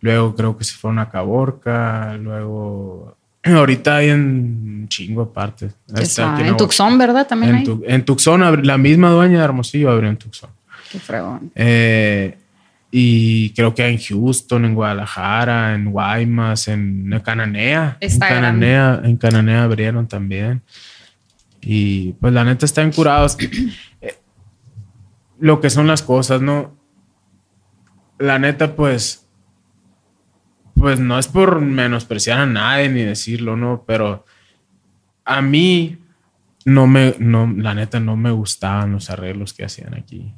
Luego 0.00 0.34
creo 0.34 0.56
que 0.56 0.64
se 0.64 0.74
fueron 0.74 0.98
a 1.00 1.10
Caborca. 1.10 2.16
Luego, 2.16 3.16
ahorita 3.44 3.96
hay 3.96 4.10
en 4.10 4.20
un 4.82 4.88
chingo 4.88 5.22
aparte. 5.22 5.70
Está 5.94 6.40
En 6.46 6.56
Tucson, 6.56 6.96
¿verdad? 6.98 7.26
También 7.26 7.50
en, 7.50 7.56
hay. 7.58 7.64
Tu- 7.64 7.82
en 7.86 8.04
Tucson, 8.04 8.66
la 8.66 8.78
misma 8.78 9.10
dueña 9.10 9.38
de 9.38 9.44
Hermosillo 9.44 9.90
abrió 9.90 10.08
en 10.08 10.16
Tucson. 10.16 10.50
Qué 10.90 10.98
fregón. 10.98 11.52
Eh, 11.54 12.36
y 12.90 13.50
creo 13.50 13.74
que 13.74 13.86
en 13.86 13.98
Houston, 13.98 14.64
en 14.64 14.74
Guadalajara, 14.74 15.74
en 15.74 15.90
Guaymas, 15.90 16.68
en 16.68 17.20
Cananea. 17.22 17.98
Está 18.00 18.28
en 18.28 18.34
Cananea, 18.34 19.00
en 19.04 19.16
Cananea 19.16 19.62
abrieron 19.64 20.08
también. 20.08 20.62
Y 21.60 22.12
pues 22.14 22.32
la 22.32 22.44
neta 22.44 22.64
están 22.64 22.92
curados. 22.92 23.36
Eh, 24.00 24.16
Lo 25.40 25.60
que 25.60 25.70
son 25.70 25.88
las 25.88 26.02
cosas, 26.02 26.40
¿no? 26.40 26.76
La 28.18 28.38
neta, 28.38 28.76
pues. 28.76 29.26
Pues 30.74 31.00
no 31.00 31.18
es 31.18 31.26
por 31.26 31.60
menospreciar 31.60 32.38
a 32.38 32.46
nadie 32.46 32.88
ni 32.88 33.02
decirlo, 33.02 33.56
¿no? 33.56 33.82
Pero 33.84 34.24
a 35.24 35.42
mí 35.42 35.98
no 36.68 36.86
me, 36.86 37.14
no, 37.18 37.52
la 37.56 37.74
neta 37.74 37.98
no 38.00 38.16
me 38.16 38.30
gustaban 38.30 38.92
los 38.92 39.10
arreglos 39.10 39.52
que 39.54 39.64
hacían 39.64 39.94
aquí. 39.94 40.32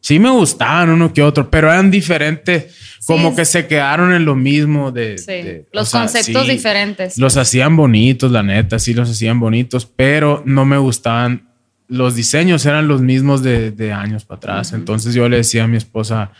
Sí 0.00 0.18
me 0.20 0.30
gustaban 0.30 0.90
uno 0.90 1.12
que 1.12 1.22
otro, 1.22 1.50
pero 1.50 1.68
eran 1.72 1.90
diferentes, 1.90 2.98
como 3.06 3.30
es- 3.30 3.36
que 3.36 3.44
se 3.44 3.66
quedaron 3.66 4.12
en 4.12 4.24
lo 4.24 4.36
mismo 4.36 4.92
de... 4.92 5.18
Sí. 5.18 5.26
de- 5.26 5.66
Los 5.72 5.88
sea, 5.88 6.02
conceptos 6.02 6.46
sí, 6.46 6.52
diferentes. 6.52 7.18
Los 7.18 7.36
hacían 7.36 7.76
bonitos, 7.76 8.30
la 8.30 8.42
neta, 8.44 8.78
sí 8.78 8.94
los 8.94 9.10
hacían 9.10 9.40
bonitos, 9.40 9.86
pero 9.86 10.42
no 10.46 10.64
me 10.64 10.78
gustaban, 10.78 11.48
los 11.88 12.14
diseños 12.14 12.64
eran 12.64 12.86
los 12.86 13.00
mismos 13.02 13.42
de, 13.42 13.72
de 13.72 13.92
años 13.92 14.24
para 14.24 14.36
atrás. 14.36 14.72
Entonces 14.72 15.14
yo 15.14 15.28
le 15.28 15.38
decía 15.38 15.64
a 15.64 15.68
mi 15.68 15.76
esposa, 15.76 16.30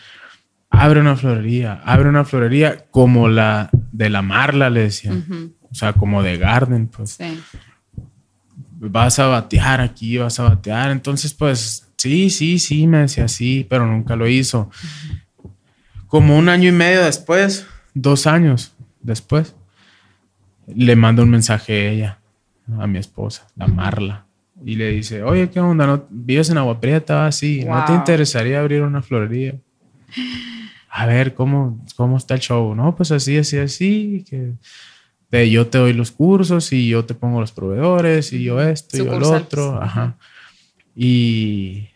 abre 0.70 1.00
una 1.00 1.16
florería, 1.16 1.80
abre 1.84 2.08
una 2.08 2.24
florería 2.24 2.84
como 2.92 3.28
la 3.28 3.70
de 3.92 4.08
la 4.08 4.22
Marla, 4.22 4.70
le 4.70 4.82
decía. 4.82 5.12
O 5.70 5.74
sea, 5.74 5.92
como 5.94 6.22
de 6.22 6.38
Garden, 6.38 6.86
pues 6.86 7.10
Sí. 7.10 7.40
Vas 8.80 9.18
a 9.18 9.26
batear 9.26 9.80
aquí, 9.80 10.18
vas 10.18 10.38
a 10.40 10.44
batear. 10.44 10.90
Entonces, 10.90 11.34
pues 11.34 11.88
sí, 11.96 12.30
sí, 12.30 12.58
sí, 12.58 12.86
me 12.86 12.98
decía 12.98 13.28
sí, 13.28 13.66
pero 13.68 13.86
nunca 13.86 14.16
lo 14.16 14.28
hizo. 14.28 14.70
Como 16.06 16.38
un 16.38 16.48
año 16.48 16.68
y 16.68 16.72
medio 16.72 17.04
después, 17.04 17.66
dos 17.94 18.26
años 18.26 18.72
después, 19.02 19.54
le 20.66 20.96
manda 20.96 21.22
un 21.22 21.30
mensaje 21.30 21.72
a 21.88 21.90
ella, 21.90 22.18
a 22.78 22.86
mi 22.86 22.98
esposa, 22.98 23.46
la 23.56 23.66
Marla. 23.66 24.26
Y 24.64 24.74
le 24.74 24.90
dice, 24.90 25.22
oye, 25.22 25.50
¿qué 25.50 25.60
onda? 25.60 25.86
¿No, 25.86 26.06
¿Vives 26.10 26.50
en 26.50 26.58
Agua 26.58 26.80
Prieta? 26.80 27.26
Así, 27.26 27.64
¿no 27.64 27.84
te 27.84 27.92
Wow. 27.92 28.00
interesaría 28.00 28.58
abrir 28.60 28.82
una 28.82 29.02
florería? 29.02 29.54
A 30.90 31.06
ver, 31.06 31.34
¿cómo, 31.34 31.84
¿cómo 31.96 32.16
está 32.16 32.34
el 32.34 32.40
show? 32.40 32.74
No, 32.74 32.96
pues 32.96 33.12
así, 33.12 33.36
así, 33.38 33.56
así, 33.58 34.24
que 34.28 34.54
de 35.30 35.50
yo 35.50 35.66
te 35.66 35.78
doy 35.78 35.92
los 35.92 36.10
cursos 36.10 36.72
y 36.72 36.88
yo 36.88 37.04
te 37.04 37.14
pongo 37.14 37.40
los 37.40 37.52
proveedores 37.52 38.32
y 38.32 38.42
yo 38.42 38.60
esto 38.62 38.96
y 38.96 39.00
yo 39.00 39.04
Sucursales. 39.06 39.42
otro. 39.42 39.82
Ajá. 39.82 40.16
Y, 40.94 41.88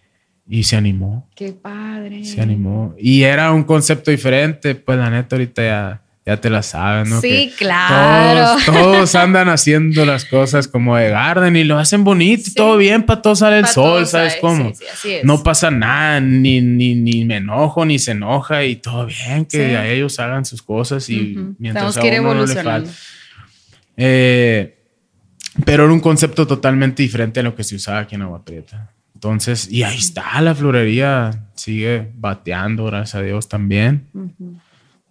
y 0.48 0.62
se 0.64 0.76
animó, 0.76 1.28
Qué 1.34 1.52
padre. 1.52 2.24
se 2.24 2.40
animó. 2.40 2.94
Y 2.98 3.22
era 3.22 3.50
un 3.52 3.64
concepto 3.64 4.10
diferente, 4.10 4.74
pues 4.74 4.98
la 4.98 5.10
neta 5.10 5.34
ahorita 5.36 5.62
ya, 5.62 6.02
ya 6.24 6.36
te 6.40 6.50
la 6.50 6.62
sabes, 6.62 7.08
¿no? 7.08 7.20
Sí, 7.20 7.28
Que 7.50 7.52
claro. 7.56 8.62
Todos, 8.64 8.80
todos 8.82 9.14
andan 9.16 9.48
haciendo 9.48 10.04
las 10.06 10.24
cosas 10.24 10.68
como 10.68 10.96
de 10.96 11.08
Garden 11.10 11.56
y 11.56 11.64
lo 11.64 11.78
hacen 11.78 12.04
bonito 12.04 12.44
Sí. 12.44 12.54
todo 12.54 12.76
bien, 12.76 13.02
para 13.02 13.22
todos 13.22 13.40
sale 13.40 13.58
el 13.58 13.66
sol, 13.66 14.06
¿sabes 14.06 14.36
cómo? 14.40 14.68
Sí, 14.70 14.74
sí, 14.76 14.84
así 14.92 15.10
es. 15.14 15.24
No 15.24 15.42
pasa 15.42 15.70
nada, 15.72 16.20
ni, 16.20 16.60
ni, 16.60 16.94
ni 16.94 17.24
me 17.24 17.38
enojo, 17.38 17.84
ni 17.84 17.98
se 17.98 18.12
enoja 18.12 18.64
y 18.64 18.76
todo 18.76 19.06
bien, 19.06 19.46
que 19.46 19.76
a 19.76 19.88
ellos 19.88 20.20
hagan 20.20 20.44
sus 20.44 20.62
cosas 20.62 21.08
y 21.08 21.36
Ujú. 21.36 21.56
mientras 21.58 21.94
Tenemos 21.96 22.28
a 22.30 22.34
uno 22.34 22.40
no 22.42 22.46
le 22.46 22.62
falta. 22.62 22.90
Eh, 24.04 24.78
pero 25.64 25.84
era 25.84 25.92
un 25.92 26.00
concepto 26.00 26.46
totalmente 26.46 27.02
diferente 27.02 27.40
a 27.40 27.42
lo 27.42 27.54
que 27.54 27.62
se 27.62 27.76
usaba 27.76 28.00
aquí 28.00 28.14
en 28.16 28.22
Agua 28.22 28.44
Prieta. 28.44 28.90
Entonces, 29.14 29.70
y 29.70 29.84
ahí 29.84 29.98
está, 29.98 30.40
la 30.40 30.54
florería 30.54 31.46
sigue 31.54 32.10
bateando, 32.16 32.86
gracias 32.86 33.14
a 33.14 33.22
Dios 33.22 33.48
también. 33.48 34.08
Ujú. 34.12 34.56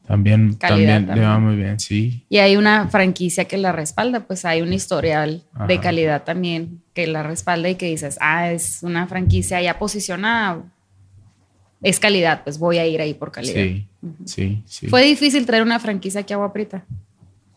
También, 0.05 0.55
Calidad 0.55 0.95
también, 0.95 1.15
le 1.19 1.25
va 1.25 1.33
también. 1.35 1.55
muy 1.55 1.55
bien, 1.63 1.79
sí. 1.79 2.25
Y 2.27 2.39
hay 2.39 2.57
una 2.57 2.89
franquicia 2.89 3.45
que 3.45 3.57
la 3.57 3.71
respalda, 3.71 4.27
pues 4.27 4.43
hay 4.43 4.61
un 4.61 4.73
historial 4.73 5.43
de 5.67 5.73
Ajá. 5.75 5.81
calidad 5.81 6.23
también 6.23 6.81
que 6.93 7.07
la 7.07 7.23
respalda 7.23 7.69
y 7.69 7.75
que 7.75 7.85
dices, 7.85 8.17
ah, 8.19 8.51
es 8.51 8.79
una 8.81 9.07
franquicia 9.07 9.61
ya 9.61 9.79
posicionada, 9.79 10.63
es 11.81 11.97
calidad, 12.01 12.43
pues 12.43 12.59
voy 12.59 12.77
a 12.79 12.85
ir 12.85 12.99
ahí 12.99 13.13
por 13.13 13.31
calidad. 13.31 13.53
Sí, 13.53 13.87
sí, 14.25 14.63
sí. 14.65 14.87
Fue 14.87 15.03
difícil 15.03 15.45
traer 15.45 15.63
una 15.63 15.79
franquicia 15.79 16.21
aquí 16.21 16.33
a 16.33 16.35
Agua 16.35 16.51
Prieta, 16.51 16.83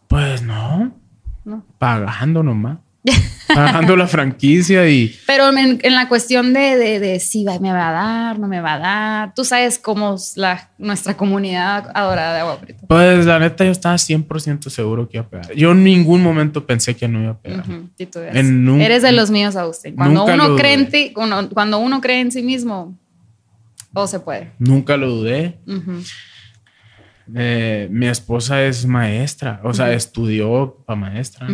Pues 0.07 0.41
no, 0.43 0.95
¿no? 1.45 1.64
pagando 1.78 2.42
nomás. 2.42 2.78
pagando 3.55 3.97
la 3.97 4.07
franquicia 4.07 4.88
y 4.88 5.14
Pero 5.26 5.51
en, 5.55 5.78
en 5.82 5.95
la 5.95 6.09
cuestión 6.09 6.55
de, 6.55 6.76
de, 6.78 6.99
de 7.01 7.20
si 7.20 7.45
va- 7.45 7.59
me 7.59 7.70
va 7.70 7.90
a 7.90 7.92
dar, 7.92 8.38
no 8.38 8.49
me 8.49 8.62
va 8.62 8.72
a 8.74 8.78
dar, 8.78 9.34
tú 9.34 9.45
sabes 9.45 9.78
cómo 9.78 10.14
es 10.14 10.38
la, 10.38 10.70
nuestra 10.78 11.14
comunidad 11.14 11.90
adorada 11.95 12.32
de 12.34 12.40
Agua 12.40 12.59
Prieta. 12.61 12.86
Pues 12.88 13.26
la 13.26 13.38
neta 13.38 13.62
yo 13.66 13.72
estaba 13.72 13.97
100% 13.97 14.70
seguro 14.70 15.07
que 15.07 15.18
iba 15.18 15.26
a 15.26 15.28
pegar. 15.28 15.53
Yo 15.55 15.72
en 15.72 15.84
ningún 15.84 16.22
momento 16.22 16.64
pensé 16.64 16.97
que 16.97 17.07
no 17.07 17.20
iba 17.20 17.32
a 17.32 17.38
pegar. 17.38 17.64
Y 17.99 18.07
tú 18.07 18.20
eres, 18.20 18.36
En 18.36 18.64
nun- 18.66 18.80
eres 18.80 19.03
de 19.03 19.12
los 19.12 19.30
míos, 19.30 19.55
Agustín. 19.57 19.97
Cuando 19.97 20.24
uno 20.24 20.57
cree 20.57 20.72
en 20.72 20.88
ti, 20.88 21.12
uno- 21.16 21.51
cuando 21.51 21.78
uno 21.80 22.01
cree 22.01 22.20
en 22.20 22.32
sí 22.32 22.42
mismo, 22.42 22.97
todo 23.92 24.07
se 24.07 24.18
puede. 24.20 24.53
Nunca 24.59 24.97
lo 24.97 25.11
dudé. 25.11 25.59
Ujú. 25.66 26.03
Eh, 27.34 27.88
mi 27.90 28.06
esposa 28.06 28.64
es 28.64 28.86
maestra, 28.86 29.60
o 29.62 29.72
sea, 29.72 29.92
estudió 29.92 30.76
para 30.84 31.00
maestra. 31.00 31.46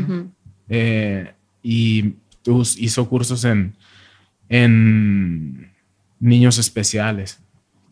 Eh, 0.68 1.32
y 1.62 2.14
hizo 2.78 3.08
cursos 3.08 3.44
en, 3.44 3.74
en 4.48 5.70
niños 6.18 6.58
especiales. 6.58 7.40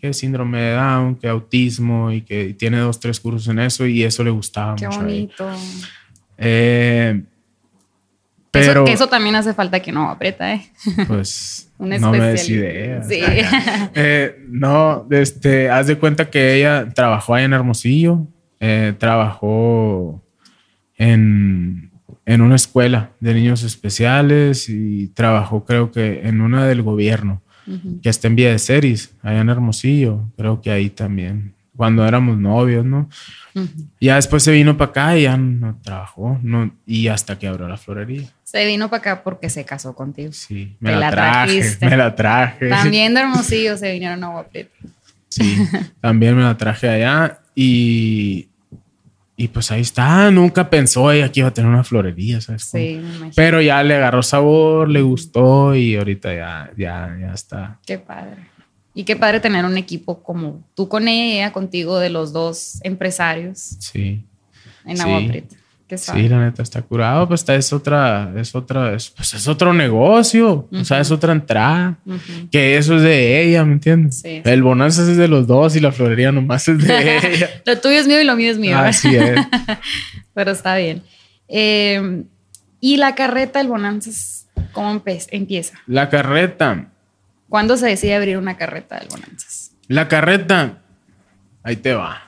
Que 0.00 0.12
síndrome 0.12 0.60
de 0.60 0.72
Down, 0.74 1.16
que 1.16 1.28
autismo 1.28 2.12
y 2.12 2.22
que 2.22 2.54
tiene 2.54 2.78
dos, 2.78 3.00
tres 3.00 3.18
cursos 3.18 3.48
en 3.48 3.58
eso 3.58 3.84
y 3.84 4.04
eso 4.04 4.22
le 4.22 4.30
gustaba 4.30 4.76
Qué 4.76 4.86
mucho 4.86 5.00
bonito. 5.00 5.50
Eh, 6.36 7.20
Pero, 8.60 8.72
eso, 8.72 8.84
que 8.84 8.92
eso 8.92 9.08
también 9.08 9.34
hace 9.34 9.54
falta 9.54 9.80
que 9.80 9.92
no 9.92 10.10
aprieta, 10.10 10.54
¿eh? 10.54 10.66
Pues 11.06 11.70
Un 11.78 11.90
no 11.90 12.10
me 12.10 12.18
des 12.20 12.40
especialista. 12.42 12.72
ideas. 12.74 13.08
Sí. 13.08 13.20
Eh, 13.94 14.44
no, 14.48 15.06
este, 15.10 15.70
haz 15.70 15.86
de 15.86 15.96
cuenta 15.96 16.28
que 16.28 16.56
ella 16.56 16.88
trabajó 16.94 17.34
ahí 17.34 17.44
en 17.44 17.52
Hermosillo, 17.52 18.26
eh, 18.60 18.94
trabajó 18.98 20.22
en, 20.96 21.90
en 22.26 22.40
una 22.40 22.56
escuela 22.56 23.10
de 23.20 23.34
niños 23.34 23.62
especiales 23.62 24.68
y 24.68 25.08
trabajó 25.08 25.64
creo 25.64 25.92
que 25.92 26.26
en 26.26 26.40
una 26.40 26.66
del 26.66 26.82
gobierno, 26.82 27.42
que 28.02 28.08
está 28.08 28.28
en 28.28 28.34
Vía 28.36 28.50
de 28.50 28.58
Ceris, 28.58 29.14
allá 29.22 29.40
en 29.42 29.50
Hermosillo, 29.50 30.24
creo 30.38 30.60
que 30.62 30.70
ahí 30.70 30.88
también, 30.88 31.54
cuando 31.76 32.04
éramos 32.06 32.38
novios, 32.38 32.84
¿no? 32.84 33.10
Ujú. 33.54 33.68
Ya 34.00 34.14
después 34.16 34.42
se 34.42 34.52
vino 34.52 34.76
para 34.78 34.90
acá 34.90 35.18
y 35.18 35.22
ya 35.24 35.36
no 35.36 35.78
trabajó, 35.82 36.38
no, 36.42 36.74
y 36.86 37.08
hasta 37.08 37.38
que 37.38 37.46
abrió 37.46 37.68
la 37.68 37.76
florería. 37.76 38.26
Se 38.50 38.64
vino 38.64 38.88
para 38.88 39.00
acá 39.00 39.22
porque 39.22 39.50
se 39.50 39.62
casó 39.66 39.94
contigo. 39.94 40.32
Sí, 40.32 40.74
me 40.80 40.92
Te 40.92 40.96
la, 40.96 41.10
traje, 41.10 41.58
trajiste. 41.60 41.86
me 41.86 41.96
la 41.98 42.14
traje. 42.14 42.68
También 42.70 43.12
de 43.12 43.20
Hermosillo 43.20 43.76
se 43.76 43.92
vinieron 43.92 44.24
a 44.24 44.28
Agua 44.28 44.44
Prieta. 44.48 44.70
Sí, 45.28 45.58
también 46.00 46.34
me 46.34 46.42
la 46.42 46.56
traje 46.56 46.88
allá 46.88 47.40
y, 47.54 48.48
y 49.36 49.48
pues 49.48 49.70
ahí 49.70 49.82
está. 49.82 50.30
Nunca 50.30 50.70
pensó 50.70 51.12
ella 51.12 51.30
que 51.30 51.40
iba 51.40 51.50
a 51.50 51.52
tener 51.52 51.70
una 51.70 51.84
florería, 51.84 52.40
¿sabes? 52.40 52.62
Sí, 52.64 52.98
me 53.02 53.08
imagino. 53.08 53.32
Pero 53.36 53.60
ya 53.60 53.82
le 53.82 53.96
agarró 53.96 54.22
sabor, 54.22 54.88
le 54.88 55.02
gustó 55.02 55.74
y 55.74 55.96
ahorita 55.96 56.34
ya, 56.34 56.70
ya, 56.74 57.14
ya 57.20 57.32
está. 57.34 57.78
Qué 57.84 57.98
padre. 57.98 58.48
Y 58.94 59.04
qué 59.04 59.14
padre 59.14 59.40
tener 59.40 59.66
un 59.66 59.76
equipo 59.76 60.22
como 60.22 60.64
tú 60.74 60.88
con 60.88 61.06
ella, 61.06 61.34
ella 61.44 61.52
contigo, 61.52 61.98
de 61.98 62.08
los 62.08 62.32
dos 62.32 62.78
empresarios 62.82 63.58
Sí, 63.78 64.24
en 64.86 64.96
Sí. 64.96 65.02
Agua 65.02 65.20
suave. 65.20 65.44
Sí, 65.96 66.28
la 66.28 66.40
neta 66.40 66.62
está 66.62 66.82
curado. 66.82 67.26
Pues 67.28 67.40
esta 67.40 67.54
es 67.54 67.72
otra, 67.72 68.32
es 68.36 68.54
otra, 68.54 68.94
es, 68.94 69.10
pues 69.10 69.34
es 69.34 69.48
otro 69.48 69.72
negocio, 69.72 70.68
o 70.70 70.84
sea, 70.84 71.00
es 71.00 71.10
otra 71.10 71.32
entrada. 71.32 71.98
Que 72.50 72.76
eso 72.76 72.96
es 72.96 73.02
de 73.02 73.42
ella, 73.42 73.64
¿me 73.64 73.72
entiendes? 73.74 74.20
Sí. 74.20 74.42
El 74.44 74.62
Bonanza 74.62 75.02
es 75.02 75.16
de 75.16 75.28
los 75.28 75.46
dos 75.46 75.76
y 75.76 75.80
la 75.80 75.92
florería 75.92 76.32
nomás 76.32 76.68
es 76.68 76.84
de 76.86 77.18
ella. 77.34 77.50
Lo 77.64 77.78
tuyo 77.78 77.98
es 77.98 78.06
mío 78.06 78.20
y 78.20 78.24
lo 78.24 78.36
mío 78.36 78.50
es 78.50 78.58
mío. 78.58 78.76
Así 78.78 79.14
es. 79.16 79.40
Pero 80.34 80.50
está 80.50 80.76
bien. 80.76 81.02
Eh, 81.48 82.24
y 82.80 82.96
la 82.98 83.14
carreta 83.14 83.58
del 83.58 83.68
Bonanzas, 83.68 84.46
¿cómo 84.72 85.02
empieza? 85.30 85.78
La 85.86 86.08
carreta. 86.08 86.88
¿Cuándo 87.48 87.76
se 87.76 87.86
decide 87.86 88.14
abrir 88.14 88.36
una 88.36 88.56
carreta 88.56 88.98
del 88.98 89.08
Bonanzas? 89.08 89.72
La 89.88 90.06
carreta, 90.06 90.82
ahí 91.62 91.76
te 91.76 91.94
va. 91.94 92.27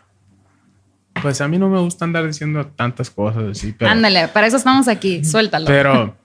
Pues 1.22 1.40
a 1.40 1.48
mí 1.48 1.58
no 1.58 1.68
me 1.68 1.78
gusta 1.80 2.04
andar 2.04 2.26
diciendo 2.26 2.66
tantas 2.66 3.10
cosas 3.10 3.44
así, 3.50 3.72
pero, 3.76 3.90
Ándale, 3.90 4.28
para 4.28 4.46
eso 4.46 4.56
estamos 4.56 4.88
aquí, 4.88 5.24
suéltalo. 5.24 5.66
pero 5.66 6.16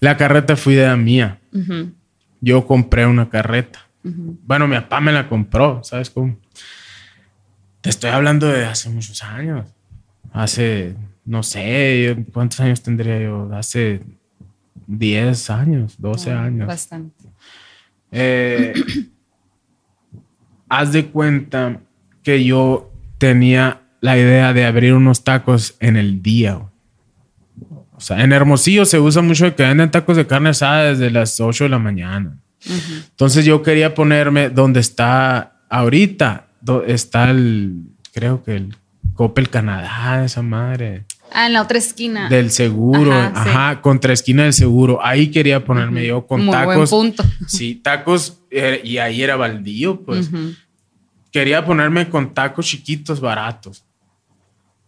la 0.00 0.16
carreta 0.16 0.56
fue 0.56 0.74
idea 0.74 0.96
mía. 0.96 1.38
Ujú, 1.52 1.92
Yo 2.40 2.66
compré 2.66 3.06
una 3.06 3.28
carreta. 3.28 3.80
Bueno, 4.02 4.68
mi 4.68 4.74
papá 4.76 5.00
me 5.00 5.12
la 5.12 5.28
compró, 5.28 5.82
¿sabes 5.82 6.10
cómo? 6.10 6.36
Te 7.80 7.88
estoy 7.90 8.10
hablando 8.10 8.46
de 8.48 8.64
hace 8.66 8.90
muchos 8.90 9.22
años. 9.22 9.66
Hace, 10.32 10.94
no 11.24 11.42
sé, 11.42 12.24
¿cuántos 12.32 12.60
años 12.60 12.82
tendría 12.82 13.20
yo? 13.20 13.48
Hace 13.54 14.02
10 14.86 15.48
años, 15.50 15.94
12 15.98 16.32
Ah, 16.32 16.44
años. 16.44 16.66
Bastante. 16.66 17.24
Eh, 18.12 18.74
haz 20.68 20.92
de 20.92 21.06
cuenta 21.06 21.80
que 22.22 22.44
yo 22.44 22.90
tenía 23.18 23.80
la 24.04 24.18
idea 24.18 24.52
de 24.52 24.66
abrir 24.66 24.92
unos 24.92 25.24
tacos 25.24 25.76
en 25.80 25.96
el 25.96 26.20
día. 26.22 26.54
güey. 26.54 26.68
O 27.96 28.00
sea, 28.00 28.22
en 28.22 28.32
Hermosillo 28.32 28.84
se 28.84 28.98
usa 28.98 29.22
mucho 29.22 29.54
que 29.56 29.62
venden 29.62 29.90
tacos 29.90 30.16
de 30.18 30.26
carne 30.26 30.50
asada 30.50 30.84
desde 30.90 31.10
las 31.10 31.40
8 31.40 31.64
de 31.64 31.70
la 31.70 31.78
mañana. 31.78 32.36
Entonces 33.10 33.44
yo 33.46 33.62
quería 33.62 33.94
ponerme 33.94 34.50
donde 34.50 34.80
está 34.80 35.60
ahorita, 35.70 36.48
está 36.86 37.30
el, 37.30 37.82
creo 38.12 38.42
que 38.42 38.56
el 38.56 38.76
Coppel 39.14 39.48
Canadá, 39.48 40.24
esa 40.24 40.42
madre, 40.42 41.04
Ah, 41.32 41.46
en 41.46 41.54
la 41.54 41.62
otra 41.62 41.78
esquina. 41.78 42.28
del 42.28 42.50
seguro, 42.50 43.12
Ajá, 43.12 43.32
ajá, 43.34 43.72
sí. 43.74 43.78
contra 43.80 44.12
esquina 44.12 44.44
del 44.44 44.52
seguro. 44.52 45.00
Ahí 45.02 45.28
quería 45.30 45.64
ponerme 45.64 46.06
yo 46.06 46.26
con 46.26 46.44
Muy 46.44 46.52
tacos. 46.52 46.90
buen 46.90 47.12
punto. 47.14 47.24
Sí, 47.48 47.76
tacos, 47.76 48.40
eh, 48.50 48.80
y 48.84 48.98
ahí 48.98 49.22
era 49.22 49.34
baldío, 49.36 50.00
pues. 50.02 50.30
Quería 51.32 51.64
ponerme 51.64 52.08
con 52.08 52.32
tacos 52.34 52.66
chiquitos, 52.66 53.20
baratos, 53.20 53.83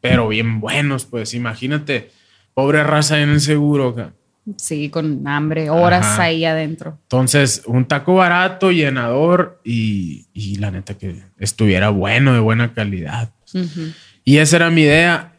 pero 0.08 0.28
bien 0.28 0.60
buenos, 0.60 1.04
pues. 1.04 1.34
Imagínate, 1.34 2.10
pobre 2.54 2.82
raza 2.84 3.20
en 3.20 3.30
el 3.30 3.40
seguro. 3.40 3.94
ca. 3.94 4.12
Sí, 4.56 4.90
con 4.90 5.26
hambre, 5.26 5.70
horas 5.70 6.06
Ajá. 6.06 6.22
ahí 6.24 6.44
adentro. 6.44 6.98
Entonces, 7.02 7.62
un 7.66 7.84
taco 7.86 8.14
barato, 8.14 8.70
llenador 8.70 9.60
y, 9.64 10.26
y 10.32 10.56
la 10.56 10.70
neta 10.70 10.94
que 10.96 11.22
estuviera 11.38 11.90
bueno, 11.90 12.32
de 12.32 12.38
buena 12.38 12.72
calidad. 12.72 13.32
Ujú. 13.52 13.92
Y 14.24 14.36
esa 14.38 14.56
era 14.56 14.70
mi 14.70 14.82
idea. 14.82 15.32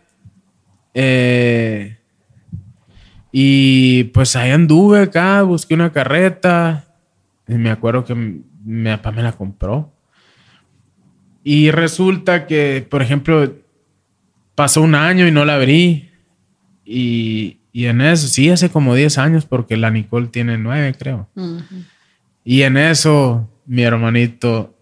Eh, 0.94 1.98
y 3.32 4.06
pues 4.06 4.36
ahí 4.36 4.52
anduve 4.52 5.02
acá, 5.04 5.42
busqué 5.44 5.74
una 5.76 5.92
carreta. 5.92 6.86
Y 7.48 7.54
me 7.56 7.70
acuerdo 7.72 8.04
que 8.04 8.14
mi 8.16 8.90
papá 8.98 9.12
me 9.12 9.24
la 9.24 9.32
compró. 9.32 9.94
Y 11.44 11.72
resulta 11.72 12.46
que, 12.46 12.86
por 12.90 13.02
ejemplo, 13.02 13.54
pasó 14.58 14.82
un 14.82 14.96
año 14.96 15.28
y 15.28 15.32
no 15.32 15.46
la 15.46 15.54
abrí. 15.56 16.10
Y, 16.84 17.60
y 17.72 17.86
en 17.86 18.02
eso, 18.02 18.28
sí, 18.28 18.50
hace 18.50 18.72
como 18.72 18.96
10 18.96 19.20
años, 19.20 19.46
porque 19.46 19.78
la 19.78 19.92
Nicole 19.92 20.28
tiene 20.28 20.58
9, 20.58 20.96
creo. 20.98 21.30
Y 22.44 22.64
en 22.64 22.76
eso, 22.78 23.48
mi 23.68 23.84
hermanito 23.84 24.76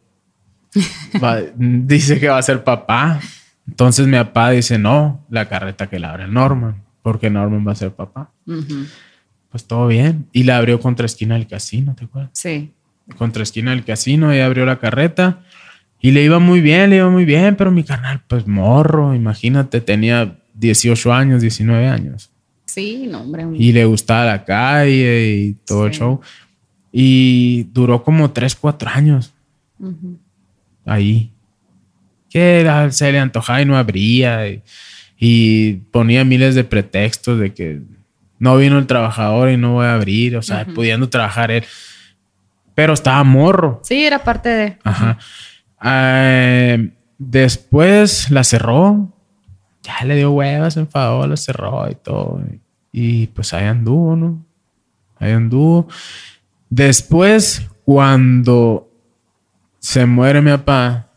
va- 1.23 1.41
dice 1.57 2.19
que 2.21 2.29
va 2.29 2.37
a 2.37 2.41
ser 2.41 2.63
papá. 2.63 3.19
Entonces 3.67 4.07
mi 4.07 4.13
papá 4.17 4.51
dice, 4.51 4.77
no, 4.79 5.25
la 5.29 5.49
carreta 5.49 5.87
que 5.87 5.99
la 5.99 6.11
abre 6.11 6.27
Norman, 6.29 6.83
porque 7.01 7.29
Norman 7.29 7.67
va 7.67 7.73
a 7.73 7.75
ser 7.75 7.91
papá. 7.91 8.31
Pues 9.49 9.65
todo 9.67 9.87
bien. 9.87 10.27
Y 10.31 10.43
la 10.43 10.57
abrió 10.57 10.79
contra 10.79 11.05
esquina 11.05 11.35
del 11.35 11.47
casino, 11.47 11.95
¿te 11.95 12.05
acuerdas? 12.05 12.29
Sí. 12.33 12.71
Contra 13.17 13.43
esquina 13.43 13.71
del 13.71 13.83
casino, 13.83 14.31
ella 14.31 14.45
abrió 14.45 14.65
la 14.65 14.79
carreta 14.79 15.41
y 16.07 16.11
le 16.11 16.23
iba 16.23 16.37
muy 16.39 16.61
bien, 16.61 16.89
le 16.91 16.97
iba 16.97 17.09
muy 17.09 17.25
bien, 17.25 17.55
pero 17.55 17.71
mi 17.71 17.83
carnal, 17.83 18.21
pues 18.27 18.45
morro, 18.45 19.15
imagínate, 19.15 19.81
tenía 19.81 20.37
18 20.53 21.11
años, 21.13 21.41
19 21.41 21.87
años. 21.87 22.29
Sí, 22.65 23.07
no, 23.09 23.21
hombre. 23.21 23.45
Y 23.57 23.71
le 23.71 23.85
gustaba 23.85 24.25
la 24.25 24.43
calle 24.45 25.33
y 25.35 25.53
todo 25.65 25.87
el 25.87 25.93
Sí. 25.93 25.99
show. 25.99 26.21
Y 26.91 27.63
duró 27.73 28.03
como 28.03 28.31
3, 28.31 28.55
4 28.55 28.89
años 28.93 29.33
Ujú. 29.79 30.19
ahí. 30.85 31.31
Que 32.29 32.69
se 32.91 33.11
le 33.11 33.19
antojaba 33.19 33.61
y 33.61 33.65
no 33.65 33.77
abría. 33.77 34.47
Y, 34.47 34.61
y 35.17 35.73
ponía 35.91 36.23
miles 36.25 36.53
de 36.53 36.63
pretextos 36.65 37.39
de 37.39 37.53
que 37.53 37.81
no 38.39 38.57
vino 38.57 38.77
el 38.77 38.85
trabajador 38.87 39.49
y 39.49 39.57
no 39.57 39.73
voy 39.73 39.85
a 39.85 39.95
abrir. 39.95 40.35
O 40.37 40.41
sea, 40.41 40.63
Ujú. 40.63 40.73
pudiendo 40.75 41.09
trabajar 41.09 41.49
él. 41.51 41.63
Pero 42.75 42.93
estaba 42.93 43.23
morro. 43.23 43.79
Sí, 43.83 44.03
era 44.05 44.19
parte 44.23 44.49
de. 44.49 44.77
Ajá. 44.83 45.17
Eh, 45.85 46.91
después 47.17 48.31
la 48.31 48.43
cerró. 48.43 49.11
Ya 49.83 50.03
le 50.03 50.15
dio 50.15 50.31
huevas, 50.31 50.73
se 50.73 50.79
enfadó, 50.79 51.27
la 51.27 51.37
cerró 51.37 51.89
y 51.89 51.95
todo. 51.95 52.41
Y 52.91 53.27
pues 53.27 53.53
ahí 53.53 53.65
anduvo, 53.65 54.15
¿no? 54.15 54.43
Ahí 55.19 55.31
anduvo. 55.31 55.87
Después, 56.69 57.67
cuando 57.83 58.89
se 59.79 60.05
muere 60.05 60.41
mi 60.41 60.49
papá, 60.51 61.07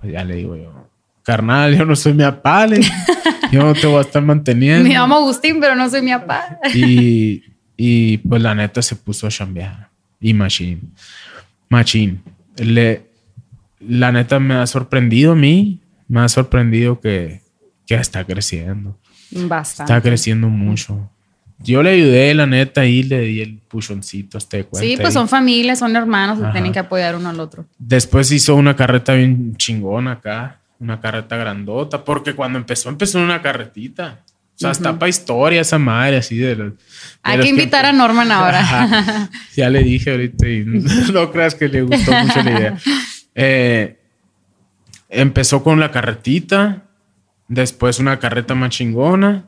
pues 0.00 0.12
ya 0.12 0.24
le 0.24 0.36
digo 0.36 0.56
yo, 0.56 0.88
carnal, 1.22 1.76
yo 1.76 1.84
no 1.84 1.94
soy 1.94 2.14
mi 2.14 2.24
papá, 2.24 2.66
le 2.66 2.80
yo 3.52 3.62
no 3.62 3.74
te 3.74 3.86
voy 3.86 3.98
a 3.98 4.00
estar 4.00 4.22
manteniendo. 4.22 4.88
Me 4.88 4.94
llamo 4.94 5.16
Agustín, 5.16 5.60
pero 5.60 5.74
no 5.74 5.88
soy 5.90 6.00
mi 6.00 6.12
papá. 6.12 6.58
Y, 6.74 7.42
y 7.76 8.16
pues 8.18 8.40
la 8.40 8.54
neta 8.54 8.80
se 8.80 8.96
puso 8.96 9.26
a 9.26 9.30
chambear. 9.30 9.90
Y 10.18 10.32
Machine. 10.32 10.80
Machine. 11.68 12.20
Le, 12.56 13.11
la 13.88 14.12
neta 14.12 14.38
me 14.40 14.54
ha 14.54 14.66
sorprendido 14.66 15.32
a 15.32 15.36
mí. 15.36 15.80
Me 16.08 16.20
ha 16.20 16.28
sorprendido 16.28 17.00
que, 17.00 17.40
que 17.86 17.94
está 17.94 18.24
creciendo. 18.24 18.98
Bastante. 19.30 19.92
Está 19.92 20.02
creciendo 20.02 20.48
mucho. 20.48 21.08
Yo 21.58 21.82
le 21.82 21.90
ayudé, 21.90 22.34
la 22.34 22.46
neta, 22.46 22.84
y 22.86 23.02
le 23.04 23.20
di 23.20 23.40
el 23.40 23.58
puchoncito, 23.68 24.36
este 24.36 24.64
cuenta. 24.64 24.86
Sí, 24.86 24.96
pues 24.96 25.08
ahí. 25.08 25.12
son 25.14 25.28
familias, 25.28 25.78
son 25.78 25.94
hermanos, 25.94 26.38
se 26.40 26.50
tienen 26.50 26.72
que 26.72 26.80
apoyar 26.80 27.14
uno 27.16 27.28
al 27.28 27.38
otro. 27.40 27.64
Después 27.78 28.30
hizo 28.32 28.56
una 28.56 28.74
carreta 28.74 29.14
bien 29.14 29.56
chingona 29.56 30.12
acá. 30.12 30.58
Una 30.80 31.00
carreta 31.00 31.36
grandota. 31.36 32.04
Porque 32.04 32.34
cuando 32.34 32.58
empezó, 32.58 32.88
empezó 32.88 33.18
en 33.18 33.24
una 33.26 33.40
carretita. 33.40 34.18
O 34.54 34.58
sea, 34.62 34.72
está 34.72 34.98
para 34.98 35.08
historia 35.08 35.60
esa 35.60 35.78
madre 35.78 36.16
así 36.18 36.36
de 36.36 36.54
los- 36.56 36.72
de 36.72 36.78
Hay 37.22 37.36
los 37.36 37.44
que 37.46 37.50
invitar 37.50 37.86
a 37.86 37.92
Norman 37.92 38.30
ahora. 38.30 38.60
Ajá. 38.60 39.30
Ya 39.56 39.70
le 39.70 39.82
dije 39.82 40.10
ahorita 40.10 40.48
y 40.48 40.64
no 41.12 41.30
creas 41.32 41.54
que 41.54 41.68
le 41.68 41.82
gustó 41.82 42.12
mucho 42.12 42.42
la 42.42 42.50
idea. 42.50 42.78
Eh, 43.34 43.98
empezó 45.08 45.62
con 45.62 45.80
la 45.80 45.90
carretita, 45.90 46.84
después 47.48 47.98
una 47.98 48.18
carreta 48.18 48.54
más 48.54 48.70
chingona 48.70 49.44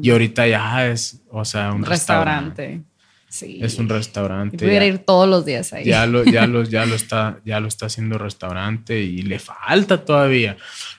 Y 0.00 0.10
ahorita 0.10 0.46
ya 0.46 0.86
es, 0.88 1.20
o 1.30 1.44
sea, 1.44 1.72
un 1.72 1.84
restaurante. 1.84 2.62
Restaurante. 2.68 2.82
Sí. 3.28 3.58
Es 3.60 3.78
un 3.78 3.88
restaurante. 3.90 4.56
pudiera 4.56 4.86
ya- 4.86 4.92
ir 4.94 4.98
todos 5.00 5.28
los 5.28 5.44
días 5.44 5.72
ahí. 5.74 5.84
ya 5.84 6.06
lo, 6.06 6.24
ya 6.24 6.46
lo, 6.46 6.62
ya 6.64 6.86
lo 6.86 6.94
está, 7.02 7.40
ya 7.44 7.60
lo 7.60 7.68
está 7.68 7.86
haciendo 7.86 8.16
restaurante 8.16 9.02
y 9.02 9.20
le 9.22 9.38
falta 9.38 10.02
todavía. 10.02 10.56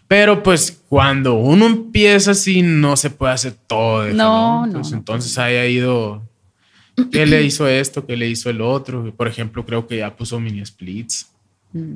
Pero 0.07 0.43
pues 0.43 0.83
cuando 0.89 1.33
uno 1.35 1.65
empieza 1.65 2.31
así, 2.31 2.61
no 2.61 2.95
se 2.97 3.09
puede 3.09 3.33
hacer 3.33 3.53
todo. 3.65 4.03
de 4.03 4.13
No, 4.13 4.67
no, 4.67 4.73
Pues, 4.73 4.91
no. 4.91 4.97
entonces 4.97 5.35
haya 5.39 5.65
ido. 5.65 6.21
¿Qué 7.11 7.25
le 7.25 7.43
hizo 7.43 7.67
esto? 7.67 8.05
¿Qué 8.05 8.15
le 8.17 8.27
hizo 8.27 8.49
el 8.51 8.61
otro? 8.61 9.11
Por 9.15 9.27
ejemplo, 9.27 9.65
creo 9.65 9.88
que 9.88 9.97
ya 9.97 10.15
puso 10.15 10.39
mini 10.39 10.63
splits. 10.65 11.31
Mm, 11.73 11.93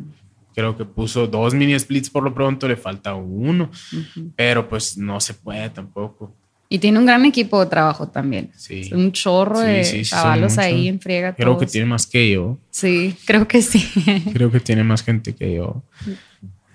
Creo 0.54 0.76
que 0.78 0.86
puso 0.86 1.28
dos 1.28 1.54
mini 1.54 1.78
splits 1.80 2.10
por 2.10 2.24
lo 2.24 2.34
pronto, 2.34 2.68
le 2.68 2.76
falta 2.76 3.14
uno. 3.16 3.70
ujú. 3.93 4.32
Pero 4.36 4.68
pues 4.68 4.97
no 4.97 5.20
se 5.20 5.34
puede 5.34 5.70
tampoco. 5.70 6.34
Y 6.68 6.80
tiene 6.80 6.99
un 6.99 7.06
gran 7.06 7.26
equipo 7.26 7.60
de 7.60 7.70
trabajo 7.70 8.08
también. 8.08 8.49
Sí. 8.56 8.80
Es 8.82 8.91
un 8.93 9.12
chorro 9.12 9.60
Sí, 9.60 9.66
de 9.68 9.84
sí, 9.84 9.97
muchos. 9.97 10.58
ahí 10.58 10.88
en 10.88 10.99
friega. 11.02 11.34
Creo 11.36 11.56
que 11.58 11.66
todos. 11.66 11.72
tiene 11.74 11.86
más 11.88 12.08
que 12.08 12.32
yo. 12.32 12.58
Sí, 12.70 13.14
creo 13.26 13.45
que 13.47 13.62
sí. 13.62 13.86
Creo 14.34 14.49
que 14.52 14.62
tiene 14.62 14.84
más 14.84 15.04
gente 15.04 15.36
que 15.36 15.54
yo. 15.56 15.84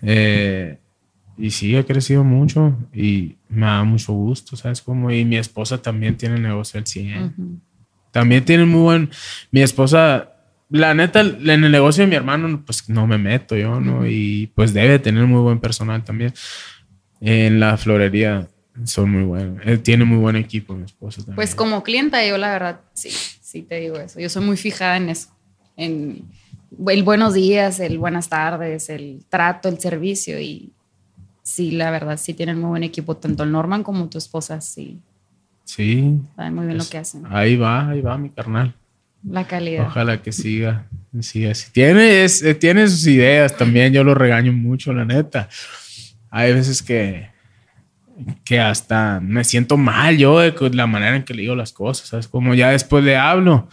Eh, 0.03 0.79
y 1.39 1.51
sí, 1.51 1.77
ha 1.77 1.85
crecido 1.85 2.24
mucho 2.24 2.77
y 2.95 3.37
me 3.49 3.66
da 3.66 3.85
mucho 3.85 4.12
gusto, 4.12 4.57
¿sabes? 4.57 4.81
Como, 4.81 5.11
y 5.11 5.24
mi 5.24 5.37
esposa 5.37 5.81
también 5.81 6.16
tiene 6.16 6.39
negocio 6.41 6.79
al 6.79 6.87
100. 6.87 7.24
Ujú. 7.24 7.59
También 8.11 8.45
tiene 8.45 8.64
muy 8.64 8.81
buen. 8.81 9.11
Mi 9.51 9.61
esposa, 9.62 10.31
la 10.68 10.94
neta, 10.94 11.20
en 11.20 11.64
el 11.64 11.70
negocio 11.70 12.02
de 12.04 12.10
mi 12.10 12.16
hermano, 12.16 12.62
pues 12.64 12.88
no 12.88 13.06
me 13.06 13.18
meto 13.18 13.56
yo, 13.56 13.80
¿no? 13.80 14.06
Y 14.06 14.50
pues 14.54 14.74
debe 14.74 14.98
tener 14.98 15.24
muy 15.26 15.40
buen 15.40 15.60
personal 15.60 16.02
también. 16.04 16.32
En 17.20 17.60
la 17.60 17.76
florería 17.76 18.48
son 18.84 19.10
muy 19.10 19.22
buenos. 19.22 19.64
Él 19.64 19.80
tiene 19.82 20.04
muy 20.04 20.18
buen 20.18 20.36
equipo, 20.36 20.74
mi 20.74 20.84
esposa 20.84 21.18
también. 21.18 21.36
Pues 21.36 21.54
como 21.54 21.82
clienta, 21.82 22.26
yo 22.26 22.36
la 22.36 22.50
verdad, 22.50 22.80
sí, 22.94 23.10
sí 23.10 23.62
te 23.62 23.80
digo 23.80 23.96
eso. 23.96 24.20
Yo 24.20 24.28
soy 24.28 24.44
muy 24.44 24.56
fijada 24.56 24.96
en 24.96 25.08
eso. 25.08 25.28
En 25.76 26.24
el 26.88 27.02
buenos 27.02 27.34
días, 27.34 27.80
el 27.80 27.98
buenas 27.98 28.28
tardes, 28.28 28.90
el 28.90 29.24
trato, 29.28 29.68
el 29.68 29.78
servicio. 29.78 30.40
Y 30.40 30.72
sí, 31.42 31.70
la 31.70 31.90
verdad, 31.90 32.16
sí 32.16 32.34
tienen 32.34 32.60
muy 32.60 32.70
buen 32.70 32.82
equipo. 32.82 33.16
Tanto 33.16 33.44
el 33.44 33.52
Norman 33.52 33.82
como 33.82 34.08
tu 34.08 34.18
esposa, 34.18 34.60
sí. 34.60 35.00
Sí. 35.64 36.20
Saben 36.36 36.54
muy 36.54 36.66
bien 36.66 36.76
pues, 36.76 36.88
lo 36.88 36.90
que 36.90 36.98
hacen. 36.98 37.22
Ahí 37.28 37.56
va, 37.56 37.88
ahí 37.88 38.00
va 38.00 38.18
mi 38.18 38.30
carnal. 38.30 38.74
La 39.22 39.46
calidad. 39.46 39.86
Ojalá 39.86 40.22
que 40.22 40.32
siga, 40.32 40.86
siga 41.20 41.50
así. 41.52 41.70
Tiene, 41.72 42.24
eh, 42.24 42.54
tiene 42.54 42.86
sus 42.88 43.06
ideas 43.06 43.56
también, 43.56 43.92
yo 43.92 44.04
lo 44.04 44.14
regaño 44.14 44.52
mucho, 44.52 44.92
la 44.92 45.04
neta. 45.04 45.48
Hay 46.30 46.52
veces 46.52 46.82
que, 46.82 47.28
que 48.44 48.60
hasta 48.60 49.20
me 49.20 49.44
siento 49.44 49.76
mal 49.76 50.16
yo 50.16 50.40
de 50.40 50.54
la 50.74 50.86
manera 50.86 51.16
en 51.16 51.24
que 51.24 51.34
le 51.34 51.42
digo 51.42 51.54
las 51.54 51.72
cosas, 51.72 52.08
¿sabes? 52.08 52.28
Como 52.28 52.54
ya 52.54 52.70
después 52.70 53.04
le 53.04 53.16
hablo 53.16 53.68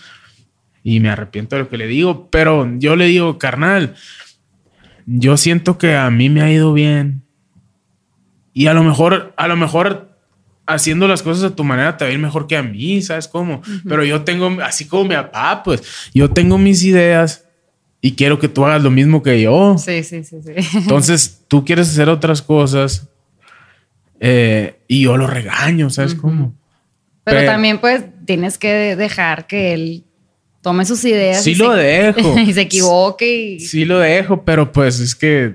y 0.84 1.00
me 1.00 1.10
arrepiento 1.10 1.56
de 1.56 1.64
lo 1.64 1.70
que 1.70 1.78
le 1.78 1.88
digo, 1.88 2.30
pero 2.30 2.70
yo 2.78 2.96
le 2.96 3.06
digo, 3.06 3.38
carnal, 3.38 3.96
yo 5.06 5.38
siento 5.38 5.78
que 5.78 5.96
a 5.96 6.10
mí 6.10 6.30
me 6.30 6.42
ha 6.42 6.52
ido 6.52 6.74
bien 6.74 7.24
y 8.54 8.68
a 8.68 8.74
lo 8.74 8.84
mejor, 8.84 9.34
a 9.38 9.48
lo 9.48 9.56
mejor 9.56 10.13
haciendo 10.66 11.08
las 11.08 11.22
cosas 11.22 11.44
a 11.52 11.56
tu 11.56 11.64
manera 11.64 11.98
te 11.98 12.06
va 12.06 12.10
a 12.10 12.14
ir 12.14 12.20
mejor 12.20 12.48
que 12.48 12.56
a 12.58 12.64
mí, 12.64 13.02
¿sabes 13.02 13.28
cómo? 13.28 13.62
Pero 13.88 14.04
yo 14.06 14.24
tengo, 14.24 14.50
así 14.64 14.88
como 14.88 15.04
mi 15.06 15.16
papá, 15.16 15.62
pues 15.64 15.84
yo 16.14 16.30
tengo 16.30 16.58
mis 16.58 16.84
ideas 16.84 17.46
y 18.02 18.14
quiero 18.14 18.40
que 18.40 18.48
tú 18.48 18.66
hagas 18.66 18.82
lo 18.84 18.92
mismo 18.92 19.22
que 19.24 19.42
yo. 19.42 19.76
Sí, 19.78 20.04
sí, 20.04 20.24
sí, 20.24 20.38
sí. 20.44 20.78
Entonces 20.78 21.42
tú 21.48 21.64
quieres 21.66 21.90
hacer 21.90 22.10
otras 22.10 22.42
cosas 22.42 23.08
eh, 24.20 24.76
y 24.88 25.02
yo 25.04 25.18
lo 25.18 25.28
regaño, 25.28 25.90
¿sabes 25.90 26.16
cómo? 26.16 26.54
Pero 27.24 27.40
Pero- 27.40 27.52
también, 27.52 27.80
pues, 27.80 28.04
tienes 28.26 28.58
que 28.58 28.96
dejar 28.96 29.48
que 29.48 29.74
él 29.74 30.04
tome 30.62 30.86
sus 30.86 31.04
ideas. 31.06 31.44
Sí 31.44 31.52
y 31.52 31.56
lo 31.56 31.74
se- 31.74 31.80
dejo. 31.82 32.40
y 32.46 32.54
se 32.54 32.62
equivoque. 32.62 33.36
Y, 33.56 33.60
Sí 33.60 33.86
lo 33.86 34.00
dejo, 34.00 34.44
pero 34.44 34.72
pues 34.72 35.00
es 35.00 35.14
que 35.16 35.54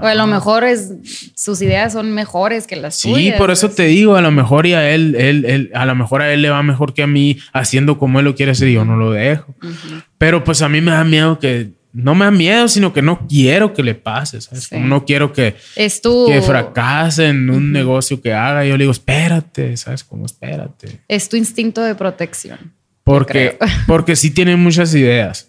O 0.00 0.06
a 0.06 0.14
lo 0.14 0.26
mejor 0.26 0.64
es, 0.64 0.92
sus 1.34 1.60
ideas 1.62 1.92
son 1.92 2.12
mejores 2.12 2.66
que 2.66 2.76
las 2.76 2.96
Sí, 2.96 3.10
tuyas. 3.12 3.38
por 3.38 3.50
eso 3.50 3.70
te 3.70 3.84
digo, 3.84 4.16
a 4.16 4.20
lo 4.20 4.30
mejor 4.30 4.66
y 4.66 4.74
a 4.74 4.90
él, 4.90 5.14
él, 5.18 5.44
él- 5.44 5.70
a 5.74 5.86
lo 5.86 5.94
mejor 5.94 6.22
a 6.22 6.32
él 6.32 6.42
le 6.42 6.50
va 6.50 6.62
mejor 6.62 6.94
que 6.94 7.02
a 7.02 7.06
mí 7.06 7.38
haciendo 7.52 7.98
como 7.98 8.18
él 8.18 8.24
lo 8.24 8.34
quiere 8.34 8.52
hacer 8.52 8.68
y 8.68 8.74
yo 8.74 8.84
no 8.84 8.96
lo 8.96 9.10
dejo. 9.12 9.54
Ujú. 9.62 10.02
Pero 10.18 10.44
pues 10.44 10.62
a 10.62 10.68
mí 10.68 10.80
me 10.80 10.90
da 10.92 11.04
miedo 11.04 11.38
que, 11.38 11.70
no 11.92 12.14
me 12.14 12.26
da 12.26 12.30
miedo, 12.30 12.68
sino 12.68 12.92
que 12.92 13.00
no 13.00 13.26
quiero 13.26 13.72
que 13.72 13.82
le 13.82 13.94
pase, 13.94 14.42
¿sabes? 14.42 14.64
Sí. 14.64 14.74
Como 14.74 14.86
no 14.86 15.06
quiero 15.06 15.32
que, 15.32 15.56
Es 15.76 16.02
tu, 16.02 16.26
que 16.26 16.42
fracase 16.42 17.28
en 17.28 17.48
un 17.48 17.72
negocio 17.72 18.20
que 18.20 18.34
haga. 18.34 18.66
Yo 18.66 18.76
le 18.76 18.82
digo, 18.84 18.92
espérate, 18.92 19.74
¿sabes? 19.78 20.04
Como 20.04 20.26
espérate. 20.26 21.00
es 21.08 21.28
tu 21.30 21.36
instinto 21.38 21.80
de 21.82 21.94
protección. 21.94 22.74
Porque, 23.02 23.56
porque 23.86 24.14
sí 24.14 24.30
tiene 24.30 24.56
muchas 24.56 24.94
ideas, 24.94 25.48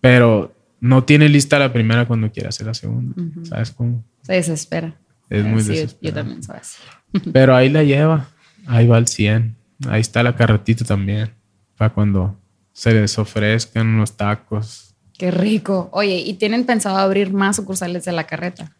pero 0.00 0.54
no 0.80 1.04
tiene 1.04 1.28
lista 1.28 1.58
la 1.58 1.72
primera 1.72 2.06
cuando 2.06 2.30
quiere 2.32 2.48
hacer 2.48 2.66
la 2.66 2.74
segunda, 2.74 3.14
¿sabes? 3.48 3.70
Como, 3.70 4.02
Se 4.22 4.32
desespera. 4.34 4.94
Es 5.28 5.44
muy 5.44 5.62
Sí, 5.62 5.86
yo- 6.00 6.12
también 6.12 6.42
soy 6.42 6.56
así. 6.56 6.78
Pero 7.32 7.54
ahí 7.54 7.68
la 7.68 7.82
lleva. 7.84 8.28
Ahí 8.66 8.86
va 8.86 8.96
al 8.96 9.06
100. 9.06 9.56
Ahí 9.88 10.00
está 10.00 10.22
la 10.22 10.34
carretita 10.34 10.84
también. 10.84 11.32
Para 11.76 11.92
cuando 11.94 12.36
se 12.72 12.92
les 12.92 13.18
ofrezcan 13.18 13.86
unos 13.86 14.16
tacos. 14.16 14.94
Qué 15.16 15.30
rico. 15.30 15.88
Oye, 15.92 16.16
¿y 16.16 16.34
tienen 16.34 16.64
pensado 16.64 16.96
abrir 16.98 17.32
más 17.32 17.56
sucursales 17.56 18.04
de 18.04 18.12
la 18.12 18.24
carreta? 18.26 18.72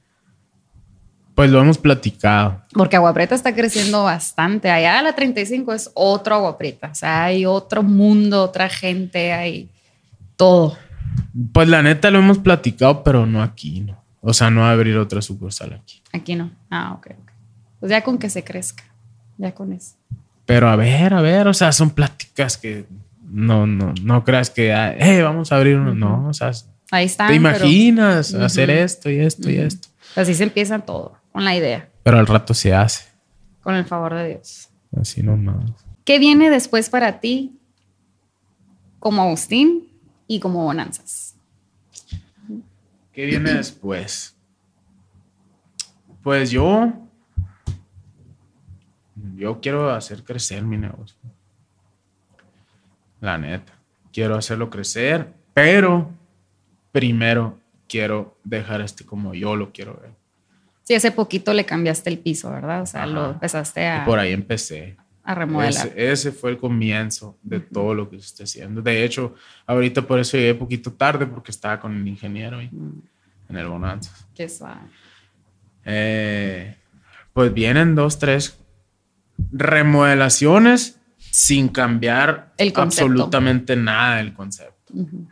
Pues 1.35 1.51
lo 1.51 1.61
hemos 1.61 1.79
platicado. 1.79 2.63
Porque 2.73 2.97
Agua 2.97 3.15
Prieta 3.15 3.35
está 3.35 3.55
creciendo 3.55 4.03
bastante. 4.05 4.71
Allá 4.71 4.99
a 4.99 5.03
la 5.03 5.15
35 5.15 5.73
es 5.73 5.91
otro 5.95 6.35
Agua 6.35 6.59
Prieta. 6.59 6.89
O 6.91 6.95
sea, 6.95 7.25
hay 7.25 7.47
otro 7.47 7.83
mundo, 7.83 8.43
otra 8.43 8.69
gente, 8.69 9.33
hay 9.33 9.71
todo. 10.37 10.77
Pues 11.53 11.69
la 11.69 11.83
neta 11.83 12.11
lo 12.11 12.19
hemos 12.19 12.39
platicado, 12.39 13.03
pero 13.05 13.27
no 13.27 13.43
aquí, 13.43 13.81
¿no? 13.81 14.03
O 14.21 14.33
sea, 14.35 14.51
no 14.51 14.67
abrir 14.67 14.97
otra 14.99 15.23
sucursal 15.23 15.73
aquí. 15.75 16.03
Aquí 16.13 16.35
no. 16.35 16.51
Ah, 16.71 16.93
ok, 16.95 17.07
ok. 17.23 17.31
Pues 17.81 17.91
ya 17.91 18.03
con 18.03 18.19
que 18.19 18.29
se 18.29 18.45
crezca. 18.45 18.85
Ya 19.39 19.55
con 19.55 19.73
eso. 19.73 19.95
Pero 20.45 20.69
a 20.69 20.77
ver, 20.77 21.15
a 21.15 21.23
ver, 21.23 21.47
o 21.49 21.55
sea, 21.55 21.73
son 21.73 21.91
pláticas 21.91 22.59
que 22.59 22.85
no, 23.25 23.67
no, 23.67 23.95
no 24.03 24.25
creas 24.25 24.51
que, 24.51 24.73
ah, 24.73 24.93
eh, 24.99 25.23
vamos 25.23 25.53
a 25.53 25.57
abrir 25.57 25.77
uno. 25.77 25.95
No, 25.95 26.29
o 26.29 26.35
sea, 26.35 26.51
Ahí 26.91 27.07
está. 27.07 27.29
te 27.29 27.35
imaginas 27.37 28.35
hacer 28.35 28.69
esto 28.71 29.09
y 29.09 29.21
esto 29.21 29.49
y 29.49 29.57
esto. 29.57 29.89
Así 30.17 30.35
se 30.35 30.43
empieza 30.43 30.81
todo, 30.81 31.17
con 31.33 31.45
la 31.45 31.55
idea, 31.55 31.89
Pero 32.03 32.19
al 32.19 32.27
rato 32.27 32.53
se 32.53 32.75
hace. 32.75 33.05
con 33.63 33.77
el 33.77 33.85
favor 33.85 34.15
de 34.15 34.29
Dios. 34.31 34.69
Así 35.01 35.23
nomás. 35.23 35.71
¿Qué 36.05 36.19
viene 36.19 36.51
después 36.51 36.91
para 36.91 37.21
ti 37.21 37.57
como 38.99 39.23
Agustín 39.23 39.85
y 40.31 40.39
como 40.39 40.63
Bonanzas? 40.63 41.35
¿Qué 43.13 43.27
viene 43.27 43.53
después? 43.53 44.37
Pues 46.23 46.53
yo. 46.53 46.93
Yo 49.35 49.61
quiero 49.61 49.91
hacer 49.91 50.23
crecer 50.23 50.63
mi 50.63 50.77
negocio. 50.77 51.19
La 53.21 53.39
neta. 53.39 53.73
Quiero 54.13 54.37
hacerlo 54.37 54.71
crecer, 54.71 55.35
pero 55.53 56.09
primero 56.93 57.59
quiero 57.89 58.39
dejar 58.45 58.83
este 58.83 59.05
como 59.05 59.35
yo 59.35 59.57
lo 59.57 59.73
quiero 59.73 59.99
ver. 60.01 60.13
Sí, 60.85 60.95
hace 60.95 61.11
poquito 61.11 61.53
le 61.53 61.67
cambiaste 61.67 62.09
el 62.09 62.21
piso, 62.21 62.53
¿verdad? 62.53 62.83
O 62.83 62.87
sea, 62.87 63.03
Ajá. 63.03 63.11
lo 63.13 63.31
empezaste 63.33 63.85
a, 63.85 64.03
Y 64.05 64.07
por 64.07 64.21
ahí 64.21 64.33
empecé. 64.33 64.97
A 65.25 65.35
remodelar. 65.35 65.89
Ese, 65.89 66.11
ese 66.13 66.33
fue 66.33 66.51
el 66.51 66.59
comienzo 66.59 67.39
de 67.43 67.61
todo 67.61 67.95
lo 67.95 68.09
que 68.09 68.17
estoy 68.17 68.45
haciendo. 68.45 68.83
De 68.83 69.05
hecho, 69.05 69.35
ahorita 69.67 70.03
por 70.03 70.19
eso 70.19 70.37
llegué 70.37 70.55
poquito 70.55 70.93
tarde 70.93 71.27
porque 71.27 71.51
estaba 71.51 71.79
con 71.81 71.95
el 71.97 72.07
ingeniero 72.09 72.59
ahí, 72.59 72.69
Mm, 72.73 73.01
en 73.51 73.57
el 73.57 73.67
Bonanza. 73.69 74.13
qué 74.35 74.49
suave. 74.49 74.81
Eh, 75.85 76.77
pues 77.33 77.53
vienen 77.55 77.95
dos, 77.95 78.19
tres 78.19 78.59
remodelaciones 79.53 80.99
sin 81.19 81.69
cambiar 81.69 82.53
El 82.57 82.73
absolutamente 82.77 83.77
nada 83.77 84.17
del 84.17 84.33
concepto. 84.35 84.93
Ujú. 84.93 85.29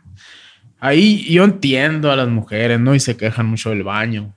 Ahí 0.79 1.23
yo 1.31 1.43
entiendo 1.43 2.11
a 2.11 2.15
las 2.15 2.29
mujeres, 2.29 2.79
¿no? 2.79 2.95
Y 2.95 2.99
se 2.99 3.17
quejan 3.17 3.45
mucho 3.47 3.69
del 3.71 3.83
baño. 3.83 4.33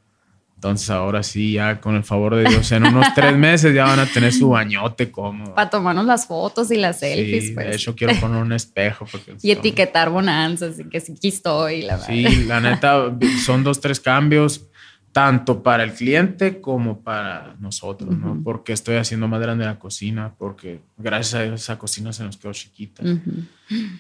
Entonces 0.63 0.91
ahora 0.91 1.25
sí, 1.25 1.55
ya 1.55 1.81
con 1.81 1.97
el 1.97 2.05
favor 2.05 2.37
de 2.37 2.45
Dios, 2.49 2.71
en 2.71 2.85
unos 2.85 3.13
tres 3.17 3.37
meses 3.37 3.75
ya 3.75 3.83
van 3.85 3.99
a 3.99 4.07
tener 4.07 4.33
su 4.33 4.51
bañote 4.51 5.11
cómodo. 5.11 5.57
Para 5.57 5.69
tomarnos 5.69 6.07
las 6.07 6.29
fotos 6.29 6.71
y 6.71 6.77
las 6.77 7.01
selfies, 7.01 7.49
Sí, 7.49 7.51
pues. 7.51 7.67
de 7.67 7.75
hecho 7.75 7.97
quiero 7.97 8.15
poner 8.21 8.41
un 8.41 8.53
espejo. 8.53 9.05
Porque 9.11 9.35
y 9.43 9.51
etiquetar 9.51 10.09
Bonanzas 10.11 10.79
y 10.79 10.85
que 10.85 11.01
sí, 11.01 11.15
aquí 11.17 11.27
estoy, 11.27 11.83
la. 11.83 11.99
Sí, 11.99 12.45
la 12.47 12.61
neta, 12.61 13.13
son 13.45 13.65
dos, 13.65 13.81
tres 13.81 13.99
cambios, 13.99 14.65
tanto 15.11 15.65
para 15.65 15.83
el 15.83 15.95
cliente 15.95 16.61
como 16.61 17.01
para 17.01 17.57
nosotros, 17.59 18.17
¿no? 18.17 18.35
Ujú. 18.35 18.43
Porque 18.45 18.73
estoy 18.73 18.95
haciendo 18.99 19.27
más 19.27 19.41
grande 19.41 19.65
la 19.65 19.81
cocina, 19.81 20.33
porque 20.39 20.79
gracias 20.97 21.35
a 21.41 21.43
Dios 21.43 21.61
esa 21.61 21.77
cocina 21.77 22.13
se 22.13 22.23
nos 22.23 22.37
quedó 22.37 22.53
chiquita. 22.53 23.03
Ujú. 23.03 23.33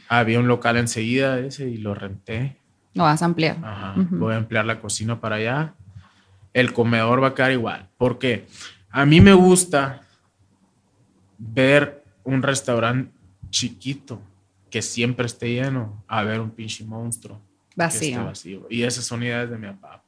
Había 0.08 0.38
un 0.38 0.46
local 0.46 0.76
enseguida 0.76 1.40
ese 1.40 1.68
y 1.68 1.78
lo 1.78 1.92
renté. 1.96 2.56
Lo 2.94 3.02
vas 3.02 3.20
a 3.20 3.24
ampliar. 3.24 3.56
Ajá, 3.64 3.94
Ujú. 4.00 4.16
Voy 4.18 4.34
a 4.34 4.36
ampliar 4.36 4.64
la 4.64 4.78
cocina 4.78 5.20
para 5.20 5.36
allá. 5.36 5.74
El 6.52 6.72
comedor 6.72 7.22
va 7.22 7.28
a 7.28 7.34
quedar 7.34 7.52
igual, 7.52 7.88
porque 7.96 8.46
a 8.90 9.06
mí 9.06 9.20
me 9.20 9.32
gusta 9.32 10.02
ver 11.38 12.04
un 12.24 12.42
restaurante 12.42 13.10
chiquito 13.50 14.20
que 14.70 14.80
siempre 14.82 15.26
esté 15.26 15.52
lleno 15.52 16.02
a 16.06 16.22
ver 16.22 16.40
un 16.40 16.50
pinche 16.50 16.84
monstruo 16.84 17.40
Vacío. 17.76 18.24
vacío. 18.24 18.66
Y 18.70 18.82
esas 18.82 19.04
son 19.04 19.22
ideas 19.22 19.48
de 19.50 19.58
mi 19.58 19.66
papá. 19.68 20.02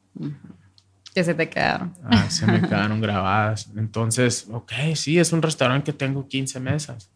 Que 1.14 1.24
se 1.24 1.34
te 1.34 1.48
quedaron. 1.48 1.92
Ah, 2.04 2.28
se 2.30 2.46
me 2.46 2.60
quedaron 2.68 3.00
grabadas. 3.00 3.70
Entonces, 3.76 4.46
ok, 4.50 4.72
sí, 4.94 5.18
es 5.18 5.32
un 5.32 5.42
restaurante 5.42 5.92
que 5.92 5.98
tengo 5.98 6.26
15 6.26 6.60
mesas. 6.60 7.10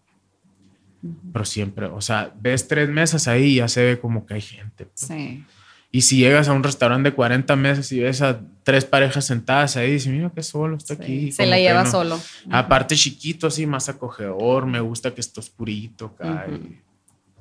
Pero 1.32 1.44
siempre, 1.44 1.86
o 1.86 2.00
sea, 2.00 2.32
ves 2.40 2.66
tres 2.66 2.88
mesas 2.88 3.28
ahí 3.28 3.44
y 3.44 3.54
ya 3.56 3.68
se 3.68 3.84
ve 3.84 4.00
como 4.00 4.26
que 4.26 4.34
hay 4.34 4.40
gente. 4.40 4.86
pues. 4.86 5.00
Sí. 5.00 5.44
Y 5.90 6.02
si 6.02 6.18
llegas 6.18 6.48
a 6.48 6.52
un 6.52 6.62
restaurante 6.62 7.10
de 7.10 7.16
40 7.16 7.56
mesas 7.56 7.90
y 7.92 8.00
ves 8.00 8.20
a 8.20 8.40
tres 8.62 8.84
parejas 8.84 9.24
sentadas 9.24 9.76
ahí, 9.78 9.92
dices, 9.92 10.12
mira 10.12 10.30
que 10.30 10.42
solo 10.42 10.76
está 10.76 10.94
sí. 10.96 11.02
aquí. 11.02 11.32
Se 11.32 11.46
la 11.46 11.56
que 11.56 11.62
lleva 11.62 11.84
no. 11.84 11.90
solo. 11.90 12.20
Aparte 12.50 12.94
chiquito, 12.94 13.46
así, 13.46 13.66
más 13.66 13.88
acogedor. 13.88 14.66
Me 14.66 14.80
gusta 14.80 15.14
que 15.14 15.20
esté 15.22 15.40
oscurito 15.40 16.06
acá. 16.14 16.46
y- 16.50 16.80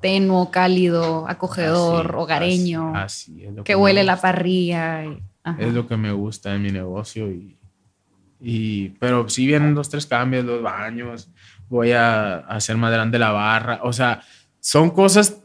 Tenuo, 0.00 0.50
cálido, 0.50 1.28
acogedor, 1.28 2.06
así, 2.06 2.14
hogareño. 2.16 2.96
Así, 2.96 3.32
así 3.32 3.44
es 3.44 3.52
lo 3.54 3.64
que 3.64 3.74
me 3.76 3.82
huele 3.82 4.04
la 4.04 4.20
parrilla. 4.20 5.04
y-. 5.04 5.22
Es 5.58 5.74
lo 5.74 5.86
que 5.86 5.96
me 5.96 6.12
gusta 6.12 6.52
de 6.52 6.58
mi 6.58 6.70
negocio. 6.70 7.30
Y, 7.30 7.58
y, 8.40 8.90
pero 9.00 9.28
si 9.28 9.46
vienen 9.46 9.74
dos, 9.74 9.90
tres 9.90 10.06
cambios, 10.06 10.44
los 10.44 10.62
baños. 10.62 11.28
Voy 11.68 11.92
a 11.92 12.36
hacer 12.38 12.76
más 12.78 12.92
grande 12.92 13.18
la 13.18 13.30
barra. 13.32 13.80
O 13.82 13.92
sea, 13.92 14.22
son 14.60 14.88
cosas. 14.90 15.42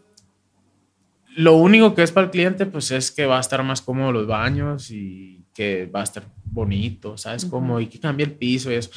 Lo 1.36 1.56
único 1.58 1.96
que 1.96 2.04
es 2.04 2.12
para 2.12 2.26
el 2.26 2.32
cliente, 2.32 2.66
pues 2.66 2.92
es 2.92 3.12
que 3.12 3.26
va 3.26 3.38
a 3.38 3.42
estar 3.42 3.64
más 3.64 3.82
cómodo 3.82 4.12
los 4.12 4.28
baños 4.28 4.92
y 4.92 5.44
que 5.54 5.86
va 5.88 6.02
a 6.02 6.04
estar 6.04 6.24
bonito, 6.46 7.18
¿sabes? 7.18 7.46
Como 7.46 7.80
y 7.80 7.88
que 7.88 8.00
cambie 8.00 8.26
el 8.26 8.32
piso 8.34 8.72
y 8.72 8.76
eso. 8.76 8.92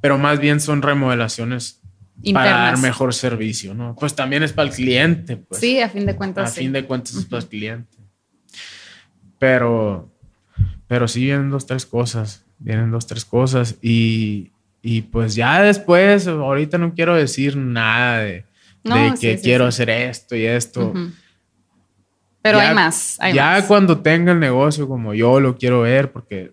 Pero 0.00 0.18
más 0.18 0.38
bien 0.40 0.60
son 0.60 0.82
remodelaciones 0.82 1.80
para 2.32 2.46
dar 2.46 2.54
Internas. 2.60 2.80
mejor 2.80 3.14
servicio, 3.14 3.74
¿no? 3.74 3.94
Pues 3.98 4.14
también 4.14 4.42
es 4.42 4.52
para 4.52 4.68
el 4.68 4.74
cliente, 4.74 5.36
pues. 5.36 5.60
sí, 5.60 5.80
a 5.80 5.88
fin 5.88 6.06
de 6.06 6.16
cuentas. 6.16 6.50
A 6.50 6.52
sí. 6.54 6.60
fin 6.60 6.72
de 6.72 6.84
cuentas 6.84 7.14
es 7.16 7.24
para 7.26 7.42
el 7.42 7.48
cliente. 7.48 7.96
Pero, 9.38 10.10
pero 10.86 11.08
sí 11.08 11.24
vienen 11.24 11.50
dos, 11.50 11.66
tres 11.66 11.86
cosas. 11.86 12.44
Vienen 12.58 12.90
dos, 12.90 13.06
tres 13.06 13.24
cosas. 13.24 13.76
Y, 13.82 14.50
y 14.82 15.02
pues 15.02 15.34
ya 15.34 15.60
después, 15.62 16.26
ahorita 16.26 16.78
no 16.78 16.94
quiero 16.94 17.14
decir 17.14 17.56
nada 17.56 18.20
de, 18.20 18.44
No, 18.84 18.94
de 18.96 19.10
que 19.20 19.36
sí, 19.36 19.42
quiero 19.44 19.64
sí. 19.64 19.68
hacer 19.68 19.90
esto 19.90 20.36
y 20.36 20.46
esto. 20.46 20.88
Ujú. 20.88 21.10
Pero 22.46 22.58
Ya- 22.58 22.68
hay 22.68 22.74
más. 22.74 23.16
hay 23.20 23.34
ya 23.34 23.50
más. 23.52 23.64
cuando 23.64 23.98
tenga 24.00 24.32
el 24.32 24.40
negocio 24.40 24.86
como 24.88 25.14
yo 25.14 25.40
lo 25.40 25.56
quiero 25.56 25.80
ver, 25.82 26.12
porque 26.12 26.52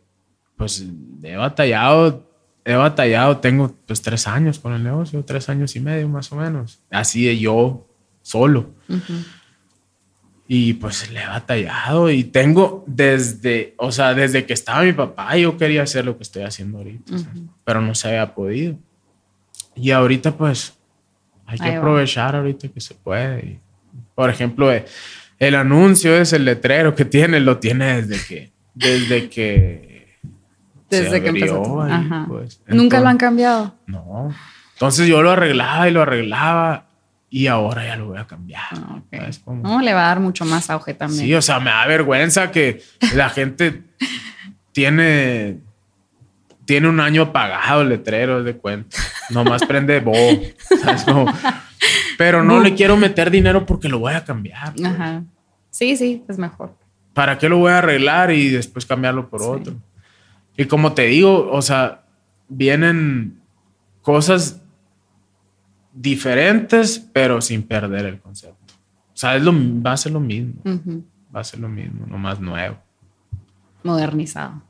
pues 0.58 0.86
he 1.24 1.36
batallado, 1.36 2.30
he 2.66 2.74
batallado, 2.76 3.38
tengo 3.38 3.74
pues 3.86 4.02
tres 4.02 4.28
años 4.28 4.60
con 4.60 4.74
el 4.74 4.84
negocio, 4.84 5.24
tres 5.26 5.50
años 5.50 5.76
y 5.76 5.80
medio 5.80 6.08
más 6.08 6.32
o 6.32 6.36
menos. 6.36 6.80
Así 6.92 7.26
de 7.26 7.38
yo 7.40 7.86
solo. 8.22 8.70
Ujú. 8.90 9.14
Y 10.48 10.74
pues 10.74 11.10
le 11.12 11.22
he 11.24 11.28
batallado 11.28 12.10
y 12.12 12.24
tengo 12.26 12.84
desde, 12.86 13.74
o 13.78 13.92
sea, 13.92 14.14
desde 14.14 14.46
que 14.46 14.54
estaba 14.54 14.84
mi 14.84 14.92
papá, 14.94 15.36
yo 15.38 15.58
quería 15.58 15.84
hacer 15.84 16.04
lo 16.06 16.18
que 16.18 16.24
estoy 16.24 16.44
haciendo 16.44 16.80
ahorita, 16.80 17.16
o 17.16 17.18
sea, 17.18 17.30
pero 17.64 17.82
no 17.82 17.96
se 17.96 18.10
había 18.10 18.36
podido. 18.36 18.76
Y 19.76 19.92
ahorita 19.92 20.32
pues 20.36 20.74
hay 21.46 21.58
que 21.58 21.64
Ahí 21.66 21.72
va. 21.72 21.78
aprovechar 21.78 22.36
ahorita 22.36 22.68
que 22.68 22.82
se 22.82 22.94
puede. 22.94 23.60
Por 24.16 24.30
ejemplo, 24.30 24.72
eh, 24.72 24.86
el 25.48 25.56
anuncio 25.56 26.16
es 26.16 26.34
el 26.34 26.46
letrero 26.46 26.96
que 26.96 27.06
tiene, 27.06 27.40
lo 27.40 27.58
tiene 27.58 28.02
desde 28.02 28.26
que, 28.26 28.52
desde 28.74 29.30
que, 29.30 30.18
se 30.90 31.04
Desde 31.04 31.22
que 31.22 31.30
abrió 31.30 31.58
empezó. 31.58 31.82
Ajá. 31.82 32.26
pues. 32.28 32.62
Nunca 32.68 33.00
lo 33.00 33.08
han 33.08 33.18
cambiado. 33.18 33.76
No. 33.88 34.34
Entonces 34.74 35.08
yo 35.08 35.22
lo 35.22 35.32
arreglaba 35.32 35.88
y 35.88 35.92
lo 35.92 36.02
arreglaba 36.02 36.88
y 37.30 37.48
ahora 37.48 37.86
ya 37.86 37.96
lo 37.96 38.08
voy 38.08 38.20
a 38.20 38.28
cambiar. 38.28 38.62
Ah, 38.72 38.98
ok. 38.98 39.16
¿sabes 39.16 39.40
cómo? 39.40 39.64
No, 39.64 39.82
le 39.82 39.94
va 39.94 40.06
a 40.06 40.08
dar 40.10 40.20
mucho 40.20 40.46
más 40.46 40.70
auge 40.70 40.94
también. 40.94 41.26
Sí, 41.26 41.34
o 41.34 41.42
sea, 41.42 41.60
me 41.60 41.72
da 41.72 41.88
vergüenza 41.88 42.52
que 42.52 42.84
la 43.16 43.30
gente 43.30 43.82
tiene, 44.72 45.58
tiene 46.66 46.90
un 46.90 47.00
año 47.00 47.34
pagado 47.34 47.82
el 47.82 47.90
letrero 47.90 48.44
de 48.44 48.56
cuenta. 48.56 48.98
Nomás 49.32 49.66
prende 49.66 50.00
bo. 50.00 50.14
¿sabes? 50.84 51.04
Como, 51.06 51.26
pero 52.18 52.44
no 52.44 52.60
le 52.60 52.76
quiero 52.76 52.98
meter 52.98 53.32
dinero 53.32 53.66
porque 53.66 53.90
lo 53.90 54.00
voy 54.00 54.14
a 54.14 54.24
cambiar. 54.24 54.74
pues. 54.76 54.86
Ajá. 54.86 55.24
Sí, 55.74 55.98
sí, 55.98 56.24
es 56.30 56.38
mejor. 56.38 56.76
¿Para 57.16 57.40
qué 57.40 57.50
lo 57.50 57.58
voy 57.58 57.72
a 57.72 57.80
arreglar 57.80 58.32
y 58.32 58.50
después 58.50 58.86
cambiarlo 58.86 59.28
por 59.28 59.42
Sí. 59.42 59.48
otro? 59.50 59.74
Y 60.56 60.66
como 60.66 60.94
te 60.94 61.08
digo, 61.08 61.50
o 61.52 61.62
sea, 61.64 62.04
vienen 62.48 63.40
cosas 64.04 64.62
diferentes, 65.94 67.00
pero 67.00 67.42
sin 67.42 67.64
perder 67.64 68.06
el 68.06 68.20
concepto. 68.20 68.58
O 69.14 69.16
sea, 69.18 69.36
es 69.36 69.42
lo, 69.44 69.52
va 69.82 69.94
a 69.94 69.98
ser 69.98 70.12
lo 70.12 70.20
mismo. 70.20 70.62
Va 71.36 71.40
a 71.40 71.44
ser 71.44 71.60
lo 71.60 71.70
mismo, 71.70 72.06
nomás 72.06 72.40
nuevo. 72.40 72.78
Modernizado. 73.84 74.62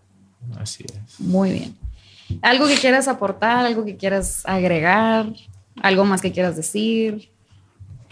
Así 0.58 0.86
es. 0.86 1.20
Muy 1.20 1.51
bien. 1.51 1.76
¿Algo 2.41 2.66
que 2.68 2.76
quieras 2.76 3.10
aportar? 3.10 3.66
¿Algo 3.66 3.84
que 3.84 3.97
quieras 3.97 4.43
agregar? 4.45 5.28
¿Algo 5.82 6.06
más 6.06 6.22
que 6.22 6.32
quieras 6.32 6.56
decir? 6.56 7.30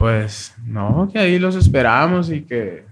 Pues 0.01 0.55
no, 0.65 1.11
que 1.13 1.19
ahí 1.19 1.37
los 1.37 1.55
esperamos 1.55 2.31
y 2.31 2.41
que 2.41 2.85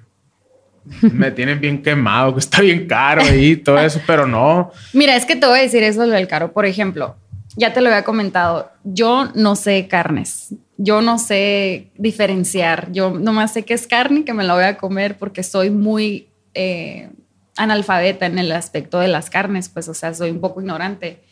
me 1.02 1.32
tienen 1.36 1.60
bien 1.60 1.82
quemado, 1.82 2.36
que 2.36 2.40
está 2.40 2.62
bien 2.62 2.86
caro 2.86 3.24
ahí, 3.24 3.56
todo 3.56 3.80
eso, 3.80 4.00
pero 4.06 4.28
no. 4.28 4.72
Mira, 4.94 5.16
es 5.16 5.26
que 5.26 5.36
te 5.36 5.48
voy 5.48 5.58
a 5.58 5.62
decir 5.64 5.82
eso 5.82 6.06
del 6.06 6.28
caro. 6.28 6.52
Por 6.52 6.68
ejemplo, 6.68 7.16
ya 7.56 7.74
te 7.74 7.82
lo 7.82 7.88
había 7.90 8.04
comentado, 8.04 8.72
yo 8.84 9.32
no 9.34 9.56
sé 9.56 9.88
carnes. 9.88 10.54
Yo 10.78 11.02
no 11.02 11.18
sé 11.18 11.90
diferenciar. 11.98 12.92
Yo 12.92 13.10
nomás 13.10 13.54
sé 13.54 13.66
que 13.66 13.74
es 13.74 13.88
carne 13.88 14.20
y 14.20 14.24
que 14.24 14.36
me 14.36 14.44
la 14.44 14.54
voy 14.54 14.66
a 14.66 14.78
comer 14.78 15.18
porque 15.18 15.42
soy 15.42 15.72
muy 15.72 16.28
eh, 16.54 17.10
analfabeta 17.58 18.28
en 18.28 18.38
el 18.38 18.52
aspecto 18.52 19.00
de 19.00 19.08
las 19.08 19.32
carnes, 19.32 19.68
pues, 19.68 19.90
o 19.90 19.96
sea, 19.96 20.14
soy 20.14 20.30
un 20.30 20.42
poco 20.42 20.62
ignorante. 20.62 21.24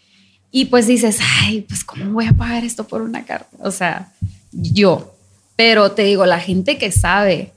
Y 0.50 0.66
pues 0.66 0.88
dices, 0.88 1.20
ay, 1.44 1.62
pues, 1.62 1.84
¿cómo 1.84 2.14
voy 2.14 2.26
a 2.26 2.34
pagar 2.34 2.66
esto 2.66 2.88
por 2.88 3.04
una 3.04 3.24
carne? 3.26 3.60
O 3.60 3.70
sea, 3.70 4.12
yo. 4.52 5.14
Pero 5.58 5.92
te 5.92 6.04
digo, 6.04 6.26
la 6.26 6.40
gente 6.40 6.78
que 6.78 6.92
sabe 6.92 7.52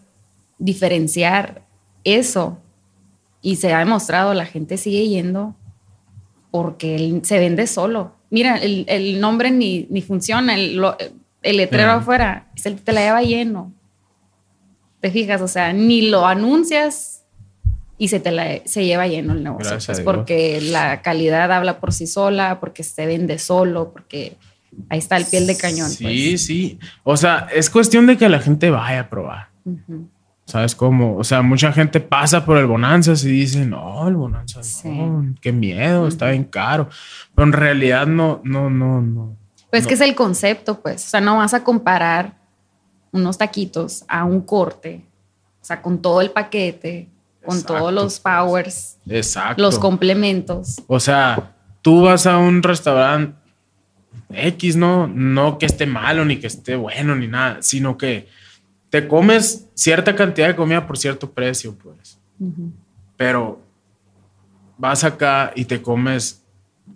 diferenciar 0.58 1.62
eso 2.02 2.58
y 3.42 3.56
se 3.56 3.72
ha 3.72 3.78
demostrado, 3.78 4.34
la 4.34 4.46
gente 4.46 4.76
sigue 4.76 5.06
yendo 5.08 5.54
porque 6.50 6.96
él 6.96 7.20
se 7.24 7.38
vende 7.38 7.66
solo. 7.66 8.12
Mira, 8.30 8.56
el, 8.56 8.84
el 8.88 9.20
nombre 9.20 9.50
ni, 9.50 9.86
ni 9.90 10.02
funciona, 10.02 10.54
el, 10.54 10.76
lo- 10.76 10.96
el 11.42 11.56
letrero 11.56 11.92
afuera, 11.92 12.48
se 12.56 12.70
te 12.72 12.92
la 12.92 13.00
lleva 13.02 13.22
lleno. 13.22 13.72
¿Te 15.00 15.10
fijas? 15.10 15.40
O 15.40 15.48
sea, 15.48 15.72
ni 15.72 16.02
lo 16.02 16.26
anuncias 16.26 17.24
y 17.96 18.08
se 18.08 18.20
te 18.20 18.30
la, 18.30 18.60
se 18.66 18.84
lleva 18.84 19.06
lleno 19.06 19.32
el 19.32 19.42
negocio. 19.42 19.70
Gracias 19.72 20.00
pues, 20.00 20.04
porque 20.04 20.60
la 20.60 21.00
calidad 21.02 21.50
habla 21.52 21.80
por 21.80 21.92
sí 21.92 22.06
sola, 22.06 22.60
porque 22.60 22.82
se 22.82 23.06
vende 23.06 23.38
solo, 23.38 23.92
porque 23.92 24.36
ahí 24.88 24.98
está 24.98 25.16
el 25.16 25.24
piel 25.26 25.46
de 25.46 25.56
cañón. 25.56 25.88
Sí, 25.90 26.04
pues. 26.30 26.46
sí. 26.46 26.78
O 27.04 27.16
sea, 27.16 27.48
es 27.54 27.70
cuestión 27.70 28.06
de 28.06 28.16
que 28.16 28.28
la 28.28 28.40
gente 28.40 28.70
vaya 28.70 29.00
a 29.00 29.08
probar. 29.10 29.48
Ujú. 29.64 30.08
¿Sabes 30.46 30.74
cómo? 30.74 31.16
O 31.16 31.22
sea, 31.22 31.42
mucha 31.42 31.72
gente 31.72 32.00
pasa 32.00 32.44
por 32.44 32.56
el 32.56 32.66
Bonanzas 32.66 33.22
y 33.24 33.28
dice, 33.30 33.64
no, 33.66 34.08
el 34.08 34.16
Bonanzas, 34.16 34.66
Sí. 34.66 34.88
no, 34.88 35.34
qué 35.40 35.52
miedo, 35.52 36.08
está 36.08 36.30
bien 36.30 36.42
caro. 36.44 36.88
Pero 37.36 37.46
en 37.46 37.52
realidad 37.52 38.06
no, 38.08 38.40
no, 38.42 38.68
no, 38.68 39.00
no. 39.00 39.36
Pues 39.70 39.84
No. 39.84 39.88
que 39.88 39.94
es 39.94 40.00
el 40.00 40.16
concepto, 40.16 40.80
pues. 40.80 41.06
O 41.06 41.08
sea, 41.10 41.20
no 41.20 41.36
vas 41.36 41.54
a 41.54 41.62
comparar 41.62 42.34
unos 43.12 43.38
taquitos 43.38 44.04
a 44.08 44.24
un 44.24 44.40
corte. 44.40 45.04
O 45.60 45.64
sea, 45.64 45.80
con 45.82 46.02
todo 46.02 46.20
el 46.20 46.30
paquete, 46.32 47.08
con 47.44 47.56
Exacto, 47.58 47.76
todos 47.78 47.92
los 47.92 48.18
pues. 48.18 48.34
powers, 48.36 48.96
Exacto. 49.08 49.62
los 49.62 49.78
complementos. 49.78 50.80
O 50.88 50.98
sea, 50.98 51.54
tú 51.82 52.02
vas 52.02 52.26
a 52.26 52.38
un 52.38 52.62
restaurante 52.62 53.36
X, 54.32 54.76
¿no? 54.76 55.06
No 55.06 55.58
que 55.58 55.66
esté 55.66 55.86
malo, 55.86 56.24
ni 56.24 56.36
que 56.36 56.46
esté 56.46 56.76
bueno, 56.76 57.14
ni 57.16 57.26
nada, 57.26 57.58
sino 57.60 57.96
que 57.98 58.28
te 58.90 59.06
comes 59.06 59.68
cierta 59.74 60.14
cantidad 60.14 60.48
de 60.48 60.56
comida 60.56 60.86
por 60.86 60.98
cierto 60.98 61.30
precio, 61.30 61.76
pues. 61.76 62.18
Pero 63.16 63.60
vas 64.78 65.04
acá 65.04 65.52
y 65.54 65.64
te 65.64 65.82
comes, 65.82 66.44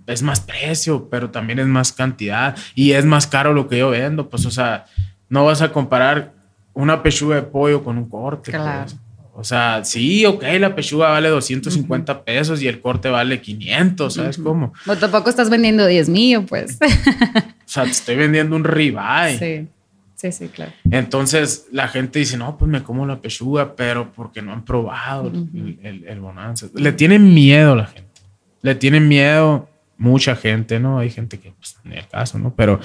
es 0.07 0.23
más 0.23 0.41
precio, 0.41 1.09
pero 1.11 1.31
también 1.31 1.59
es 1.59 1.67
más 1.67 1.93
cantidad 1.93 2.57
y 2.75 2.93
es 2.93 3.05
más 3.05 3.27
caro 3.27 3.53
lo 3.53 3.69
que 3.69 3.79
yo 3.79 3.91
vendo, 3.91 4.29
pues, 4.29 4.47
o 4.47 4.51
sea, 4.51 4.87
no 5.29 5.45
vas 5.45 5.63
a 5.63 5.73
comparar 5.73 6.33
una 6.73 7.03
pechuga 7.03 7.37
de 7.37 7.43
pollo 7.43 7.85
con 7.85 7.99
un 7.99 8.09
corte. 8.09 8.51
Claro. 8.51 8.83
pues. 8.83 9.04
O 9.37 9.43
sea, 9.43 9.83
sí, 9.85 10.25
ok, 10.25 10.45
la 10.61 10.77
pechuga 10.77 11.09
vale 11.09 11.29
250 11.29 12.25
pesos 12.25 12.63
y 12.63 12.69
el 12.69 12.81
corte 12.81 13.09
vale 13.09 13.41
500, 13.41 14.15
¿sabes 14.15 14.39
cómo? 14.39 14.73
Pero 14.87 14.99
tampoco 14.99 15.29
estás 15.29 15.51
vendiendo 15.51 15.87
10 15.87 16.09
mío, 16.09 16.47
pues. 16.47 16.79
O 16.81 17.67
sea, 17.67 17.85
te 17.85 17.91
estoy 17.91 18.15
vendiendo 18.15 18.55
un 18.55 18.63
ribeye. 18.63 19.39
sí, 19.39 19.69
sí, 20.15 20.31
sí, 20.31 20.49
claro. 20.49 20.73
Entonces 20.89 21.67
la 21.73 21.89
gente 21.89 22.21
dice, 22.21 22.37
no, 22.37 22.57
pues 22.57 22.71
me 22.71 22.85
como 22.85 23.07
la 23.07 23.21
pechuga, 23.21 23.75
pero 23.75 24.13
porque 24.13 24.41
no 24.41 24.53
han 24.53 24.65
probado 24.65 25.29
el, 25.29 25.79
el, 25.83 26.05
el 26.07 26.21
bonanza. 26.21 26.69
Le 26.75 26.93
tienen 26.93 27.35
miedo 27.35 27.75
la 27.75 27.87
gente. 27.87 28.21
Le 28.63 28.77
tienen 28.77 29.09
miedo 29.09 29.69
mucha 29.99 30.37
gente, 30.37 30.79
¿no? 30.79 31.01
Hay 31.01 31.11
gente 31.11 31.41
que, 31.41 31.53
pues, 31.53 31.77
ni 31.83 31.97
el 31.97 32.07
caso, 32.07 32.39
¿no? 32.39 32.55
Pero 32.55 32.81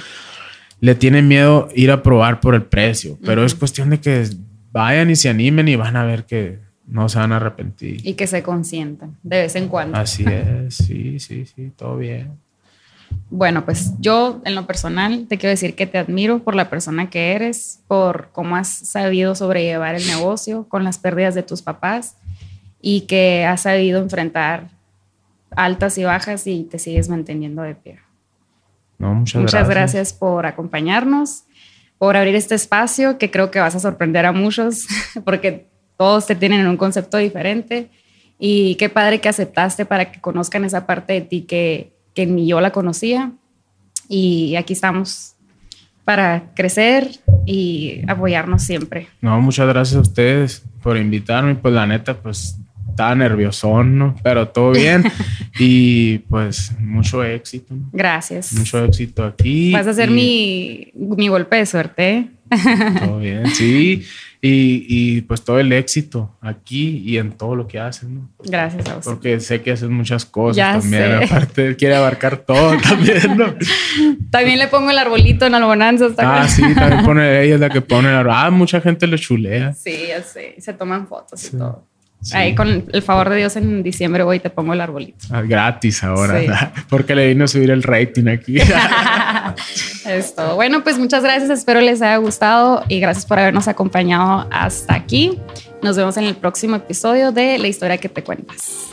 le 0.80 0.96
tienen 0.96 1.28
miedo 1.28 1.70
ir 1.76 1.92
a 1.92 2.02
probar 2.02 2.40
por 2.40 2.56
el 2.56 2.64
precio, 2.64 3.20
pero 3.24 3.46
es 3.46 3.54
cuestión 3.54 3.90
de 3.90 4.00
que 4.00 4.28
vayan 4.72 5.10
y 5.10 5.16
se 5.16 5.30
animen 5.30 5.68
y 5.68 5.76
van 5.76 5.96
a 5.96 6.04
ver 6.04 6.26
que 6.26 6.60
no 6.86 7.08
se 7.10 7.20
van 7.20 7.32
a 7.32 7.38
arrepentir. 7.38 8.06
Y 8.06 8.14
que 8.14 8.28
se 8.28 8.44
consientan 8.44 9.18
de 9.24 9.42
vez 9.42 9.56
en 9.56 9.68
cuando. 9.68 9.98
Así 9.98 10.26
es, 10.26 10.76
sí, 10.76 11.20
sí, 11.20 11.46
sí, 11.46 11.72
todo 11.76 11.98
bien. 11.98 12.32
Bueno, 13.32 13.64
pues 13.66 13.94
yo 14.00 14.42
en 14.46 14.56
lo 14.56 14.66
personal 14.66 15.26
te 15.28 15.38
quiero 15.38 15.52
decir 15.52 15.76
que 15.76 15.88
te 15.88 15.98
admiro 15.98 16.40
por 16.40 16.56
la 16.56 16.70
persona 16.70 17.10
que 17.10 17.34
eres, 17.34 17.82
por 17.88 18.30
cómo 18.32 18.56
has 18.56 18.70
sabido 18.70 19.36
sobrellevar 19.36 19.96
el 19.96 20.06
negocio 20.08 20.68
con 20.68 20.84
las 20.84 20.98
pérdidas 20.98 21.36
de 21.36 21.44
tus 21.44 21.62
papás 21.62 22.18
y 22.82 23.02
que 23.02 23.46
has 23.46 23.62
sabido 23.62 24.02
enfrentar 24.02 24.70
altas 25.52 25.98
y 25.98 26.04
bajas 26.04 26.48
y 26.48 26.64
te 26.64 26.80
sigues 26.80 27.10
manteniendo 27.10 27.62
de 27.62 27.76
pie. 27.76 28.00
No, 28.98 29.14
muchas, 29.14 29.42
muchas 29.42 29.70
gracias. 29.70 30.14
por 30.14 30.46
acompañarnos, 30.46 31.44
por 32.00 32.18
abrir 32.18 32.34
este 32.34 32.56
espacio 32.56 33.20
que 33.20 33.30
creo 33.30 33.52
que 33.52 33.60
vas 33.60 33.76
a 33.76 33.80
sorprender 33.80 34.26
a 34.26 34.32
muchos 34.32 34.88
porque 35.24 35.68
todos 35.98 36.26
te 36.26 36.34
tienen 36.34 36.66
un 36.66 36.78
concepto 36.78 37.18
diferente 37.18 37.92
y 38.40 38.76
qué 38.76 38.90
padre 38.90 39.22
que 39.22 39.30
aceptaste 39.30 39.86
para 39.86 40.12
que 40.12 40.20
conozcan 40.20 40.66
esa 40.66 40.88
parte 40.88 41.14
de 41.14 41.22
ti 41.22 41.42
que, 41.42 41.94
que 42.16 42.26
ni 42.26 42.48
yo 42.48 42.62
la 42.62 42.72
conocía 42.72 43.34
y 44.08 44.56
aquí 44.56 44.74
estamos 44.74 45.36
para 46.06 46.54
crecer 46.56 47.20
y 47.46 48.02
apoyarnos 48.08 48.64
siempre. 48.64 49.08
No, 49.22 49.40
muchas 49.42 49.68
gracias 49.68 49.98
a 49.98 50.02
ustedes 50.02 50.64
por 50.82 50.98
invitarme. 50.98 51.54
Pues 51.54 51.72
la 51.74 51.86
neta, 51.86 52.16
pues 52.16 52.58
estaba 53.00 53.16
nerviosón, 53.16 53.98
¿no? 53.98 54.16
Pero 54.22 54.50
todo 54.50 54.72
bien. 54.72 55.06
y 55.58 56.18
pues 56.20 56.74
mucho 56.80 57.24
éxito. 57.24 57.74
Gracias. 57.94 58.52
Mucho 58.52 58.84
éxito 58.84 59.24
aquí. 59.24 59.72
Vas 59.72 59.88
a 59.88 59.94
ser 59.94 60.12
mi, 60.12 60.92
mi 60.94 61.30
golpe 61.30 61.56
de 61.56 61.66
suerte. 61.66 62.10
¿eh? 62.10 62.30
Todo 63.06 63.20
bien, 63.20 63.48
sí. 63.52 64.06
Y, 64.42 64.86
y, 64.88 65.22
pues 65.22 65.44
todo 65.44 65.60
el 65.60 65.72
éxito 65.72 66.38
aquí 66.42 67.04
y 67.06 67.18
en 67.18 67.34
todo 67.34 67.56
lo 67.56 67.68
que 67.68 67.80
haces, 67.80 68.10
¿no? 68.10 68.30
Gracias 68.40 68.88
a 68.90 68.98
usted. 68.98 69.12
Porque 69.12 69.40
sé 69.40 69.62
que 69.62 69.72
haces 69.72 69.90
muchas 69.90 70.26
cosas 70.26 70.82
también. 70.82 71.24
Aparte, 71.24 71.76
quiere 71.78 71.96
abarcar 71.96 72.38
todo 72.38 72.76
también, 72.82 73.38
¿no? 73.38 73.54
también 74.30 74.60
le 74.60 74.68
pongo 74.68 74.92
el 74.92 74.98
arbolito 74.98 75.46
en 75.46 75.56
Albonanzas. 75.56 76.14
Ah, 76.18 76.48
sí, 76.48 76.64
también 76.74 77.06
pone 77.06 77.42
ella, 77.44 77.56
es 77.56 77.62
la 77.62 77.70
que 77.70 77.82
pone 77.82 78.10
el 78.10 78.16
arbolito. 78.16 78.40
Ah, 78.40 78.50
mucha 78.50 78.82
gente 78.82 79.08
lo 79.08 79.18
chulea. 79.18 79.74
Sí, 79.74 80.06
ya 80.08 80.22
sé. 80.22 80.56
Se 80.60 80.74
toman 80.74 81.08
fotos 81.08 81.46
y 81.46 81.58
todo. 81.58 81.89
Ahí 82.34 82.54
con 82.54 82.86
el 82.92 83.02
favor 83.02 83.30
de 83.30 83.38
Dios 83.38 83.56
en 83.56 83.82
diciembre 83.82 84.24
voy 84.24 84.38
y 84.38 84.40
te 84.40 84.50
pongo 84.50 84.74
el 84.74 84.82
arbolito. 84.82 85.26
Ah, 85.32 85.42
gratis 85.42 86.04
ahora, 86.04 86.74
porque 86.90 87.16
le 87.16 87.30
vino 87.30 87.46
a 87.46 87.48
subir 87.48 87.72
el 87.72 87.82
rating 87.82 88.28
aquí. 88.28 88.58
es 90.06 90.36
todo. 90.36 90.56
Bueno, 90.56 90.84
pues 90.84 91.00
muchas 91.00 91.24
gracias, 91.24 91.50
espero 91.50 91.80
les 91.80 92.02
haya 92.02 92.18
gustado 92.18 92.84
y 92.90 93.00
gracias 93.00 93.26
por 93.26 93.40
habernos 93.40 93.68
acompañado 93.68 94.48
hasta 94.52 94.96
aquí. 94.96 95.40
Nos 95.82 95.96
vemos 95.96 96.18
en 96.18 96.26
el 96.26 96.36
próximo 96.36 96.76
episodio 96.76 97.32
de 97.32 97.58
La 97.58 97.68
historia 97.68 97.98
que 97.98 98.10
te 98.10 98.22
cuentas. 98.22 98.90